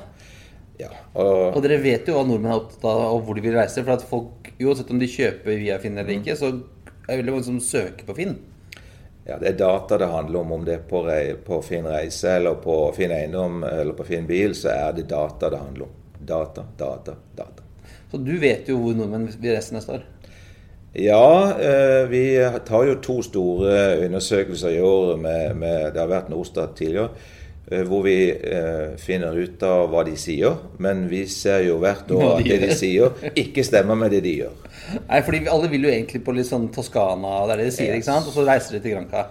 Ja, 0.79 0.89
og... 1.13 1.53
og, 1.53 1.59
dere 1.63 1.79
vet 1.81 2.09
jo 2.09 2.17
hva 2.17 2.25
nordmenn 2.27 2.53
er 2.53 2.59
opptatt 2.59 2.85
av, 2.89 3.03
og 3.13 3.25
hvor 3.25 3.37
de 3.37 3.45
vil 3.45 3.55
reise. 3.57 3.81
For 3.81 3.95
at 3.95 4.05
folk, 4.09 4.42
uansett 4.61 4.91
om 4.93 4.99
de 5.01 5.09
kjøper 5.09 5.59
via 5.59 5.79
Finn 5.81 5.97
eller 5.97 6.17
ikke, 6.17 6.35
så 6.39 6.51
er 6.53 7.09
det 7.09 7.19
veldig 7.21 7.35
mange 7.35 7.47
som 7.47 7.61
søker 7.63 8.07
på 8.07 8.15
Finn. 8.17 8.37
Ja, 9.25 9.37
det 9.39 9.53
er 9.53 9.59
data 9.59 9.97
det 9.97 10.09
handler 10.11 10.39
om. 10.39 10.51
Om 10.51 10.65
det 10.67 10.73
er 10.73 10.85
på, 10.87 11.03
på 11.45 11.59
Finn 11.63 11.87
reise 11.87 12.37
eller 12.37 12.59
på 12.63 12.77
Finn 12.95 13.13
eiendom 13.15 13.63
eller 13.63 13.95
på 13.95 14.07
Finn 14.07 14.27
bil, 14.27 14.55
så 14.55 14.73
er 14.73 14.97
det 14.97 15.07
data 15.11 15.51
det 15.51 15.61
handler 15.61 15.87
om. 15.87 15.99
Data, 16.23 16.65
data, 16.77 17.15
data. 17.35 17.63
Så 18.11 18.19
du 18.21 18.35
vet 18.39 18.67
jo 18.69 18.77
hvor 18.79 18.97
nordmenn 18.97 19.29
vil 19.31 19.55
reise 19.55 19.75
neste 19.75 19.97
år? 19.97 20.03
Ja, 20.93 21.53
eh, 21.57 22.03
vi 22.11 22.25
tar 22.67 22.83
jo 22.85 22.99
to 23.01 23.15
store 23.25 23.77
undersøkelser 24.05 24.75
i 24.75 24.81
året. 24.83 25.19
Med, 25.23 25.55
med, 25.57 25.93
det 25.95 26.03
har 26.03 26.11
vært 26.11 26.29
Norstat 26.29 26.75
tidligere. 26.77 27.09
Eh, 27.71 27.85
hvor 27.87 28.01
vi 28.03 28.29
eh, 28.29 28.95
finner 28.99 29.37
ut 29.39 29.61
av 29.63 29.87
hva 29.91 30.03
de 30.03 30.17
sier. 30.19 30.57
Men 30.83 31.05
vi 31.11 31.23
ser 31.31 31.63
jo 31.67 31.77
hvert 31.83 32.11
år 32.11 32.25
at 32.35 32.49
det 32.49 32.59
de 32.65 32.75
sier, 32.75 33.15
ikke 33.39 33.63
stemmer 33.63 33.99
med 33.99 34.11
det 34.11 34.23
de 34.25 34.35
gjør. 34.41 34.59
Nei, 35.07 35.21
fordi 35.23 35.45
alle 35.47 35.71
vil 35.71 35.87
jo 35.87 35.93
egentlig 35.93 36.23
på 36.25 36.35
litt 36.35 36.49
sånn 36.49 36.67
Toskana, 36.75 37.37
det 37.47 37.55
er 37.55 37.63
det 37.63 37.69
de 37.69 37.75
sier, 37.77 37.95
ikke 37.95 38.09
sant? 38.09 38.27
Og 38.27 38.35
så 38.35 38.43
reiser 38.47 38.77
de 38.77 38.83
til 38.83 38.97
Granca. 38.97 39.25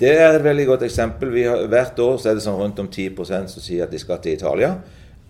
Det 0.00 0.10
er 0.16 0.38
et 0.38 0.42
veldig 0.42 0.66
godt 0.72 0.88
eksempel. 0.88 1.36
Har, 1.44 1.66
hvert 1.70 2.00
år 2.02 2.16
så 2.18 2.32
er 2.32 2.38
det 2.38 2.46
sånn 2.46 2.58
rundt 2.58 2.80
om 2.82 2.88
10% 2.88 3.52
som 3.52 3.62
sier 3.62 3.84
at 3.84 3.92
de 3.92 4.00
skal 4.00 4.22
til 4.24 4.38
Italia. 4.38 4.74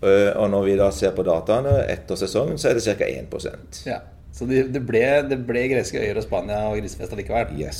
Og 0.05 0.49
når 0.51 0.65
vi 0.67 0.73
da 0.77 0.89
ser 0.93 1.13
på 1.17 1.23
dataene 1.25 1.79
etter 1.89 2.17
sesongen, 2.19 2.59
så 2.61 2.69
er 2.69 2.77
det 2.77 2.83
ca. 2.85 3.07
1% 3.07 3.79
ja. 3.87 4.01
Så 4.35 4.45
det, 4.45 4.65
det, 4.75 4.81
ble, 4.83 5.01
det 5.29 5.37
ble, 5.47 5.63
greske 5.71 6.01
øyer 6.01 6.19
og 6.19 6.25
Spania 6.25 6.57
og 6.67 6.75
grisefest 6.81 7.13
allikevel? 7.15 7.55
Yes. 7.55 7.79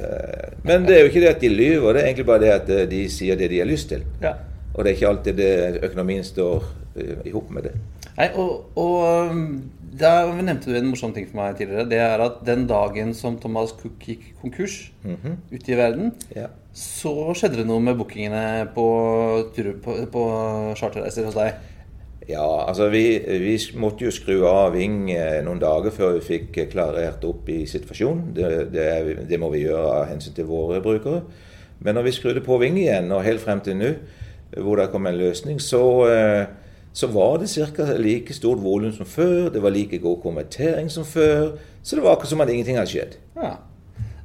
Eh, 0.00 0.56
men 0.66 0.86
det 0.86 0.96
er 0.96 1.04
jo 1.04 1.12
ikke 1.12 1.22
det 1.22 1.30
at 1.34 1.44
de 1.44 1.52
lyver, 1.52 1.92
det 1.92 2.02
er 2.02 2.10
egentlig 2.10 2.26
bare 2.26 2.42
det 2.42 2.52
at 2.54 2.72
eh, 2.74 2.86
de 2.90 3.04
sier 3.12 3.38
det 3.38 3.50
de 3.52 3.60
har 3.62 3.68
lyst 3.70 3.92
til. 3.92 4.02
Ja. 4.22 4.34
Og 4.74 4.82
det 4.82 4.90
er 4.90 4.96
ikke 4.96 5.10
alltid 5.12 5.38
det 5.38 5.84
økonomien 5.86 6.24
står 6.26 6.64
uh, 6.96 7.18
i 7.22 7.30
hop 7.30 7.50
med 7.54 7.68
det. 7.68 7.74
Nei, 8.16 8.26
og, 8.34 8.72
og 8.74 9.30
um, 9.30 9.44
da 9.94 10.24
nevnte 10.34 10.72
du 10.72 10.78
en 10.78 10.88
morsom 10.90 11.12
ting 11.14 11.28
for 11.28 11.38
meg 11.38 11.60
tidligere. 11.60 11.86
Det 11.90 12.00
er 12.02 12.22
at 12.24 12.40
den 12.46 12.64
dagen 12.66 13.12
som 13.14 13.36
Thomas 13.38 13.70
Cook 13.78 14.02
gikk 14.02 14.32
konkurs 14.40 14.90
mm 15.04 15.14
-hmm. 15.14 15.36
ute 15.52 15.72
i 15.72 15.76
verden, 15.76 16.12
ja. 16.34 16.48
så 16.72 17.34
skjedde 17.34 17.56
det 17.56 17.66
noe 17.66 17.80
med 17.80 17.94
bookingene 17.94 18.66
på, 18.74 18.88
på, 19.54 19.94
på 20.12 20.24
charterreiser 20.74 21.24
hos 21.24 21.34
deg. 21.34 21.54
Ja, 22.28 22.64
altså 22.68 22.88
vi, 22.88 23.18
vi, 23.20 23.54
måtte 23.76 24.06
jo 24.06 24.12
skru 24.14 24.46
av 24.48 24.72
Ving 24.72 25.10
eh, 25.12 25.42
noen 25.44 25.60
dager 25.60 25.92
før 25.92 26.14
vi 26.16 26.24
fikk 26.24 26.60
klarert 26.72 27.24
opp 27.28 27.48
i 27.52 27.64
situasjonen. 27.68 28.30
Det, 28.36 28.50
det, 28.72 28.86
det, 29.28 29.40
må 29.40 29.50
vi 29.52 29.66
gjøre 29.66 29.98
av 29.98 30.06
hensyn 30.08 30.36
til 30.36 30.48
våre 30.48 30.80
brukere. 30.84 31.20
Men 31.84 31.98
når 31.98 32.06
vi 32.08 32.14
skrudde 32.16 32.44
på 32.44 32.56
Ving 32.62 32.78
igjen, 32.80 33.12
og 33.12 33.26
helt 33.26 33.44
frem 33.44 33.60
til 33.64 33.76
nå, 33.76 33.90
hvor 34.56 34.80
det 34.80 34.88
kom 34.92 35.04
en 35.10 35.18
løsning, 35.20 35.60
så, 35.60 35.82
eh, 36.08 36.46
så 36.96 37.10
var 37.12 37.42
det 37.42 37.50
ca. 37.52 37.90
like 37.98 38.32
stort 38.32 38.62
volum 38.62 38.92
som 38.94 39.06
før. 39.06 39.50
Det 39.52 39.62
var 39.62 39.74
like 39.74 39.98
god 39.98 40.22
konvertering 40.22 40.88
som 40.90 41.04
før. 41.04 41.58
Så 41.82 41.96
det 41.96 42.04
var 42.04 42.16
akkurat 42.16 42.32
som 42.32 42.40
at 42.40 42.48
ingenting 42.48 42.78
hadde 42.80 42.90
skjedd. 42.90 43.18
Ja. 43.36 43.56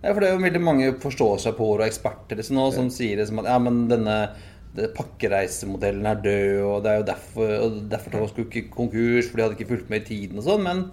ja 0.03 0.13
for 0.13 0.21
det 0.21 0.29
er 0.29 0.37
jo 0.37 0.45
veldig 0.45 0.63
mange 0.63 0.93
forståsegpåere 1.03 1.83
og 1.83 1.89
eksperter 1.89 2.39
liksom, 2.39 2.55
nå, 2.55 2.69
som 2.71 2.87
sier 2.93 3.19
liksom 3.19 3.43
at 3.43 3.51
ja, 3.51 3.59
men 3.59 3.89
denne 3.91 4.19
pakkereisemodellen 4.76 6.05
er 6.05 6.22
død, 6.24 6.61
og 6.61 6.84
det 6.84 6.91
er 6.91 6.97
jo 6.97 7.05
derfor, 7.05 7.53
og 7.57 7.78
derfor 7.91 8.28
skulle 8.28 8.47
ikke 8.47 8.70
konkurs, 8.72 9.30
for 9.30 9.38
de 9.38 9.43
hadde 9.43 9.55
ikke 9.57 9.67
fulgt 9.67 9.89
med 9.89 10.01
i 10.01 10.05
tiden 10.05 10.38
og 10.38 10.45
sånn. 10.45 10.63
Men, 10.63 10.84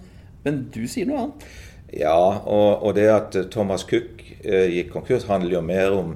men, 0.45 0.63
du 0.73 0.83
sier 0.89 1.09
noe 1.09 1.25
annet? 1.25 1.49
Ja, 1.93 2.17
og, 2.17 2.83
og 2.83 2.95
det 2.97 3.07
at 3.07 3.37
Thomas 3.53 3.85
Cook 3.87 4.23
eh, 4.43 4.67
gikk 4.73 4.91
konkurs, 4.95 5.27
handler 5.29 5.59
jo 5.59 5.61
mer 5.63 5.93
om 5.95 6.15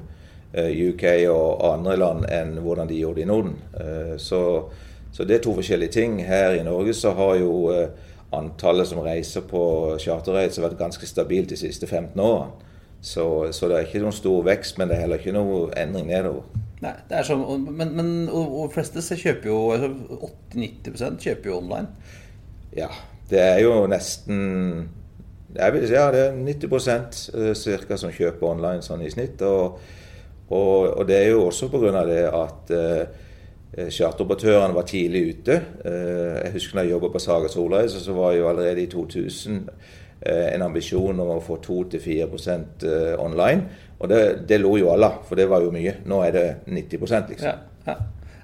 eh, 0.54 0.72
UK 0.90 1.06
og 1.32 1.62
andre 1.70 1.98
land 2.02 2.26
enn 2.28 2.58
hvordan 2.60 2.90
de 2.90 2.98
gjorde 3.00 3.22
det 3.22 3.28
i 3.28 3.30
Norden. 3.30 3.54
Eh, 3.78 4.16
så, 4.20 4.42
så, 5.12 5.24
det 5.24 5.38
er 5.38 5.46
to 5.46 5.54
forskjellige 5.56 5.96
ting. 5.96 6.18
Her 6.28 6.58
i 6.58 6.66
Norge 6.68 6.98
så 6.98 7.14
har 7.16 7.38
jo 7.40 7.54
eh, 7.76 7.88
antallet 8.36 8.90
som 8.90 9.04
reiser 9.06 9.46
på 9.48 9.64
charterreiser 10.02 10.66
vært 10.66 10.80
ganske 10.82 11.08
stabilt 11.08 11.54
de 11.54 11.60
siste 11.62 11.88
15 11.88 12.20
årene. 12.20 12.68
Så, 13.02 13.24
så 13.56 13.70
det 13.70 13.78
er 13.78 13.88
ikke 13.88 14.04
noen 14.04 14.14
stor 14.14 14.44
vekst, 14.46 14.76
men 14.78 14.90
det 14.90 14.98
er 14.98 15.08
heller 15.08 15.22
ikke 15.22 15.34
noen 15.34 15.72
endring 15.80 16.12
nedover. 16.12 16.44
Nei, 16.82 16.96
det 17.10 17.20
er 17.20 17.28
sånn, 17.28 17.44
men, 17.70 17.92
men 17.94 18.12
og, 18.26 18.56
og 18.64 18.72
fleste 18.74 19.04
kjøper 19.04 19.52
jo 19.52 19.60
80-90% 19.76 20.90
altså, 20.90 21.12
kjøper 21.22 21.52
jo 21.52 21.60
online. 21.60 22.16
Ja, 22.74 22.90
det 23.30 23.44
er 23.44 23.60
jo 23.62 23.76
nesten 23.92 24.90
vil 25.52 25.90
ja, 25.92 26.12
det 26.12 26.22
er 26.30 26.38
90 26.38 26.76
eh, 27.36 27.56
cirka 27.56 27.98
som 28.00 28.14
kjøper 28.14 28.48
online 28.48 28.86
sånn 28.86 29.04
i 29.04 29.12
snitt. 29.12 29.42
Og, 29.44 29.80
og, 30.50 30.78
og 30.96 31.04
det 31.08 31.18
er 31.18 31.30
jo 31.34 31.48
også 31.50 31.70
pga. 31.72 32.06
det 32.08 32.24
at 32.28 32.72
eh, 32.78 33.90
charteroperatørene 33.90 34.76
var 34.76 34.88
tidlig 34.88 35.24
ute. 35.36 35.62
Eh, 35.86 36.38
jeg 36.46 36.54
husker 36.56 36.80
da 36.80 36.86
jeg 36.86 36.96
jobbet 36.96 37.14
på 37.14 37.24
Saga 37.24 37.52
Solreise, 37.52 38.00
så 38.00 38.16
var 38.16 38.34
jo 38.34 38.48
allerede 38.50 38.84
i 38.84 38.88
2000 38.92 39.60
uh, 40.22 40.48
en 40.54 40.62
ambisjon 40.62 41.20
om 41.20 41.32
å 41.34 41.40
få 41.42 41.58
2-4% 41.66 42.86
online. 43.20 43.66
Og 44.02 44.10
det, 44.10 44.22
det, 44.50 44.58
lo 44.62 44.74
jo 44.80 44.90
alle, 44.94 45.12
for 45.28 45.38
det 45.38 45.46
var 45.52 45.62
jo 45.62 45.74
mye. 45.74 46.00
Nå 46.10 46.22
er 46.26 46.34
det 46.36 46.46
90 46.66 47.04
liksom. 47.30 47.46
Ja, 47.46 47.54
ja. 47.86 47.98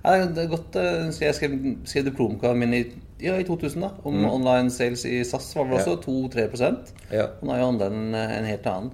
ja 0.03 0.27
det 0.29 0.43
er 0.43 0.51
godt, 0.51 0.77
eh, 0.77 1.07
Jeg 1.23 1.37
skrev, 1.37 1.55
skrev 1.89 2.05
diplomoppgaven 2.11 2.61
min 2.61 2.75
i, 2.77 2.83
ja, 3.23 3.33
i 3.41 3.47
2000 3.47 3.87
da, 3.87 3.89
om 4.05 4.19
mm. 4.21 4.27
online 4.29 4.73
sales 4.73 5.07
i 5.09 5.23
SAS. 5.25 5.49
var 5.57 5.65
vel 5.71 5.79
også 5.81 5.97
2-3 6.05 6.45
ja. 7.11 7.25
Nå 7.41 7.53
er 7.55 7.63
jo 7.63 7.71
andelen 7.71 8.13
en 8.13 8.51
helt 8.51 8.69
annen. 8.69 8.93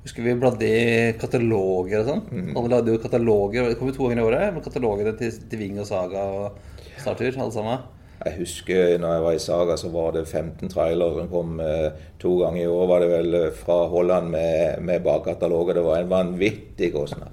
Husker 0.00 0.24
vi 0.24 0.34
bladde 0.40 0.64
i 0.66 1.14
kataloger 1.20 2.00
og 2.00 2.06
sånn. 2.08 2.26
Mm. 2.32 2.52
Alle 2.56 2.72
lagde 2.72 2.94
jo 2.94 3.00
kataloger. 3.02 3.68
Det 3.68 3.78
kom 3.78 3.90
jo 3.90 3.96
to 3.98 4.08
ganger 4.08 4.22
i 4.22 4.26
året. 4.26 4.54
med 4.54 4.64
Katalogene 4.64 5.12
til, 5.18 5.34
til 5.50 5.60
Ving 5.60 5.78
og 5.78 5.86
Saga 5.86 6.22
og 6.24 6.78
Startur, 6.96 7.36
alle 7.36 7.52
sammen. 7.52 7.82
Jeg 8.20 8.36
husker 8.36 8.98
når 9.00 9.14
jeg 9.14 9.24
var 9.24 9.36
i 9.36 9.40
Saga, 9.40 9.76
så 9.80 9.88
var 9.92 10.12
det 10.12 10.26
15 10.28 10.68
trailere 10.68 11.16
som 11.16 11.30
kom 11.30 11.60
eh, 11.64 11.88
to 12.20 12.34
ganger 12.42 12.62
i 12.62 12.68
år. 12.68 12.86
var 12.90 13.00
det 13.00 13.08
vel 13.14 13.38
eh, 13.38 13.48
fra 13.56 13.78
Holland 13.88 14.28
med, 14.34 14.82
med 14.84 15.00
bakkataloger. 15.06 15.78
Det 15.78 15.84
var 15.86 16.02
en 16.02 16.10
vanvittig 16.10 16.92
kostnad. 16.92 17.32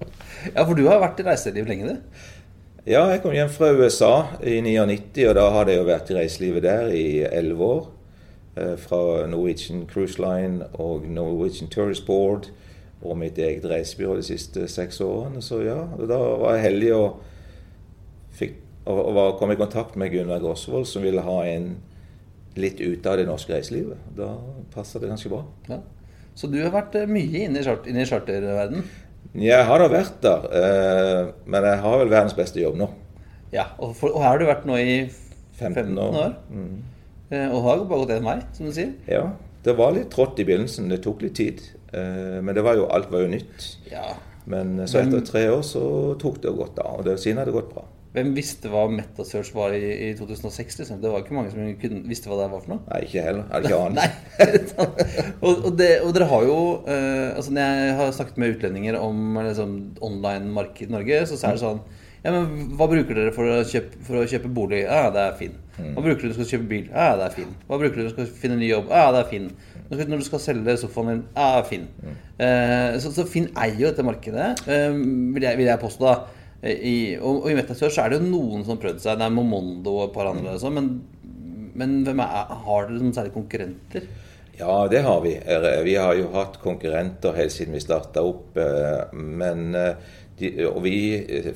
Ja, 0.53 0.63
for 0.63 0.79
du 0.79 0.85
har 0.87 1.03
vært 1.03 1.19
i 1.19 1.27
reiseliv 1.27 1.67
lenge, 1.67 1.91
du? 1.91 2.23
Ja, 2.87 3.03
jeg 3.11 3.19
kom 3.19 3.35
hjem 3.35 3.51
fra 3.51 3.73
USA 3.75 4.13
i 4.39 4.61
99, 4.63 5.27
og 5.27 5.35
da 5.35 5.49
hadde 5.57 5.73
jeg 5.73 5.81
jo 5.81 5.89
vært 5.89 6.11
i 6.13 6.19
reiselivet 6.21 6.63
der 6.63 6.93
i 6.95 7.07
elleve 7.27 7.67
år. 7.67 7.85
Eh, 8.55 8.77
fra 8.79 9.27
Norwegian 9.27 9.83
Cruise 9.91 10.21
Line 10.23 10.71
og 10.73 11.03
Norwegian 11.11 11.69
Tourist 11.69 12.05
Board 12.05 12.47
og 13.01 13.17
mitt 13.17 13.37
eget 13.37 13.67
reisebyrå 13.69 14.15
de 14.15 14.23
siste 14.23 14.67
seks 14.71 15.01
årene. 15.01 15.41
Så 15.43 15.59
ja, 15.61 15.81
da 15.99 16.17
var 16.39 16.55
jeg 16.55 16.63
heldig 16.71 16.93
og 16.95 17.19
fikk 18.87 18.95
og, 18.95 19.13
var, 19.15 19.35
kom 19.39 19.51
i 19.51 19.55
kontakt 19.59 19.95
med 19.95 20.11
Gunnar 20.11 20.39
Grosvold, 20.39 20.87
som 20.87 21.03
ville 21.03 21.21
ha 21.21 21.37
en 21.45 21.75
litt 22.57 22.79
ut 22.81 23.05
av 23.05 23.17
det 23.17 23.27
norske 23.27 23.53
reiselivet. 23.53 23.97
Da 24.17 24.31
passa 24.73 24.99
det 24.99 25.09
ganske 25.11 25.29
bra. 25.29 25.43
Ja. 25.69 25.81
Så 26.37 26.47
du 26.47 26.59
har 26.61 26.73
vært 26.73 26.95
eh, 26.95 27.09
mye 27.09 27.45
inne 27.47 27.61
i, 27.61 28.05
charterverden? 28.05 28.83
Jeg 29.37 29.65
har 29.65 29.81
da 29.81 29.87
vært 29.89 30.19
der, 30.21 30.45
eh, 30.53 31.31
men 31.45 31.65
jeg 31.65 31.81
har 31.83 31.97
vel 32.01 32.11
verdens 32.13 32.37
beste 32.37 32.61
jobb 32.61 32.77
nå. 32.77 32.89
Ja, 33.53 33.69
Og, 33.79 33.95
for, 33.95 34.11
og 34.11 34.21
her 34.21 34.35
har 34.35 34.41
du 34.41 34.45
vært 34.45 34.67
nå 34.67 34.77
i 34.77 35.07
15, 35.57 35.73
15 35.73 35.97
år? 36.03 36.17
år. 36.21 36.37
Mm. 36.51 36.77
Eh, 37.31 37.49
og 37.51 37.63
har 37.65 37.83
bare 37.89 38.01
gått 38.03 38.15
én 38.17 38.27
vei, 38.27 38.37
som 38.53 38.69
du 38.69 38.73
sier? 38.75 38.93
Ja. 39.09 39.25
Det 39.65 39.73
var 39.75 39.95
litt 39.95 40.11
trått 40.13 40.39
i 40.39 40.45
begynnelsen. 40.47 40.87
Det 40.89 41.01
tok 41.03 41.25
litt 41.25 41.35
tid. 41.35 41.59
Men 41.91 42.53
det 42.55 42.61
var 42.63 42.77
jo, 42.77 42.85
alt 42.93 43.09
var 43.11 43.23
jo 43.23 43.31
nytt. 43.31 43.65
Ja. 43.89 44.13
Men 44.47 44.77
så 44.87 45.01
etter 45.01 45.23
tre 45.27 45.41
år 45.51 45.63
så 45.65 45.81
tok 46.21 46.37
det 46.43 46.53
godt 46.55 46.79
av. 46.79 47.01
Og 47.01 47.07
det, 47.07 47.17
siden 47.19 47.41
har 47.41 47.49
det 47.49 47.55
gått 47.55 47.73
bra. 47.73 47.83
Hvem 48.15 48.31
visste 48.33 48.69
hva 48.71 48.85
Metasearch 48.89 49.51
var 49.53 49.75
i, 49.75 49.81
i 50.07 50.09
2006? 50.17 50.79
Liksom? 50.79 51.01
Det 51.03 51.11
var 51.11 51.21
ikke 51.23 51.35
mange 51.35 51.51
som 51.53 51.67
kunne, 51.81 52.01
visste 52.07 52.31
hva 52.31 52.39
det 52.39 52.47
var 52.53 52.63
for 52.63 52.73
noe. 52.73 52.81
Nei, 52.87 53.03
ikke 53.05 53.25
heller. 53.25 53.45
Er 53.51 53.63
det 53.63 53.69
ikke 53.69 53.81
annet? 53.83 54.73
og, 54.81 55.03
og, 55.51 55.75
og, 55.75 56.09
dere 56.15 56.29
har 56.31 56.47
jo 56.47 56.57
uh, 56.87 57.35
altså 57.35 57.53
Når 57.53 57.77
jeg 57.81 57.95
har 57.99 58.11
snakket 58.17 58.41
med 58.41 58.55
utlendinger 58.55 58.99
om 59.01 59.39
liksom, 59.41 59.77
online-marked 60.07 60.87
i 60.87 60.95
Norge, 60.97 61.23
så 61.29 61.39
er 61.41 61.57
det 61.57 61.63
sånn 61.65 61.81
ja, 62.23 62.33
men 62.33 62.71
Hva 62.75 62.87
bruker 62.89 63.15
dere 63.15 63.33
for 63.35 63.47
å 63.47 63.59
kjøpe, 63.67 64.01
for 64.07 64.19
å 64.19 64.27
kjøpe 64.27 64.49
bolig? 64.51 64.81
Ja, 64.83 65.11
det 65.13 65.21
er 65.21 65.35
fin. 65.39 65.53
Mm. 65.77 65.91
Hva 65.93 66.03
bruker 66.07 66.23
dere 66.23 66.33
du 66.33 66.39
skal 66.39 66.49
kjøpe 66.55 66.69
bil? 66.71 66.87
Ja, 66.89 67.11
det 67.19 67.27
er 67.27 67.35
fin. 67.35 67.51
Hva 67.69 67.77
bruker 67.79 67.99
dere 67.99 68.09
du 68.09 68.15
skal 68.15 68.31
finne 68.41 68.57
ny 68.59 68.71
jobb? 68.71 68.89
Ja, 68.89 69.11
det 69.13 69.21
er 69.21 69.29
fin. 69.29 69.51
Når 69.91 70.23
du 70.23 70.25
skal 70.25 70.41
selge 70.43 70.75
sofaen 70.81 71.11
din? 71.11 71.21
Ja, 71.37 71.51
det 71.59 71.69
fin. 71.69 71.85
Uh, 72.41 72.97
så, 73.03 73.13
så 73.15 73.27
Finn 73.29 73.47
eier 73.53 73.77
jo 73.79 73.91
dette 73.91 74.05
markedet, 74.05 74.49
uh, 74.65 74.97
vil, 74.97 75.45
jeg, 75.45 75.61
vil 75.61 75.69
jeg 75.69 75.83
påstå. 75.83 76.09
da 76.09 76.36
i, 76.65 77.17
og, 77.21 77.43
og, 77.43 77.51
i 77.51 77.55
Metasur 77.57 77.91
så 77.93 78.03
er 78.03 78.13
det 78.13 78.21
jo 78.21 78.29
noen 78.31 78.63
som 78.63 78.75
har 78.75 78.83
prøvd 78.87 79.03
seg. 79.03 79.19
Det 79.19 79.27
er 79.27 79.33
Momondo 79.35 79.99
og 79.99 80.07
et 80.07 80.15
par 80.15 80.31
andre. 80.31 80.55
Mm. 80.57 80.77
Men, 81.77 81.91
men 82.07 82.23
er, 82.23 82.55
har 82.65 82.87
dere 82.87 82.97
noen 82.97 83.13
særlige 83.13 83.37
konkurrenter? 83.37 84.07
Ja, 84.57 84.87
det 84.89 85.03
har 85.05 85.21
vi. 85.21 85.35
Vi 85.85 85.95
har 85.95 86.15
jo 86.17 86.31
hatt 86.33 86.57
konkurrenter 86.63 87.35
helt 87.37 87.53
siden 87.53 87.77
vi 87.77 87.83
starta 87.83 88.23
opp. 88.25 88.57
Eh, 88.57 89.13
men 89.13 89.75
eh, 89.77 90.15
de, 90.39 90.49
og 90.65 90.81
vi 90.85 90.97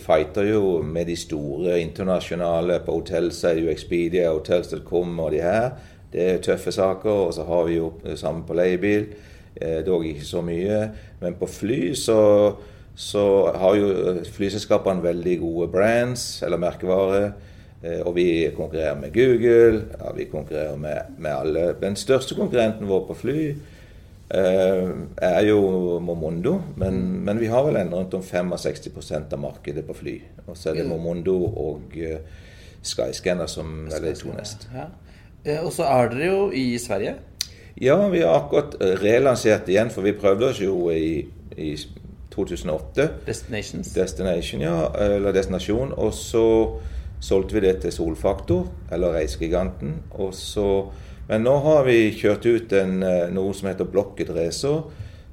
fighter 0.01 0.51
jo 0.51 0.61
med 0.85 1.09
de 1.09 1.17
store 1.17 1.79
internasjonale. 1.81 2.77
På 2.85 2.99
hotell 2.99 3.31
så 3.33 3.51
er 3.51 3.63
jo 3.63 3.73
Expedia, 3.73 4.29
Hotels.com 4.29 5.17
og 5.17 5.33
de 5.33 5.41
her. 5.41 5.71
Det 6.13 6.27
er 6.27 6.45
tøffe 6.45 6.73
saker. 6.75 7.25
Og 7.25 7.33
så 7.33 7.47
har 7.49 7.65
vi 7.65 7.79
jo 7.79 7.89
sammen 8.03 8.21
samme 8.21 8.45
på 8.45 8.59
leiebil. 8.61 9.09
Eh, 9.55 9.81
dog 9.85 10.05
ikke 10.05 10.27
så 10.29 10.45
mye. 10.45 10.83
Men 11.25 11.41
på 11.41 11.49
fly 11.49 11.95
så 11.97 12.19
så 13.01 13.23
har 13.57 13.75
jo 13.79 13.87
flyselskapene 14.29 15.01
veldig 15.01 15.39
gode 15.41 15.71
brands 15.73 16.25
eller 16.45 16.61
merkevarer. 16.61 17.31
Eh, 17.81 18.01
og 18.05 18.13
vi 18.13 18.25
konkurrerer 18.53 18.99
med 18.99 19.13
Google, 19.15 19.85
ja, 19.97 20.11
vi 20.13 20.27
konkurrerer 20.29 20.77
med, 20.77 21.15
med, 21.17 21.31
alle. 21.31 21.63
Den 21.81 21.97
største 21.97 22.37
konkurrenten 22.37 22.85
vår 22.89 23.07
på 23.07 23.15
fly 23.23 23.37
eh, 23.49 24.91
er 25.17 25.41
jo 25.47 25.97
Momondo, 25.99 26.59
men, 26.77 26.99
mm. 26.99 27.15
men, 27.25 27.41
vi 27.41 27.49
har 27.49 27.65
vel 27.65 27.79
ennå 27.81 28.03
rundt 28.03 28.13
om 28.13 28.21
65% 28.21 29.33
av 29.33 29.41
markedet 29.41 29.85
på 29.87 29.97
fly. 29.97 30.15
Og 30.45 30.53
så 30.57 30.69
er 30.69 30.83
det 30.83 30.85
Momondo 30.89 31.39
og 31.47 31.97
uh, 31.97 32.45
Skyscanner 32.85 33.49
som 33.49 33.87
er 33.89 34.05
de 34.05 34.13
to 34.19 34.29
neste. 34.35 34.69
Ja. 34.75 34.85
Eh, 35.41 35.65
og 35.65 35.73
så 35.73 35.89
er 35.89 36.13
dere 36.13 36.29
jo 36.29 36.45
i 36.53 36.77
Sverige? 36.77 37.15
Ja, 37.81 37.97
vi 38.13 38.21
har 38.21 38.37
akkurat 38.43 38.77
relansert 39.01 39.69
igjen, 39.71 39.89
for 39.89 40.05
vi 40.05 40.13
prøvde 40.13 40.51
oss 40.51 40.61
jo 40.61 40.91
i, 40.93 41.23
i 41.57 41.73
2008. 42.31 43.07
Destinations. 43.25 43.93
Destination, 43.93 44.61
ja, 44.61 44.87
eller 44.99 45.35
Destinasjon. 45.35 45.93
Og 45.97 46.13
så 46.13 46.45
solgte 47.21 47.57
vi 47.57 47.65
det 47.67 47.75
til 47.83 47.93
Solfaktor, 47.93 48.67
eller 48.91 49.15
Reisegiganten. 49.17 49.97
Og 50.11 50.33
så, 50.35 50.67
men 51.29 51.45
nå 51.45 51.57
har 51.65 51.85
vi 51.87 52.13
kjørt 52.17 52.47
ut 52.47 52.73
en, 52.73 53.03
eh, 53.03 53.29
noe 53.33 53.53
som 53.53 53.69
heter 53.69 53.89
Blokket 53.89 54.33
Racer. 54.35 54.83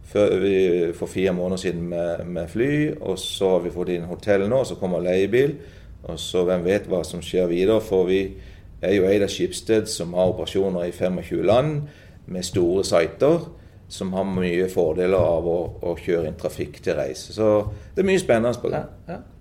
For 0.09 1.07
fire 1.07 1.35
måneder 1.37 1.61
siden 1.61 1.83
med, 1.89 2.25
med, 2.25 2.49
fly. 2.49 2.71
Og 3.01 3.19
så 3.19 3.57
har 3.57 3.65
vi 3.65 3.73
fått 3.75 3.93
inn 3.93 4.09
hotell 4.09 4.47
nå, 4.49 4.63
og 4.63 4.71
så 4.71 4.79
kommer 4.81 5.05
leiebil. 5.05 5.59
Og 6.09 6.19
så 6.21 6.47
hvem 6.49 6.65
vet 6.65 6.89
hva 6.89 7.03
som 7.05 7.23
skjer 7.25 7.51
videre. 7.51 7.81
For 7.85 8.09
vi 8.09 8.23
er 8.81 8.95
jo 8.97 9.09
eid 9.09 9.23
av 9.23 9.33
Skipsted, 9.33 9.87
som 9.91 10.17
har 10.17 10.33
operasjoner 10.33 10.89
i 10.89 10.95
25 10.97 11.45
land 11.45 11.83
med 12.29 12.45
store 12.45 12.85
sider 12.85 13.49
som 13.89 14.13
har 14.13 14.29
mye 14.29 14.69
fordeler 14.73 15.17
av 15.17 15.49
å, 15.49 15.59
å, 15.81 15.97
kjøre 15.97 16.29
inn 16.29 16.39
trafikk 16.39 16.83
til 16.85 16.99
reise. 16.99 17.33
Så 17.33 17.49
det 17.95 18.05
er 18.05 18.09
mye 18.11 18.21
spennende 18.21 18.61
på 18.61 18.73
gang. 18.73 18.89
Ja, 19.09 19.17
ja. 19.17 19.35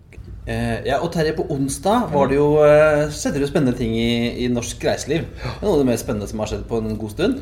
Eh, 0.48 0.78
ja, 0.88 1.02
og 1.04 1.12
Terje, 1.12 1.34
på 1.36 1.44
onsdag 1.52 2.08
var 2.14 2.30
det 2.32 2.38
jo, 2.38 2.48
eh, 2.64 3.10
skjedde 3.12 3.42
det 3.44 3.50
spennende 3.50 3.76
ting 3.76 3.92
i, 4.00 4.46
i 4.46 4.48
norsk 4.52 4.86
reiseliv. 4.88 5.28
Det 5.36 5.52
er 5.58 5.66
noe 5.68 5.76
av 5.76 5.84
det 5.84 5.90
mest 5.90 6.08
spennende 6.08 6.30
som 6.32 6.40
har 6.40 6.52
skjedd 6.54 6.64
på 6.70 6.80
en 6.80 6.96
god 7.00 7.16
stund? 7.18 7.42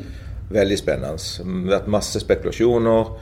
Veldig 0.50 0.78
spennende. 0.78 1.22
Det 1.22 1.46
har 1.46 1.72
vært 1.76 1.94
masse 1.94 2.22
spekulasjoner. 2.22 3.14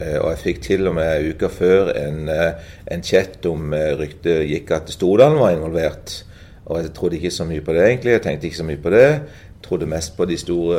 Eh, 0.00 0.18
og 0.18 0.30
jeg 0.32 0.40
fikk 0.42 0.60
til 0.64 0.88
og 0.88 0.96
med 0.96 1.28
uka 1.32 1.50
før 1.52 1.92
en, 1.94 2.28
eh, 2.28 2.68
en 2.90 3.02
chat 3.04 3.44
om 3.46 3.72
eh, 3.76 3.92
ryktet 3.98 4.46
gikk 4.48 4.72
at 4.78 4.92
Stordalen 4.92 5.40
var 5.40 5.54
involvert. 5.54 6.22
Og 6.66 6.80
jeg 6.80 6.92
trodde 6.94 7.18
ikke 7.18 7.34
så 7.34 7.44
mye 7.44 7.60
på 7.60 7.74
det, 7.74 7.84
egentlig. 7.86 8.12
Jeg 8.12 8.22
tenkte 8.22 8.48
ikke 8.48 8.62
så 8.62 8.68
mye 8.68 8.82
på 8.82 8.90
det. 8.94 9.06
Jeg 9.10 9.62
trodde 9.66 9.90
mest 9.90 10.16
på 10.16 10.24
de 10.24 10.36
store 10.38 10.78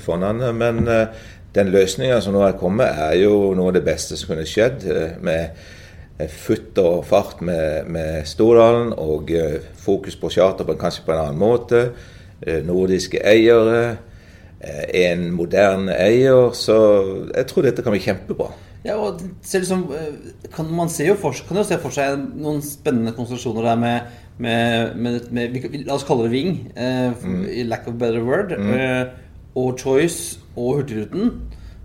fondene. 0.00 0.52
Men 0.56 0.88
den 1.54 1.72
løsninga 1.72 2.20
som 2.24 2.34
nå 2.36 2.42
er 2.46 2.58
kommet, 2.60 2.88
er 2.88 3.18
jo 3.20 3.52
noe 3.56 3.72
av 3.72 3.76
det 3.76 3.84
beste 3.86 4.16
som 4.16 4.32
kunne 4.32 4.48
skjedd. 4.48 4.86
Eh, 4.88 5.18
med 5.20 6.30
futt 6.32 6.78
og 6.78 7.02
fart 7.08 7.40
med, 7.42 7.88
med 7.90 8.26
Stordalen 8.28 8.92
og 9.00 9.32
eh, 9.34 9.58
fokus 9.82 10.16
på 10.16 10.30
charter 10.32 10.68
på, 10.68 10.78
kanskje 10.80 11.04
på 11.06 11.14
en 11.14 11.22
annen 11.26 11.40
måte. 11.40 11.84
Eh, 12.40 12.62
nordiske 12.66 13.20
eiere. 13.20 13.98
En 14.62 15.24
moderne 15.34 15.96
eier. 15.98 16.52
Så 16.54 16.76
jeg 17.32 17.48
tror 17.50 17.66
dette 17.66 17.82
kan 17.82 17.94
bli 17.94 18.04
kjempebra. 18.04 18.52
Ja, 18.82 18.96
og 18.98 19.20
liksom, 19.42 19.84
kan 20.54 20.70
Man 20.74 20.90
ser 20.90 21.12
jo 21.12 21.16
for, 21.18 21.34
kan 21.48 21.58
jo 21.58 21.66
se 21.66 21.78
for 21.82 21.94
seg 21.94 22.18
noen 22.34 22.62
spennende 22.66 23.14
konstellasjoner 23.14 23.68
der 23.68 23.78
med, 23.78 24.14
med, 24.42 24.96
med, 24.96 25.28
med 25.30 25.76
La 25.86 25.94
oss 25.94 26.06
kalle 26.06 26.26
det 26.26 26.32
Ving, 26.34 26.56
eh, 26.74 27.12
mm. 27.14 27.44
i 27.50 27.66
lack 27.68 27.86
of 27.90 27.98
better 27.98 28.24
word. 28.26 28.54
Mm. 28.58 28.72
Eh, 28.74 29.31
og 29.54 29.78
Choice 29.78 30.38
og 30.56 30.74
Hurtigruten. 30.74 31.32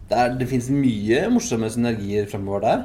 Der 0.10 0.38
det 0.40 0.48
finnes 0.48 0.70
mye 0.72 1.26
morsomme 1.30 1.70
synergier 1.70 2.26
fremover 2.32 2.60
der. 2.60 2.82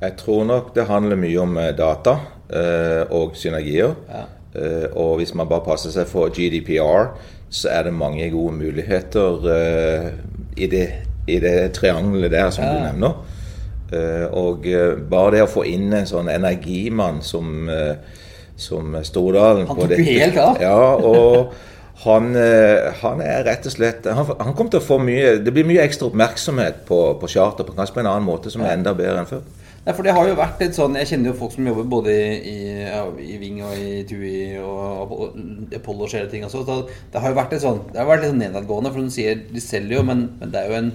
Jeg 0.00 0.12
tror 0.18 0.44
nok 0.44 0.74
det 0.74 0.86
handler 0.86 1.16
mye 1.16 1.40
om 1.40 1.56
eh, 1.58 1.72
data 1.78 2.16
eh, 2.50 3.02
og 3.10 3.30
synergier. 3.34 3.94
Ja. 4.08 4.26
Eh, 4.54 4.96
og 4.96 5.16
hvis 5.16 5.34
man 5.34 5.48
bare 5.48 5.64
passer 5.66 5.90
seg 5.94 6.06
for 6.06 6.30
GDPR, 6.34 7.12
så 7.50 7.68
er 7.72 7.82
det 7.82 7.94
mange 7.94 8.30
gode 8.30 8.54
muligheter 8.54 9.48
eh, 9.54 10.10
i, 10.56 10.66
det, 10.66 10.86
i, 11.26 11.38
det, 11.40 11.72
triangelet 11.72 12.30
der 12.30 12.50
som 12.50 12.64
ja. 12.64 12.74
du 12.74 12.82
nevner. 12.82 13.12
Eh, 13.92 14.26
og 14.32 14.66
eh, 14.66 14.98
bare 15.10 15.36
det 15.36 15.42
å 15.46 15.50
få 15.50 15.64
inn 15.66 15.92
en 15.92 16.06
sånn 16.06 16.28
energimann 16.28 17.22
som, 17.22 17.70
som 18.56 18.98
Stordalen 19.02 19.66
Han 19.66 19.78
tok 19.80 19.96
jo 19.96 20.04
helt 20.04 20.38
av! 20.42 20.60
Ja, 20.66 20.94
og 20.94 21.54
han, 21.98 22.30
eh, 22.38 22.92
han, 23.00 23.22
er 23.24 23.42
rett 23.48 23.64
og 23.66 23.74
slett 23.74 24.04
han, 24.06 24.22
han, 24.22 24.52
kommer 24.54 24.70
til 24.70 24.78
å 24.78 24.86
få 24.86 25.00
mye 25.02 25.38
Det 25.42 25.50
blir 25.50 25.66
mye 25.66 25.82
ekstra 25.82 26.06
oppmerksomhet 26.06 26.84
på, 26.86 26.98
på 27.18 27.30
charter, 27.32 27.66
på, 27.66 27.74
kanskje 27.74 27.96
på 27.96 28.02
en 28.04 28.10
annen 28.12 28.26
måte 28.26 28.52
som 28.54 28.62
er 28.62 28.76
enda 28.76 28.92
bedre 28.94 29.24
enn 29.24 29.30
før. 29.30 29.42
Nei, 29.82 29.94
for 29.96 30.06
det 30.06 30.14
har 30.14 30.28
jo 30.28 30.36
vært 30.38 30.62
litt 30.62 30.76
sånn 30.76 30.98
Jeg 31.00 31.08
kjenner 31.10 31.32
jo 31.32 31.38
folk 31.40 31.56
som 31.56 31.66
jobber 31.66 31.88
både 31.90 32.14
i, 32.14 32.52
i, 32.52 33.02
i 33.24 33.38
Ving 33.40 33.58
og 33.66 33.74
i 33.74 34.04
TUI 34.06 34.38
og, 34.62 35.14
og 35.16 35.74
Apollo 35.74 36.06
og 36.06 36.12
skjer 36.12 36.30
ting 36.30 36.46
også. 36.46 36.62
Så 36.68 36.78
det 36.86 37.22
har 37.24 37.34
jo 37.34 37.40
vært 37.40 37.56
litt 37.56 37.64
sånn 37.66 37.82
Det 37.90 38.02
har 38.02 38.10
vært 38.10 38.26
litt 38.26 38.34
sånn 38.34 38.42
nedadgående, 38.44 38.94
for 38.94 39.02
de 39.02 39.14
sier 39.18 39.42
de 39.48 39.64
selger 39.64 39.98
jo, 39.98 40.06
men, 40.06 40.26
men 40.38 40.54
det 40.54 40.62
er 40.62 40.70
jo 40.70 40.80
en 40.82 40.92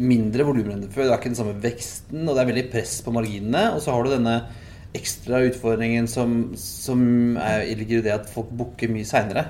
mindre 0.00 0.44
volum 0.44 0.72
enn 0.72 0.88
før. 0.88 1.08
Det 1.08 1.14
er 1.14 1.20
ikke 1.20 1.32
den 1.32 1.38
samme 1.38 1.56
veksten, 1.60 2.24
og 2.24 2.34
det 2.34 2.42
er 2.42 2.50
veldig 2.50 2.66
press 2.72 2.98
på 3.04 3.14
marginene. 3.16 3.70
Og 3.74 3.84
så 3.84 3.94
har 3.94 4.04
du 4.04 4.12
denne 4.12 4.36
ekstra 4.96 5.44
utfordringen 5.46 6.08
som, 6.10 6.38
som 6.58 7.02
er, 7.40 7.64
ligger 7.78 8.00
i 8.00 8.06
det 8.08 8.16
at 8.16 8.30
folk 8.32 8.50
booker 8.56 8.92
mye 8.92 9.08
seinere. 9.08 9.46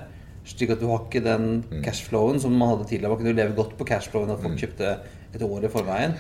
Slik 0.51 0.75
at 0.75 0.83
du 0.83 0.89
har 0.91 1.05
ikke 1.05 1.23
den 1.25 1.49
mm. 1.63 1.81
cashflowen 1.85 2.41
som 2.43 2.55
man 2.59 2.75
hadde 2.75 2.89
tidligere. 2.91 3.15
Man 3.15 3.23
kunne 3.23 3.37
leve 3.39 3.57
godt 3.59 3.77
på 3.79 3.87
cashflowen 3.89 4.33
at 4.35 4.43
folk 4.43 4.57
mm. 4.57 4.63
kjøpte 4.65 4.95
et 5.37 5.45
år 5.47 5.67
i 5.67 5.73
forveien. 5.73 6.17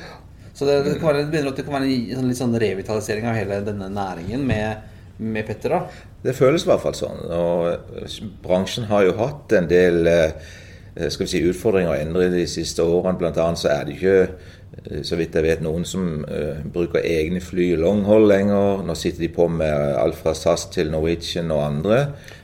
Så 0.54 0.68
det, 0.68 0.78
det, 0.86 0.94
kan 1.00 1.10
være, 1.10 1.24
det 1.24 1.32
begynner 1.32 1.52
at 1.52 1.58
det 1.60 1.66
kan 1.66 1.76
være 1.76 1.90
en 1.90 2.20
sånn, 2.20 2.30
litt 2.30 2.40
sånn 2.40 2.56
revitalisering 2.62 3.28
av 3.30 3.36
hele 3.38 3.60
denne 3.66 3.90
næringen 3.94 4.46
med, 4.46 4.88
med 5.18 5.46
Petter, 5.48 5.76
da? 5.76 6.06
Det 6.24 6.34
føles 6.36 6.66
i 6.66 6.70
hvert 6.70 6.82
fall 6.84 6.96
sånn. 6.98 7.20
Og 7.32 8.08
bransjen 8.44 8.88
har 8.90 9.06
jo 9.06 9.16
hatt 9.18 9.54
en 9.56 9.70
del 9.70 10.10
skal 10.90 11.24
vi 11.24 11.30
si, 11.30 11.40
utfordringer 11.46 11.94
å 11.94 12.00
endre 12.02 12.26
de 12.32 12.42
siste 12.50 12.84
årene. 12.84 13.16
Blant 13.20 13.38
annet 13.40 13.62
så 13.62 13.70
er 13.72 13.86
det 13.86 13.94
ikke 13.96 14.16
Eh, 14.24 14.59
så 15.02 15.16
vidt 15.18 15.34
jeg 15.34 15.44
vet, 15.44 15.62
noen 15.64 15.82
som 15.88 16.04
uh, 16.24 16.60
bruker 16.72 17.02
egne 17.02 17.40
fly 17.42 17.72
longhold 17.80 18.28
lenger. 18.30 18.84
Nå 18.86 18.94
sitter 18.98 19.24
de 19.26 19.30
på 19.34 19.48
med 19.50 19.96
alt 19.98 20.18
fra 20.18 20.34
SAS 20.36 20.68
til 20.70 20.92
Norwegian 20.92 21.50
og 21.50 21.64
andre. 21.64 21.98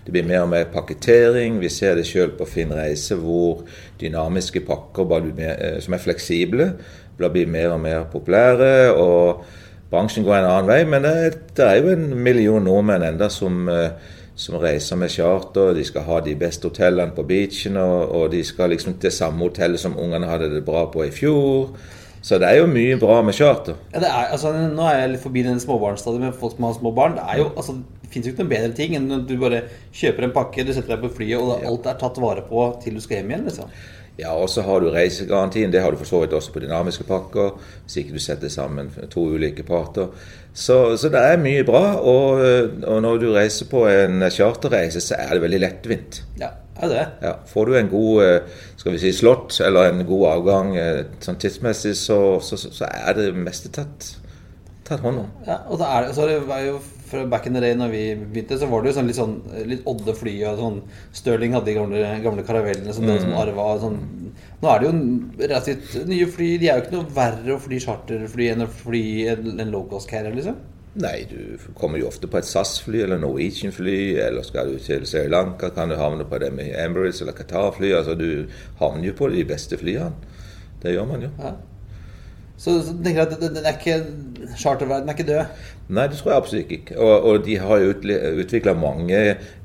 Det 0.04 0.14
blir 0.14 0.26
mer 0.26 0.42
og 0.42 0.50
mer 0.52 0.66
pakkettering. 0.72 1.60
Vi 1.62 1.70
ser 1.72 1.96
det 1.96 2.06
sjøl 2.08 2.34
på 2.36 2.48
Finn 2.50 2.74
Reise, 2.74 3.18
hvor 3.20 3.62
dynamiske 4.00 4.64
pakker 4.66 5.30
mer, 5.30 5.54
uh, 5.54 5.78
som 5.84 5.94
er 5.94 6.02
fleksible, 6.02 6.72
blir 7.16 7.46
mer 7.48 7.76
og 7.76 7.80
mer 7.86 8.04
populære. 8.12 8.92
og 8.92 9.46
Bransjen 9.90 10.26
går 10.26 10.40
en 10.40 10.50
annen 10.50 10.68
vei, 10.68 10.82
men 10.84 11.06
det, 11.06 11.16
det 11.56 11.64
er 11.64 11.76
jo 11.78 11.94
en 11.94 12.10
million 12.18 12.64
nordmenn 12.64 13.06
enda 13.06 13.30
som 13.30 13.68
som 14.36 14.58
reiser 14.60 14.98
med 15.00 15.08
charter. 15.08 15.70
De 15.72 15.84
skal 15.84 16.04
ha 16.04 16.18
de 16.20 16.34
beste 16.36 16.68
hotellene 16.68 17.14
på 17.16 17.24
beachen, 17.24 17.78
og, 17.80 18.10
og 18.12 18.26
de 18.34 18.42
skal 18.44 18.68
liksom 18.74 18.98
til 19.00 19.14
samme 19.14 19.40
hotellet 19.46 19.80
som 19.80 19.96
ungene 19.96 20.28
hadde 20.28 20.50
det 20.52 20.64
bra 20.66 20.84
på 20.92 21.06
i 21.06 21.14
fjor. 21.14 21.70
Så 22.26 22.40
det 22.42 22.48
er 22.48 22.56
jo 22.58 22.70
mye 22.70 22.96
bra 22.98 23.20
med 23.22 23.36
charter. 23.38 23.76
Ja, 23.92 24.00
det 24.02 24.08
er, 24.10 24.32
altså, 24.34 24.50
nå 24.50 24.86
er 24.90 25.04
jeg 25.04 25.12
litt 25.12 25.22
forbi 25.22 25.44
den 25.46 25.60
småbarnsstadiet 25.62 26.24
med 26.24 26.38
folk 26.40 26.56
som 26.56 26.66
har 26.66 26.74
små 26.74 26.90
barn. 26.96 27.14
Det 27.14 27.22
er 27.22 27.38
jo, 27.38 27.52
altså, 27.54 27.76
det 28.02 28.10
fins 28.10 28.26
jo 28.26 28.32
ikke 28.32 28.42
noen 28.42 28.54
bedre 28.54 28.72
ting 28.74 28.96
enn 28.98 29.06
at 29.20 29.28
du 29.28 29.36
bare 29.38 29.62
kjøper 29.94 30.26
en 30.26 30.34
pakke, 30.34 30.64
du 30.66 30.72
setter 30.74 30.96
deg 30.96 31.04
på 31.04 31.12
flyet, 31.20 31.36
og 31.38 31.62
ja. 31.62 31.70
alt 31.70 31.86
er 31.86 32.00
tatt 32.00 32.18
vare 32.22 32.42
på 32.48 32.66
til 32.82 32.98
du 32.98 33.04
skal 33.04 33.20
hjem 33.20 33.30
igjen. 33.30 33.46
liksom. 33.46 33.70
Ja, 34.16 34.32
og 34.32 34.48
så 34.48 34.64
har 34.64 34.80
du 34.80 34.88
reisegarantien. 34.90 35.70
Det 35.70 35.82
har 35.84 35.92
du 35.92 36.00
for 36.00 36.08
så 36.08 36.22
vidt 36.24 36.34
også 36.34 36.54
på 36.54 36.64
dynamiske 36.64 37.04
pakker. 37.06 37.54
Hvis 37.84 37.98
ikke 38.00 38.16
du 38.16 38.22
setter 38.24 38.50
sammen 38.50 38.88
to 39.12 39.28
ulike 39.36 39.62
parter. 39.66 40.08
Så, 40.56 40.96
så 40.96 41.12
det 41.12 41.20
er 41.20 41.42
mye 41.42 41.64
bra. 41.68 41.84
Og, 42.00 42.40
og, 42.80 43.02
når 43.04 43.20
du 43.22 43.26
reiser 43.36 43.68
på 43.70 43.84
en 43.92 44.24
charterreise, 44.32 45.04
så 45.04 45.20
er 45.20 45.36
det 45.36 45.44
veldig 45.44 45.60
lettvint. 45.68 46.22
Ja, 46.40 46.54
er 46.82 46.92
det. 46.92 47.06
Ja, 47.24 47.32
får 47.48 47.66
du 47.66 47.78
en 47.78 47.90
god 47.92 48.24
eh, 48.24 48.60
skal 48.76 48.96
vi 48.96 49.00
si, 49.02 49.12
slott 49.16 49.56
eller 49.64 49.90
en 49.90 50.04
god 50.08 50.26
avgang 50.34 50.74
eh, 50.80 51.00
sånn 51.24 51.40
tidsmessig, 51.40 51.96
så, 51.98 52.20
så, 52.44 52.58
så 52.60 52.88
er 52.88 53.16
det 53.18 53.30
meste 53.38 53.72
tatt, 53.74 54.12
tatt 54.86 55.02
hånd 55.04 55.24
om. 55.24 55.32
Ja, 55.48 55.62
og 55.70 55.80
da 55.80 55.90
er, 55.98 56.12
så 56.16 56.28
det 56.28 56.42
var 56.48 56.62
jo 56.66 56.78
fra 57.06 57.24
back 57.26 57.46
in 57.46 57.54
the 57.54 57.62
day 57.62 57.74
når 57.78 57.92
vi 57.92 58.02
begynte, 58.18 58.58
så 58.58 58.68
var 58.70 58.82
det 58.82 58.90
jo 58.90 58.96
sånn 58.98 59.10
litt 59.10 59.18
sånn 59.18 59.34
litt 59.70 59.84
odde 59.88 60.14
fly. 60.16 60.34
og 60.50 60.60
sånn 60.60 60.78
Stirling 61.14 61.54
hadde 61.54 61.70
de 61.70 61.76
gamle, 61.78 62.04
gamle 62.24 62.44
karavellene 62.46 62.94
som, 62.94 63.06
mm. 63.06 63.20
som 63.22 63.34
arva. 63.38 63.66
Sånn. 63.82 64.00
Nå 64.62 64.72
er 64.72 64.82
det 64.82 64.88
jo 64.88 64.94
relativt 65.42 65.98
nye 66.10 66.30
fly. 66.30 66.48
De 66.62 66.70
er 66.70 66.80
jo 66.80 66.86
ikke 66.86 66.96
noe 66.96 67.18
verre 67.18 67.54
å 67.54 67.62
fly 67.62 67.82
charterfly 67.82 68.50
enn 68.52 68.66
å 68.66 68.70
fly 68.82 69.04
en, 69.34 69.52
en 69.62 69.74
low 69.74 69.86
cost 69.90 70.10
carrier, 70.10 70.34
liksom. 70.34 70.58
Nei, 70.96 71.26
du 71.28 71.58
kommer 71.76 72.00
jo 72.00 72.08
ofte 72.08 72.28
på 72.30 72.38
et 72.40 72.48
SAS-fly 72.48 73.02
eller 73.04 73.20
Norwegian-fly, 73.20 74.16
eller 74.24 74.44
skal 74.46 74.70
du 74.72 74.78
til 74.80 75.04
Sri 75.08 75.26
Lanka, 75.28 75.68
kan 75.76 75.92
du 75.92 75.96
havne 76.00 76.24
på 76.24 76.38
det 76.40 76.48
med 76.56 76.72
Emirates 76.72 77.20
eller 77.20 77.36
Qatar-fly. 77.36 77.90
Altså, 77.92 78.14
du 78.16 78.46
havner 78.80 79.10
jo 79.10 79.16
på 79.18 79.28
de 79.34 79.44
beste 79.44 79.76
flyene. 79.76 80.14
Det 80.82 80.94
gjør 80.94 81.10
man 81.10 81.26
jo. 81.26 81.32
Ja. 81.42 81.52
Så, 82.56 82.78
så 82.82 82.94
tenker 83.04 83.20
jeg 83.22 83.32
at 83.34 83.42
den 83.42 83.64
er 83.64 83.76
ikke, 83.76 83.98
charterverdenen 84.56 85.12
er 85.12 85.16
ikke 85.18 85.28
død? 85.28 85.64
Nei, 85.86 86.08
det 86.10 86.18
tror 86.18 86.32
jeg 86.32 86.40
absolutt 86.40 86.72
ikke. 86.74 86.96
Og, 86.98 87.26
og 87.28 87.42
de 87.46 87.56
har 87.62 87.82
jo 87.82 87.92
utvikla 88.42 88.74
mange 88.74 89.20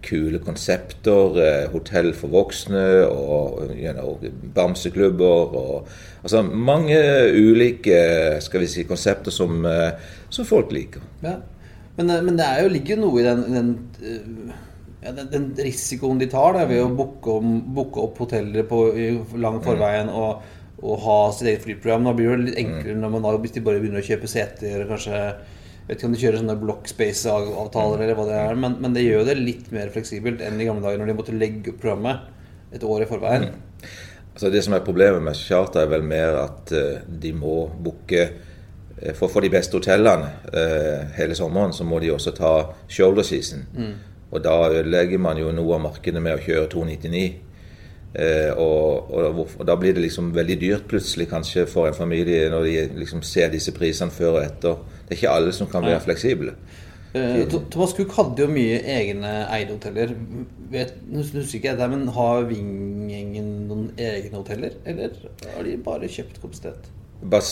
kule 0.05 0.41
konsepter. 0.43 1.39
Eh, 1.41 1.63
hotell 1.73 2.11
for 2.13 2.33
voksne 2.33 2.83
og 3.07 3.71
you 3.73 3.93
know, 3.95 4.19
bamseklubber. 4.55 5.55
Og, 5.57 5.87
altså 6.21 6.43
mange 6.43 6.99
ulike 7.33 7.97
skal 8.43 8.65
vi 8.65 8.69
si, 8.69 8.85
konsepter 8.89 9.33
som, 9.33 9.65
eh, 9.65 9.97
som 10.29 10.45
folk 10.45 10.75
liker. 10.75 11.01
Ja. 11.23 11.39
Men, 11.97 12.09
eh, 12.09 12.21
men, 12.21 12.37
det 12.37 12.53
jo, 12.59 12.69
ligger 12.75 12.95
jo 12.95 13.01
noe 13.07 13.23
i 13.23 13.25
den, 13.25 13.43
den, 13.55 14.53
ja, 15.01 15.15
den, 15.17 15.31
den 15.31 15.51
risikoen 15.57 16.21
de 16.21 16.29
tar 16.29 16.59
da, 16.59 16.67
ved 16.69 16.83
å 16.85 16.91
booke, 16.93 18.03
opp 18.03 18.21
hoteller 18.27 18.67
på 18.69 18.83
lang 19.41 19.63
forveien. 19.65 20.11
og 20.13 20.59
å 20.81 20.97
ha 21.05 21.17
sitt 21.35 21.47
eget 21.47 21.65
flyprogram. 21.65 22.05
Nå 22.05 22.13
blir 22.17 22.35
det 22.35 22.49
litt 22.49 22.61
enklere 22.61 22.97
når 22.97 23.15
man 23.15 23.25
da, 23.25 23.33
hvis 23.41 23.55
de 23.57 23.63
bare 23.65 23.81
begynner 23.81 24.01
å 24.01 24.07
kjøpe 24.07 24.29
seter 24.29 24.83
og 24.83 24.93
kanskje 24.95 25.17
jeg 25.81 25.87
vet 25.87 25.97
ikke 25.97 26.07
om 26.07 26.13
de 26.13 26.19
kjører 26.21 26.39
sånne 26.39 26.55
blockspace-avtaler 26.61 28.03
eller 28.05 28.15
hva 28.15 28.25
det 28.29 28.35
er, 28.37 28.59
men, 28.63 28.75
men, 28.79 28.93
det 28.95 29.01
gjør 29.01 29.25
det 29.27 29.33
litt 29.39 29.71
mer 29.73 29.89
fleksibelt 29.91 30.43
enn 30.45 30.61
i 30.61 30.67
gamle 30.67 30.85
dager 30.85 31.01
når 31.01 31.09
de 31.09 31.15
måtte 31.17 31.35
legge 31.35 31.73
opp 31.73 31.81
programmet 31.81 32.29
et 32.71 32.85
år 32.85 33.03
i 33.03 33.07
forveien. 33.09 33.49
Mm. 33.49 33.87
Altså 34.31 34.51
Det 34.53 34.61
som 34.63 34.75
er 34.77 34.85
problemet 34.85 35.25
med 35.25 35.35
charter, 35.35 35.81
er 35.81 35.91
vel 35.91 36.05
mer 36.07 36.37
at 36.45 36.71
uh, 36.77 37.01
de 37.03 37.33
må 37.35 37.65
booke 37.83 38.21
uh, 38.29 39.11
for, 39.17 39.27
få 39.27 39.43
de 39.43 39.51
beste 39.51 39.75
hotellene 39.75 40.29
uh, 40.53 41.11
hele 41.17 41.35
sommeren, 41.35 41.73
så 41.75 41.83
må 41.83 41.99
de 41.99 42.13
også 42.13 42.35
ta 42.37 42.53
shoulder 42.87 43.27
season. 43.27 43.65
Mm. 43.75 43.93
Og 44.31 44.45
da 44.45 44.55
ødelegger 44.69 45.19
man 45.19 45.41
jo 45.41 45.51
noe 45.51 45.75
av 45.75 45.83
markedet 45.89 46.23
med 46.23 46.37
å 46.37 46.45
kjøre 46.45 46.69
299. 46.71 47.25
Eh, 48.11 48.51
og, 48.59 49.11
og, 49.13 49.39
og, 49.39 49.65
da 49.67 49.77
blir 49.79 49.95
det 49.95 50.03
liksom 50.03 50.33
veldig 50.35 50.57
dyrt 50.59 50.87
plutselig 50.91 51.29
kanskje 51.31 51.63
for 51.71 51.87
en 51.87 51.95
familie 51.95 52.49
når 52.51 52.65
de 52.67 52.73
liksom 52.99 53.21
ser 53.23 53.53
disse 53.53 53.71
prisene 53.75 54.11
før 54.11 54.39
og 54.39 54.43
etter. 54.43 54.81
Det 55.05 55.15
er 55.15 55.19
ikke 55.21 55.35
alle 55.37 55.53
som 55.55 55.69
kan 55.71 55.85
være 55.85 56.03
fleksible. 56.03 56.55
Uh, 57.11 57.43
Thomas 57.67 57.91
Cook 57.91 58.13
hadde 58.15 58.45
jo 58.45 58.51
mye 58.51 58.77
egne 58.87 59.31
eide 59.51 59.73
hoteller. 59.73 60.13
Vet, 60.71 60.93
nå 61.11 61.23
husker 61.23 61.57
ikke 61.57 61.73
jeg 61.73 61.79
det, 61.79 61.87
men 61.91 62.05
Har 62.15 62.45
Ving-gjengen 62.47 63.49
noen 63.67 63.89
egne 63.99 64.37
hoteller, 64.37 64.77
eller 64.87 65.17
har 65.43 65.67
de 65.67 65.75
bare 65.83 66.07
kjøpt 66.11 66.39
kapasitet? 66.39 66.87
Bas, 67.31 67.49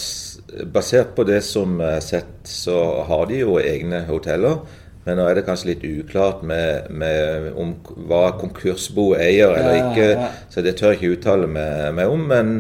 basert 0.74 1.12
på 1.18 1.26
det 1.28 1.42
som 1.46 1.76
er 1.84 2.00
sett, 2.02 2.32
så 2.48 2.78
har 3.10 3.28
de 3.30 3.42
jo 3.44 3.60
egne 3.60 4.06
hoteller. 4.08 4.64
Men 5.10 5.18
nå 5.18 5.26
er 5.26 5.40
det 5.40 5.46
kanskje 5.48 5.72
litt 5.72 5.86
uklart 5.88 6.44
med, 6.46 6.92
med 6.94 7.48
om 7.58 7.72
hva 8.06 8.28
konkursbo 8.38 9.16
eier 9.18 9.56
eller 9.58 9.80
ikke, 9.80 10.28
så 10.54 10.62
det 10.62 10.76
tør 10.78 10.94
jeg 10.94 11.00
ikke 11.00 11.16
uttale 11.16 11.48
meg, 11.50 11.88
meg 11.98 12.14
om. 12.14 12.28
Men, 12.30 12.52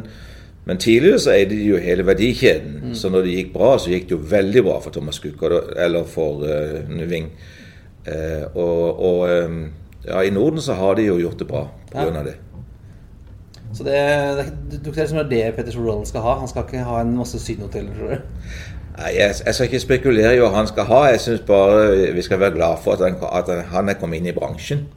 men, 0.65 0.81
tidligere 0.81 1.21
så 1.21 1.35
eide 1.35 1.53
de 1.53 1.67
jo 1.67 1.81
hele 1.83 2.07
verdikjeden. 2.07 2.79
Mm. 2.87 2.95
Så 2.97 3.13
når 3.13 3.27
det 3.27 3.35
gikk 3.35 3.53
bra, 3.53 3.75
så 3.77 3.93
gikk 3.93 4.09
det 4.09 4.17
jo 4.17 4.21
veldig 4.33 4.65
bra 4.65 4.79
for 4.81 4.95
Thomas 4.95 5.21
Cook 5.21 5.45
eller 5.45 6.09
for 6.09 6.41
uh, 6.41 6.81
Nuving. 6.89 7.29
Uh, 8.09 8.49
og, 8.57 9.05
og 9.11 9.45
um, 9.45 9.61
ja, 10.07 10.23
i 10.25 10.33
Norden 10.33 10.65
så 10.65 10.79
har 10.79 10.97
de 10.97 11.05
jo 11.05 11.19
gjort 11.21 11.43
det 11.43 11.49
bra 11.51 11.67
pga. 11.91 12.09
Ja. 12.09 12.25
det. 12.25 12.39
Så 13.77 13.85
det, 13.85 13.93
det, 14.39 14.45
det, 14.71 14.81
det 14.89 15.01
er 15.05 15.29
det 15.29 15.45
Petter 15.53 15.75
Solvang 15.75 16.01
skal 16.09 16.25
ha. 16.25 16.39
Han 16.41 16.49
skal 16.49 16.65
ikke 16.65 16.87
ha 16.87 17.03
en 17.03 17.13
masse 17.19 17.37
sydenhoteller, 17.37 17.93
tror 17.93 18.15
du? 18.15 18.78
Nei, 18.99 19.13
jeg, 19.15 19.35
jeg, 19.45 19.55
skal 19.55 19.67
ikke 19.69 19.79
spekulere 19.79 20.35
i 20.35 20.39
hva 20.41 20.49
han 20.57 20.67
skal 20.67 20.87
ha. 20.89 21.03
Jeg 21.13 21.21
syns 21.23 21.43
bare 21.47 22.09
vi 22.15 22.23
skal 22.25 22.41
være 22.41 22.57
glad 22.57 22.81
for 22.83 22.97
at 22.97 23.05
han, 23.05 23.15
at 23.31 23.51
han 23.71 23.91
er 23.91 23.99
kommet 23.99 24.19
inn 24.19 24.31
i 24.31 24.35
bransjen. 24.35 24.87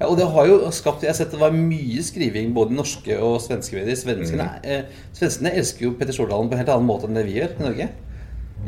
Ja, 0.00 0.08
og 0.08 0.16
det 0.18 0.26
har 0.34 0.46
jo 0.48 0.70
skapt, 0.74 1.02
Jeg 1.04 1.12
har 1.12 1.18
sett 1.18 1.34
det 1.34 1.40
var 1.40 1.52
mye 1.54 2.02
skriving 2.02 2.54
både 2.54 2.74
norske 2.74 3.18
og 3.22 3.42
svenske 3.44 3.76
medier. 3.76 3.98
Svenskene, 3.98 4.48
mm. 4.64 4.70
eh, 4.70 5.04
svenskene 5.14 5.52
elsker 5.60 5.86
jo 5.86 5.92
Petter 5.98 6.16
Stordalen 6.16 6.48
på 6.48 6.56
en 6.56 6.62
helt 6.62 6.72
annen 6.72 6.88
måte 6.88 7.06
enn 7.06 7.20
det 7.20 7.26
vi 7.28 7.36
gjør 7.36 7.52
i 7.52 7.66
Norge. 7.66 7.90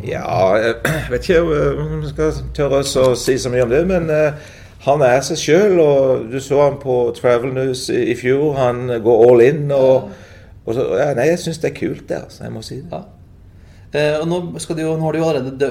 Ja, 0.04 0.36
jeg 0.60 0.76
vet 1.10 1.30
ikke 1.30 1.40
om 1.40 1.96
jeg 2.02 2.12
skal 2.12 2.44
tørre 2.54 2.84
å 2.84 3.08
si 3.18 3.38
så 3.40 3.50
mye 3.50 3.64
om 3.64 3.72
det, 3.72 3.82
men 3.88 4.12
uh, 4.12 4.52
han 4.84 5.02
er 5.06 5.24
seg 5.24 5.40
sjøl. 5.40 5.80
Og 5.80 6.28
du 6.28 6.38
så 6.44 6.60
han 6.60 6.78
på 6.82 7.00
Travel 7.16 7.56
News 7.56 7.88
i, 7.88 8.04
i 8.12 8.20
fjor. 8.20 8.52
Han 8.60 8.86
går 9.02 9.26
all 9.26 9.44
in. 9.48 9.66
Og, 9.72 10.12
ja. 10.12 10.54
og 10.66 10.76
så, 10.76 10.88
ja, 11.00 11.10
nei, 11.16 11.30
jeg 11.32 11.42
syns 11.48 11.64
det 11.64 11.72
er 11.72 11.78
kult, 11.80 12.08
det. 12.12 12.20
Altså, 12.28 12.44
jeg 12.44 12.54
må 12.54 12.62
si 12.62 12.82
det. 12.82 12.90
Ja. 12.92 13.04
Eh, 13.94 14.16
og 14.18 14.26
nå, 14.26 14.40
jo, 14.58 14.94
nå, 14.98 15.04
har 15.06 15.14
de 15.14 15.20
jo 15.20 15.26
allerede 15.28 15.68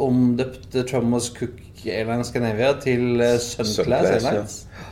omdøpt 0.00 0.76
Trumas 0.88 1.28
Cook 1.36 1.58
Airlines 1.84 2.30
Scandinavia 2.32 2.72
til 2.80 3.20
uh, 3.20 3.34
Sunclass 3.38 4.08
Airlines. 4.08 4.54
Ja. 4.72 4.86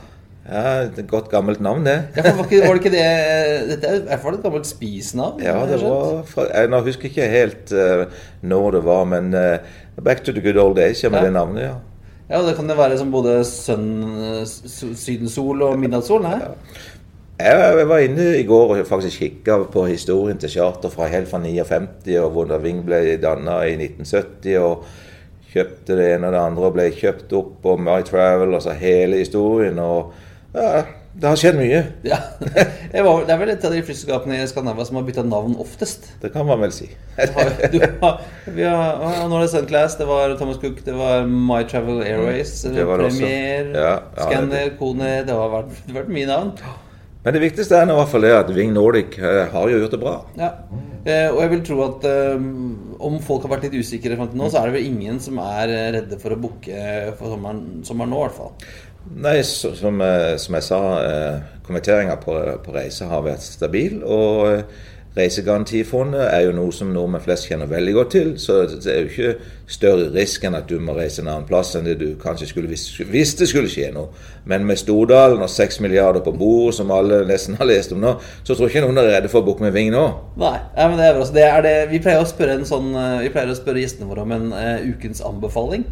ja, 0.50 0.74
et 0.84 1.00
godt 1.08 1.30
gammelt 1.32 1.60
navn, 1.64 1.86
det. 1.88 1.96
ja, 2.18 2.34
var, 2.36 2.44
ikke, 2.44 2.60
var 2.66 2.76
det 2.76 2.84
ikke 2.84 2.92
det 2.94 3.06
Dette 3.72 3.90
er 3.90 3.98
i 3.98 4.04
hvert 4.10 4.22
fall 4.22 4.36
et 4.36 4.44
gammelt 4.44 4.68
spisnavn? 4.68 5.42
Ja, 5.42 5.56
det 5.66 5.80
var 5.82 6.20
fra, 6.28 6.46
jeg, 6.52 6.70
Nå 6.70 6.82
husker 6.86 7.08
ikke 7.08 7.26
helt 7.32 7.72
uh, 7.72 8.04
når 8.46 8.78
det 8.78 8.84
var, 8.86 9.08
men 9.08 9.32
uh, 9.34 9.82
Back 10.04 10.22
to 10.24 10.36
the 10.36 10.44
good 10.44 10.60
old 10.60 10.76
days 10.76 11.00
kommer 11.02 11.24
ja. 11.24 11.30
det 11.30 11.36
navnet, 11.38 11.62
ja. 11.64 11.74
Ja, 12.28 12.42
Det 12.42 12.56
kan 12.58 12.68
det 12.68 12.76
være 12.76 12.98
som 12.98 13.10
både 13.14 13.38
sønn, 13.46 13.88
sydensol 14.44 15.62
og 15.62 15.78
midnattssol? 15.78 16.26
Ja. 16.26 16.52
Jeg 17.36 17.88
var 17.88 18.00
inne 18.00 18.30
i 18.38 18.44
går 18.48 18.70
og 18.78 18.86
faktisk 18.88 19.20
kikka 19.20 19.58
på 19.72 19.82
historien 19.90 20.38
til 20.40 20.50
charter 20.54 20.88
fra 20.88 21.08
helt 21.12 21.28
fra 21.28 21.40
59, 21.42 22.14
og 22.22 22.30
hvordan 22.32 22.62
Ving 22.62 22.84
ble 22.86 23.18
danna 23.20 23.58
i 23.68 23.74
1970. 23.76 24.54
og 24.62 24.86
Kjøpte 25.56 25.96
det 25.96 26.06
ene 26.14 26.28
og 26.28 26.34
det 26.34 26.40
andre 26.42 26.68
og 26.68 26.76
ble 26.76 26.86
kjøpt 26.92 27.32
opp 27.36 27.58
på 27.64 27.74
My 27.80 28.00
Travel, 28.04 28.54
altså 28.56 28.74
hele 28.76 29.20
historien. 29.22 29.78
og 29.80 30.14
ja, 30.52 30.82
Det 31.16 31.28
har 31.28 31.36
skjedd 31.40 31.56
mye. 31.60 31.82
Ja, 32.12 32.18
var, 33.04 33.22
Det 33.24 33.34
er 33.34 33.40
vel 33.40 33.52
et 33.52 33.64
av 33.64 33.72
de 33.72 33.82
flyselskapene 33.84 34.40
i 34.40 34.48
Skandinavia 34.48 34.88
som 34.88 35.00
har 35.00 35.04
bytta 35.06 35.24
navn 35.24 35.56
oftest? 35.60 36.10
Det 36.22 36.32
kan 36.32 36.48
man 36.48 36.60
vel 36.64 36.72
si. 36.72 36.88
du 37.72 37.78
har, 37.82 38.20
har, 38.56 39.28
nå 39.28 39.36
er 39.36 39.44
det 39.44 39.52
Sunclass, 39.52 39.96
det 40.00 40.08
var 40.08 40.32
Thomas 40.40 40.60
Cook, 40.60 40.80
det 40.84 40.96
var 40.96 41.28
My 41.28 41.62
Travel 41.68 42.00
Airways, 42.04 42.58
mm, 42.64 42.80
Premier, 42.96 43.70
ja, 43.76 43.94
ja, 44.16 44.24
Scanner, 44.24 44.72
Kone 44.80 45.14
Det 45.28 45.36
har 45.36 45.52
vært, 45.52 45.78
det 45.84 46.00
vært 46.00 46.12
mye 46.16 46.32
navn. 46.32 46.52
Men 47.26 47.34
det 47.34 47.40
viktigste 47.42 47.74
er 47.74 47.88
i 47.90 47.94
hvert 47.98 48.10
fall 48.12 48.24
at 48.30 48.50
Ving 48.54 48.70
Nordic 48.70 49.16
eh, 49.18 49.48
har 49.50 49.70
jo 49.70 49.80
gjort 49.80 49.94
det 49.96 49.98
bra. 49.98 50.12
Ja. 50.38 50.52
Eh, 51.02 51.24
og 51.32 51.40
jeg 51.42 51.50
vil 51.56 51.64
tro 51.66 51.78
at 51.82 52.04
eh, 52.06 52.44
om 53.02 53.16
folk 53.24 53.42
har 53.42 53.50
vært 53.56 53.66
litt 53.66 53.80
usikre 53.82 54.14
fram 54.14 54.28
til 54.30 54.38
nå, 54.38 54.46
så 54.46 54.60
er 54.60 54.70
det 54.70 54.76
vel 54.76 54.86
ingen 54.92 55.18
som 55.24 55.40
er 55.42 55.72
redde 55.96 56.20
for 56.22 56.36
å 56.36 56.38
booke 56.38 56.84
for 57.18 57.34
sommeren, 57.34 57.80
sommeren 57.88 58.14
nå, 58.14 58.20
i 58.20 58.28
hvert 58.28 58.38
fall. 58.38 58.54
Nei, 59.26 59.34
som, 59.42 59.74
som, 60.38 60.54
jeg 60.58 60.66
sa, 60.68 60.78
konverteringa 61.66 62.14
på, 62.22 62.38
på, 62.62 62.76
reise 62.78 63.10
har 63.10 63.26
vært 63.26 63.42
stabil. 63.42 63.98
Og 64.06 64.62
Reisegarantifondet 65.16 66.26
er 66.28 66.42
jo 66.44 66.50
noe 66.52 66.72
som 66.76 66.90
nordmenn 66.92 67.22
flest 67.24 67.46
kjenner 67.48 67.70
veldig 67.70 67.92
godt 67.96 68.10
til. 68.12 68.34
Så 68.36 68.66
det 68.68 68.90
er 68.92 68.98
jo 69.00 69.08
ikke 69.08 69.30
større 69.72 70.10
risk 70.12 70.44
enn 70.44 70.58
at 70.58 70.68
du 70.68 70.76
må 70.82 70.92
reise 70.98 71.22
en 71.22 71.30
annen 71.32 71.46
plass 71.48 71.72
enn 71.78 71.86
det 71.88 71.94
du 72.02 72.20
kanskje 72.20 72.50
skulle 72.50 72.68
hvis, 72.68 73.32
det 73.38 73.48
skulle 73.48 73.70
skje 73.72 73.88
noe. 73.94 74.10
Men 74.44 74.66
med 74.68 74.76
Stordalen 74.76 75.40
og 75.40 75.48
seks 75.48 75.80
milliarder 75.80 76.20
på 76.20 76.36
bord, 76.36 76.74
som 76.76 76.92
alle 76.92 77.22
nesten 77.28 77.56
har 77.56 77.64
lest 77.70 77.94
om 77.96 78.04
nå, 78.04 78.12
så 78.42 78.52
tror 78.52 78.66
jeg 78.66 78.72
ikke 78.76 78.84
noen 78.84 79.00
er 79.00 79.08
redde 79.14 79.32
for 79.32 79.40
å 79.40 79.48
bukke 79.48 79.64
med 79.64 79.72
Ving 79.78 79.88
nå. 79.94 80.04
Nei, 80.42 80.58
ja, 80.76 80.84
men 80.84 81.00
det 81.00 81.08
er 81.08 81.16
bra. 81.16 81.24
Det 81.38 81.46
er 81.48 81.60
det. 81.64 81.74
Vi 81.94 82.02
pleier 82.04 82.20
å 82.20 82.28
spørre 82.28 82.60
en 82.60 82.68
sånn 82.68 82.92
Vi 83.24 83.32
pleier 83.32 83.54
å 83.54 83.56
spørre 83.56 83.80
gjestene 83.80 84.10
våre 84.10 84.28
om 84.28 84.36
en 84.36 84.52
uh, 84.52 84.84
ukens 84.84 85.24
anbefaling. 85.24 85.88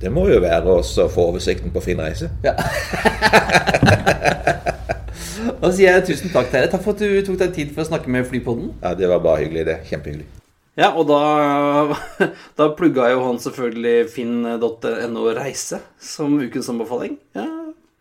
Det 0.00 0.08
må 0.08 0.24
jo 0.32 0.40
være 0.40 0.80
å 0.80 1.10
få 1.12 1.28
oversikten 1.28 1.68
på 1.76 1.84
Finn 1.84 2.00
reise. 2.00 2.32
Ja. 2.40 2.56
Da 5.60 5.68
sier 5.76 5.92
jeg 5.92 6.06
tusen 6.08 6.30
takk 6.32 6.46
til 6.48 6.56
dere. 6.56 6.70
Takk 6.72 6.80
for 6.86 6.96
at 6.96 7.02
du 7.04 7.18
tok 7.24 7.36
deg 7.42 7.50
tid 7.52 7.72
for 7.74 7.84
å 7.84 7.88
snakke 7.90 8.08
med 8.08 8.24
Flypodden. 8.24 8.70
Ja, 8.80 8.94
Det 8.96 9.08
var 9.10 9.20
bare 9.20 9.42
hyggelig, 9.42 9.66
det. 9.68 9.74
Kjempehyggelig. 9.90 10.24
Ja, 10.80 10.88
og 10.96 11.04
da, 11.10 11.18
da 12.58 12.68
plugga 12.78 13.10
jo 13.12 13.20
han 13.26 13.40
selvfølgelig 13.42 14.08
finn.no 14.08 15.26
reise 15.36 15.82
som 16.00 16.38
ukens 16.40 16.70
anbefaling. 16.72 17.18
Ja, 17.36 17.44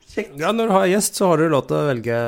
kjekt. 0.07 0.37
Ja, 0.39 0.53
når 0.55 0.71
du 0.71 0.75
har 0.77 0.87
gjest, 0.87 1.19
så 1.19 1.33
har 1.33 1.43
du 1.43 1.49
lov 1.51 1.67
til 1.67 1.81
å 1.81 1.89
velge 1.89 2.21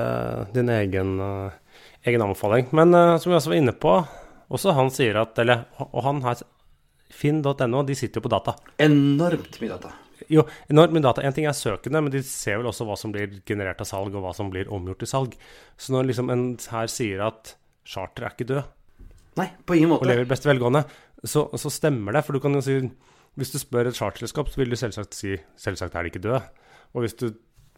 din 0.52 0.74
egen, 0.76 1.16
uh, 1.24 1.80
egen 2.04 2.28
anbefaling. 2.28 2.68
Men 2.76 2.92
uh, 2.92 3.16
som 3.16 3.32
vi 3.32 3.40
også 3.40 3.54
var 3.54 3.62
inne 3.62 3.78
på, 3.88 3.96
også 4.52 4.76
han 4.76 4.92
sier 4.92 5.22
at 5.22 5.40
Eller, 5.40 5.64
og 5.80 6.02
han 6.10 6.20
har 6.28 6.44
Finn.no, 7.12 7.86
de 7.88 7.96
sitter 7.96 8.20
jo 8.20 8.28
på 8.28 8.36
data. 8.36 8.60
Enormt 8.84 9.62
mye 9.64 9.78
data. 9.78 9.96
Jo, 10.30 10.44
enormt 10.70 11.02
data. 11.04 11.24
En 11.26 11.34
ting 11.34 11.48
er 11.50 11.58
søkende, 11.58 12.02
men 12.04 12.14
de 12.14 12.22
ser 12.26 12.60
vel 12.60 12.70
også 12.70 12.86
hva 12.88 12.98
som 13.00 13.14
blir 13.14 13.40
generert 13.48 13.82
av 13.82 13.90
salg, 13.90 14.14
og 14.16 14.26
hva 14.26 14.34
som 14.38 14.52
blir 14.54 14.70
omgjort 14.74 15.02
til 15.04 15.10
salg. 15.10 15.38
Så 15.80 15.96
når 15.96 16.12
liksom 16.12 16.30
en 16.34 16.46
her 16.74 16.92
sier 16.92 17.24
at 17.26 17.56
charter 17.88 18.28
er 18.28 18.36
ikke 18.36 18.50
død, 18.52 18.70
Nei, 19.40 19.48
på 19.66 19.78
ingen 19.78 19.94
måte. 19.94 20.04
og 20.04 20.12
lever 20.12 20.28
best 20.28 20.46
velgående, 20.46 20.84
så, 21.24 21.46
så, 21.56 21.72
stemmer 21.72 22.18
det. 22.18 22.26
For 22.28 22.36
du 22.36 22.44
kan 22.44 22.58
jo 22.58 22.64
si 22.66 22.82
Hvis 23.40 23.54
du 23.54 23.62
spør 23.62 23.88
et 23.88 23.96
charterselskap, 23.96 24.50
så 24.52 24.60
vil 24.60 24.74
du 24.74 24.76
selvsagt 24.76 25.16
si 25.16 25.38
selvsagt 25.56 25.96
er 25.96 26.04
de 26.04 26.12
ikke 26.12 26.20
døde. 26.20 26.42
Og 26.92 27.06
hvis 27.06 27.16
du 27.16 27.30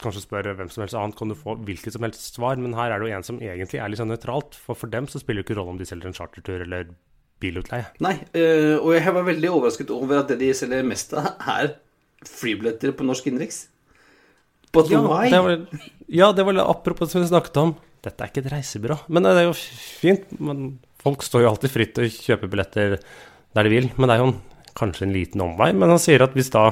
kanskje 0.01 0.23
spør 0.23 0.49
hvem 0.57 0.71
som 0.73 0.81
helst 0.81 0.97
annet, 0.97 1.15
kan 1.15 1.29
du 1.29 1.37
få 1.37 1.53
hvilket 1.61 1.93
som 1.93 2.01
helst 2.01 2.33
svar. 2.33 2.57
Men 2.57 2.73
her 2.73 2.89
er 2.89 2.97
det 2.97 3.11
jo 3.11 3.17
en 3.19 3.25
som 3.27 3.37
egentlig 3.37 3.77
er 3.77 3.91
litt 3.91 4.01
sånn 4.01 4.09
nøytralt. 4.09 4.57
For 4.57 4.73
for 4.73 4.89
dem 4.89 5.05
så 5.05 5.21
spiller 5.21 5.43
det 5.43 5.51
ikke 5.51 5.59
rolle 5.59 5.75
om 5.75 5.77
de 5.77 5.85
selger 5.85 6.09
en 6.09 6.17
chartertur 6.17 6.65
eller 6.65 6.89
bilutleie. 7.43 7.85
Nei, 8.01 8.15
øh, 8.33 8.79
og 8.79 8.95
jeg 8.95 9.13
var 9.13 9.27
veldig 9.27 9.51
overrasket 9.51 9.93
over 9.93 10.23
at 10.23 10.31
det 10.31 10.39
de 10.41 10.49
selger 10.57 10.87
mest 10.87 11.13
av, 11.19 11.35
er 11.59 11.75
flybilletter 12.29 12.93
på 12.97 13.07
norsk 13.07 13.29
innenriks. 13.29 13.65
But 14.73 14.89
ja, 14.89 15.01
why? 15.05 15.29
Det 15.29 15.41
var, 15.45 15.59
ja, 16.07 16.31
det 16.33 16.45
var 16.47 16.61
apropos 16.65 17.11
det 17.13 17.21
vi 17.21 17.29
snakket 17.29 17.59
om. 17.61 17.75
Dette 18.03 18.25
er 18.25 18.31
ikke 18.31 18.41
et 18.43 18.51
reisebyrå. 18.51 18.97
Men 19.13 19.27
det 19.27 19.35
er 19.37 19.45
jo 19.47 19.53
fint. 19.55 20.25
Men 20.41 20.79
folk 21.03 21.23
står 21.25 21.45
jo 21.45 21.51
alltid 21.53 21.73
fritt 21.73 21.93
til 21.95 22.07
å 22.07 22.13
kjøpe 22.13 22.49
billetter 22.51 22.97
der 23.53 23.67
de 23.67 23.71
vil. 23.71 23.91
Men 23.97 24.09
det 24.09 24.15
er 24.15 24.23
jo 24.23 24.31
en, 24.31 24.39
kanskje 24.79 25.05
en 25.07 25.15
liten 25.15 25.45
omvei. 25.45 25.69
Men 25.77 25.93
han 25.93 26.01
sier 26.01 26.25
at 26.25 26.33
hvis 26.37 26.51
da 26.53 26.71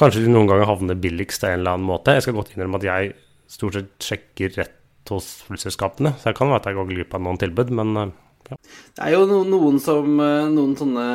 kanskje 0.00 0.24
de 0.24 0.32
noen 0.32 0.48
ganger 0.48 0.70
havner 0.70 0.98
billigst 0.98 1.44
av 1.44 1.52
en 1.52 1.60
eller 1.60 1.76
annen 1.76 1.84
måte 1.84 2.14
Jeg 2.16 2.24
skal 2.24 2.34
godt 2.38 2.54
innrømme 2.54 2.80
at 2.80 2.86
jeg 2.88 3.12
stort 3.52 3.76
sett 3.76 4.06
sjekker 4.08 4.56
rett 4.56 5.12
hos 5.12 5.28
flyselskapene. 5.46 6.14
Så 6.18 6.30
jeg 6.30 6.38
kan 6.38 6.48
være 6.48 6.62
at 6.62 6.70
jeg 6.70 6.78
går 6.78 6.90
glipp 6.90 7.16
av 7.16 7.24
noen 7.26 7.40
tilbud, 7.42 7.72
men 7.76 7.96
eh, 8.00 8.14
ja. 8.50 8.58
Det 8.96 9.06
er 9.06 9.14
jo 9.14 9.42
noen, 9.48 9.78
som, 9.82 10.08
eh, 10.20 10.48
noen 10.52 10.74
sånne 10.78 11.06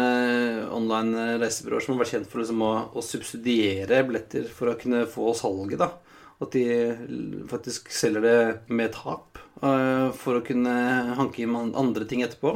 online 0.73 1.27
reisebyråer 1.43 1.83
som 1.83 1.95
har 1.95 2.03
vært 2.03 2.13
kjent 2.15 2.29
for 2.31 2.41
liksom 2.41 2.63
å, 2.65 2.73
å, 2.93 3.03
subsidiere 3.05 4.03
billetter 4.07 4.47
for 4.51 4.71
å 4.71 4.77
kunne 4.79 5.05
få 5.11 5.33
salget. 5.37 5.81
da. 5.83 5.91
At 6.43 6.53
de 6.53 6.63
faktisk 7.49 7.89
selger 7.93 8.21
det 8.21 8.39
med 8.69 8.93
tap 8.93 9.39
uh, 9.63 10.13
for 10.13 10.37
å 10.37 10.43
kunne 10.45 10.73
hanke 11.17 11.41
inn 11.41 11.55
andre 11.57 12.05
ting 12.05 12.21
etterpå. 12.21 12.53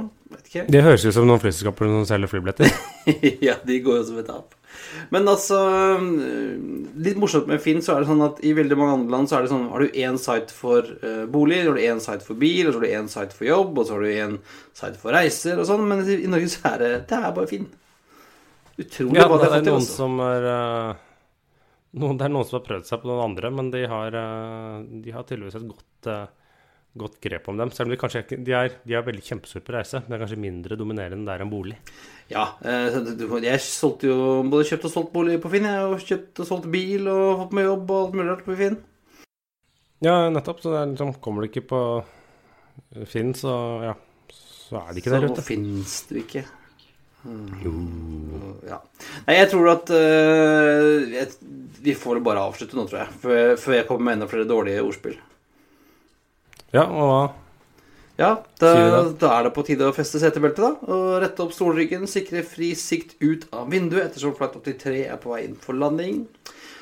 Det 0.53 0.83
høres 0.85 1.07
ut 1.07 1.15
som 1.15 1.25
noen 1.25 1.41
flyselskaper 1.41 1.89
som 1.89 2.05
selger 2.05 2.29
flybilletter. 2.29 2.69
ja, 3.47 3.57
de 3.65 3.79
går 3.81 4.03
jo 4.03 4.09
som 4.11 4.21
et 4.21 4.29
tap. 4.29 4.53
Men 5.13 5.29
altså 5.29 5.57
Litt 7.01 7.19
morsomt 7.19 7.49
med 7.49 7.61
Finn, 7.63 7.81
så 7.83 7.95
er 7.95 8.03
det 8.03 8.09
sånn 8.09 8.23
at 8.25 8.41
i 8.45 8.53
veldig 8.57 8.77
mange 8.79 8.95
andre 8.99 9.15
land 9.15 9.29
så 9.31 9.37
er 9.37 9.45
det 9.45 9.51
sånn 9.53 9.69
Har 9.71 9.83
du 9.83 9.99
én 10.03 10.19
site 10.21 10.55
for 10.55 10.87
uh, 11.03 11.23
bolig, 11.31 11.61
så 11.61 11.71
har 11.71 11.79
du 11.79 11.85
én 11.85 12.01
site 12.03 12.27
for 12.27 12.41
bil, 12.41 12.67
og 12.67 12.73
så 12.73 12.81
har 12.81 12.87
du 12.87 12.97
én 12.97 13.11
site 13.11 13.37
for 13.37 13.49
jobb, 13.49 13.77
og 13.77 13.87
så 13.87 13.95
har 13.95 14.03
du 14.03 14.11
én 14.11 14.35
site 14.77 15.01
for 15.01 15.15
reiser 15.15 15.61
og 15.61 15.69
sånn, 15.69 15.85
men 15.89 16.03
i 16.07 16.31
Norge 16.31 16.51
så 16.55 16.73
er 16.73 16.83
det 16.83 16.91
Det 17.11 17.21
er 17.21 17.37
bare 17.37 17.51
Finn. 17.51 17.69
Utrolig 18.81 19.21
ja, 19.21 19.29
hva 19.29 19.39
de 19.39 19.47
har 19.47 19.55
fått 19.57 19.65
til. 19.67 19.73
Noen 19.75 19.87
som 19.87 20.21
er, 20.25 20.49
uh, 20.49 21.31
noen, 22.01 22.19
det 22.19 22.27
er 22.27 22.35
noen 22.35 22.47
som 22.49 22.59
har 22.59 22.67
prøvd 22.67 22.91
seg 22.91 23.01
på 23.01 23.11
noen 23.11 23.25
andre, 23.29 23.55
men 23.57 23.73
de 23.73 23.87
har, 23.91 24.15
uh, 24.15 24.77
de 25.05 25.15
har 25.15 25.27
tydeligvis 25.27 25.59
et 25.59 25.71
godt 25.71 26.13
godt 26.97 27.19
grep 27.23 27.47
om 27.47 27.59
dem. 27.59 27.71
Selv 27.71 27.87
om 27.87 27.93
de 27.93 27.99
kanskje 27.99 28.23
ikke, 28.25 28.39
de 28.45 28.55
er, 28.55 28.73
de 28.83 28.95
er 28.97 29.05
veldig 29.05 29.23
kjempesure 29.23 29.63
på 29.63 29.75
reise. 29.75 30.01
Det 30.05 30.15
er 30.15 30.23
kanskje 30.23 30.39
mindre 30.43 30.77
dominerende 30.79 31.29
der 31.29 31.43
enn 31.43 31.51
bolig. 31.51 31.77
Ja. 32.31 32.49
Eh, 32.63 32.97
jeg 33.45 33.63
solgte 33.63 34.11
jo 34.11 34.17
både 34.51 34.67
kjøpt 34.67 34.87
og 34.89 34.95
solgt 34.95 35.13
bolig 35.15 35.39
på 35.43 35.51
Finn. 35.53 35.67
Jeg 35.69 35.83
har 35.87 36.07
kjøpt 36.11 36.43
og 36.43 36.49
solgt 36.49 36.71
bil 36.73 37.07
og 37.11 37.45
fått 37.45 37.55
meg 37.57 37.69
jobb 37.69 37.91
og 37.91 38.01
alt 38.01 38.17
mulig 38.17 38.29
rart 38.31 38.47
på 38.47 38.57
Finn. 38.59 38.79
Ja, 40.03 40.15
nettopp. 40.33 40.63
Så 40.63 40.73
det 40.73 40.85
liksom, 40.93 41.13
kommer 41.23 41.43
du 41.43 41.51
ikke 41.51 41.67
på 41.71 41.83
Finn, 43.07 43.35
så 43.37 43.53
ja, 43.85 43.95
så 44.31 44.81
er 44.81 44.91
det 44.91 45.03
ikke 45.03 45.13
så 45.13 45.19
der 45.19 45.29
ute. 45.29 45.39
Så 45.39 45.47
fins 45.47 45.95
du 46.09 46.17
ikke. 46.25 46.45
jo 47.63 47.73
Ja. 48.67 48.81
Nei, 49.27 49.35
jeg 49.37 49.49
tror 49.51 49.67
at 49.71 49.89
uh, 49.93 51.11
jeg, 51.11 51.27
Vi 51.81 51.93
får 51.97 52.19
bare 52.25 52.43
avslutte 52.43 52.77
nå, 52.77 52.87
tror 52.89 53.05
jeg. 53.05 53.19
Før, 53.23 53.55
før 53.61 53.77
jeg 53.77 53.87
kommer 53.87 54.09
med 54.09 54.19
enda 54.19 54.31
flere 54.31 54.49
dårlige 54.49 54.83
ordspill. 54.83 55.19
Ja, 56.71 56.87
og 56.87 57.07
hva? 57.09 57.21
Ja, 58.19 58.31
da, 58.61 58.71
da, 59.17 59.29
er 59.33 59.47
det 59.47 59.53
på 59.55 59.63
tide 59.65 59.87
å 59.89 59.95
feste 59.95 60.19
setebeltet, 60.21 60.61
da. 60.61 60.93
Og 60.93 61.21
rette 61.23 61.41
opp 61.41 61.53
stolryggen, 61.55 62.03
sikre 62.09 62.43
fri 62.45 62.73
sikt 62.77 63.15
ut 63.23 63.47
av 63.55 63.71
vinduet 63.71 64.03
ettersom 64.09 64.35
flight 64.37 64.57
83 64.59 65.05
er 65.07 65.21
på 65.21 65.31
vei 65.33 65.45
inn 65.47 65.55
for 65.57 65.77
landing. 65.77 66.25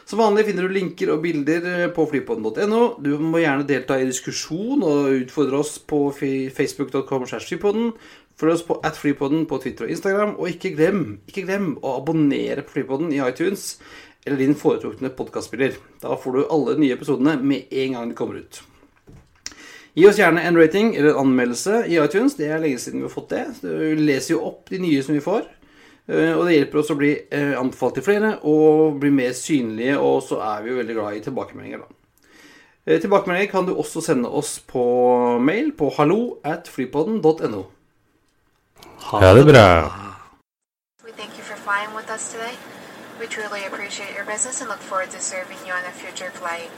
Som 0.09 0.23
vanlig 0.23 0.47
finner 0.47 0.65
du 0.65 0.73
linker 0.73 1.11
og 1.13 1.21
bilder 1.21 1.91
på 1.93 2.07
flypodden.no. 2.09 2.81
Du 3.05 3.11
må 3.21 3.43
gjerne 3.43 3.67
delta 3.69 3.99
i 4.01 4.07
diskusjon 4.09 4.81
og 4.81 5.11
utfordre 5.19 5.61
oss 5.61 5.75
på 5.79 6.07
facebook.com. 6.17 7.27
Følg 8.39 8.55
oss 8.55 8.65
på 8.65 8.79
at 8.87 8.97
flypodden 8.97 9.45
på 9.45 9.59
Twitter 9.61 9.85
og 9.85 9.93
Instagram. 9.93 10.33
Og 10.39 10.55
ikke 10.55 10.73
glem, 10.73 11.03
ikke 11.29 11.45
glem 11.45 11.75
å 11.83 11.99
abonnere 11.99 12.65
på 12.65 12.79
Flypodden 12.79 13.13
i 13.13 13.21
iTunes 13.21 13.75
eller 14.25 14.41
din 14.41 14.57
foretrukne 14.57 15.13
podkastspiller. 15.15 15.77
Da 16.01 16.17
får 16.17 16.35
du 16.35 16.41
alle 16.47 16.79
nye 16.81 16.97
episodene 16.97 17.37
med 17.43 17.69
en 17.69 17.95
gang 17.99 18.09
de 18.09 18.17
kommer 18.17 18.41
ut. 18.41 18.63
Gi 19.99 20.05
oss 20.07 20.19
gjerne 20.19 20.41
en 20.47 20.55
rating 20.55 20.93
eller 20.95 21.09
en 21.09 21.25
anmeldelse 21.25 21.81
i 21.91 21.97
iTunes. 21.99 22.37
Det 22.39 22.47
er 22.47 22.61
lenge 22.61 22.79
siden 22.79 23.01
vi 23.01 23.07
har 23.09 23.11
fått 23.11 23.33
det. 23.33 23.45
Vi 23.65 23.95
leser 23.99 24.37
jo 24.37 24.43
opp 24.47 24.69
de 24.71 24.79
nye 24.79 25.01
som 25.03 25.17
vi 25.17 25.23
får. 25.23 25.41
Eh, 26.07 26.31
og 26.37 26.45
det 26.47 26.55
hjelper 26.55 26.79
oss 26.79 26.91
å 26.93 26.97
bli 26.97 27.09
eh, 27.19 27.51
anbefalt 27.59 27.97
til 27.99 28.05
flere 28.05 28.29
og 28.47 28.95
bli 29.01 29.11
mer 29.11 29.33
synlige. 29.35 29.97
Og 29.99 30.21
så 30.23 30.39
er 30.45 30.63
vi 30.63 30.71
jo 30.71 30.77
veldig 30.79 30.95
glad 30.95 31.17
i 31.17 31.23
tilbakemeldinger, 31.25 31.83
da. 31.83 32.31
Eh, 32.87 33.01
tilbakemeldinger 33.03 33.51
kan 33.51 33.67
du 33.67 33.73
også 33.75 34.05
sende 34.05 34.31
oss 34.31 34.55
på 34.63 34.83
mail 35.43 35.73
på 35.75 35.91
hallo 35.97 36.21
at 36.47 36.71
flypodden.no. 36.71 37.65
Ha 39.09 39.33
det 39.35 39.45
bra. 39.51 39.67
We 41.03 41.11
thank 41.11 41.35
you 41.35 41.43
for 41.43 41.59
flying 41.59 41.91
with 41.95 42.07
us 42.07 42.31
today. 42.31 42.55
We 43.19 43.27
truly 43.27 43.67
appreciate 43.67 44.15
your 44.15 44.25
business 44.25 44.61
and 44.61 44.69
look 44.69 44.79
forward 44.79 45.11
to 45.11 45.19
serving 45.19 45.59
you 45.67 45.73
on 45.73 45.83
a 45.83 45.91
future 45.91 46.31
flight. 46.31 46.71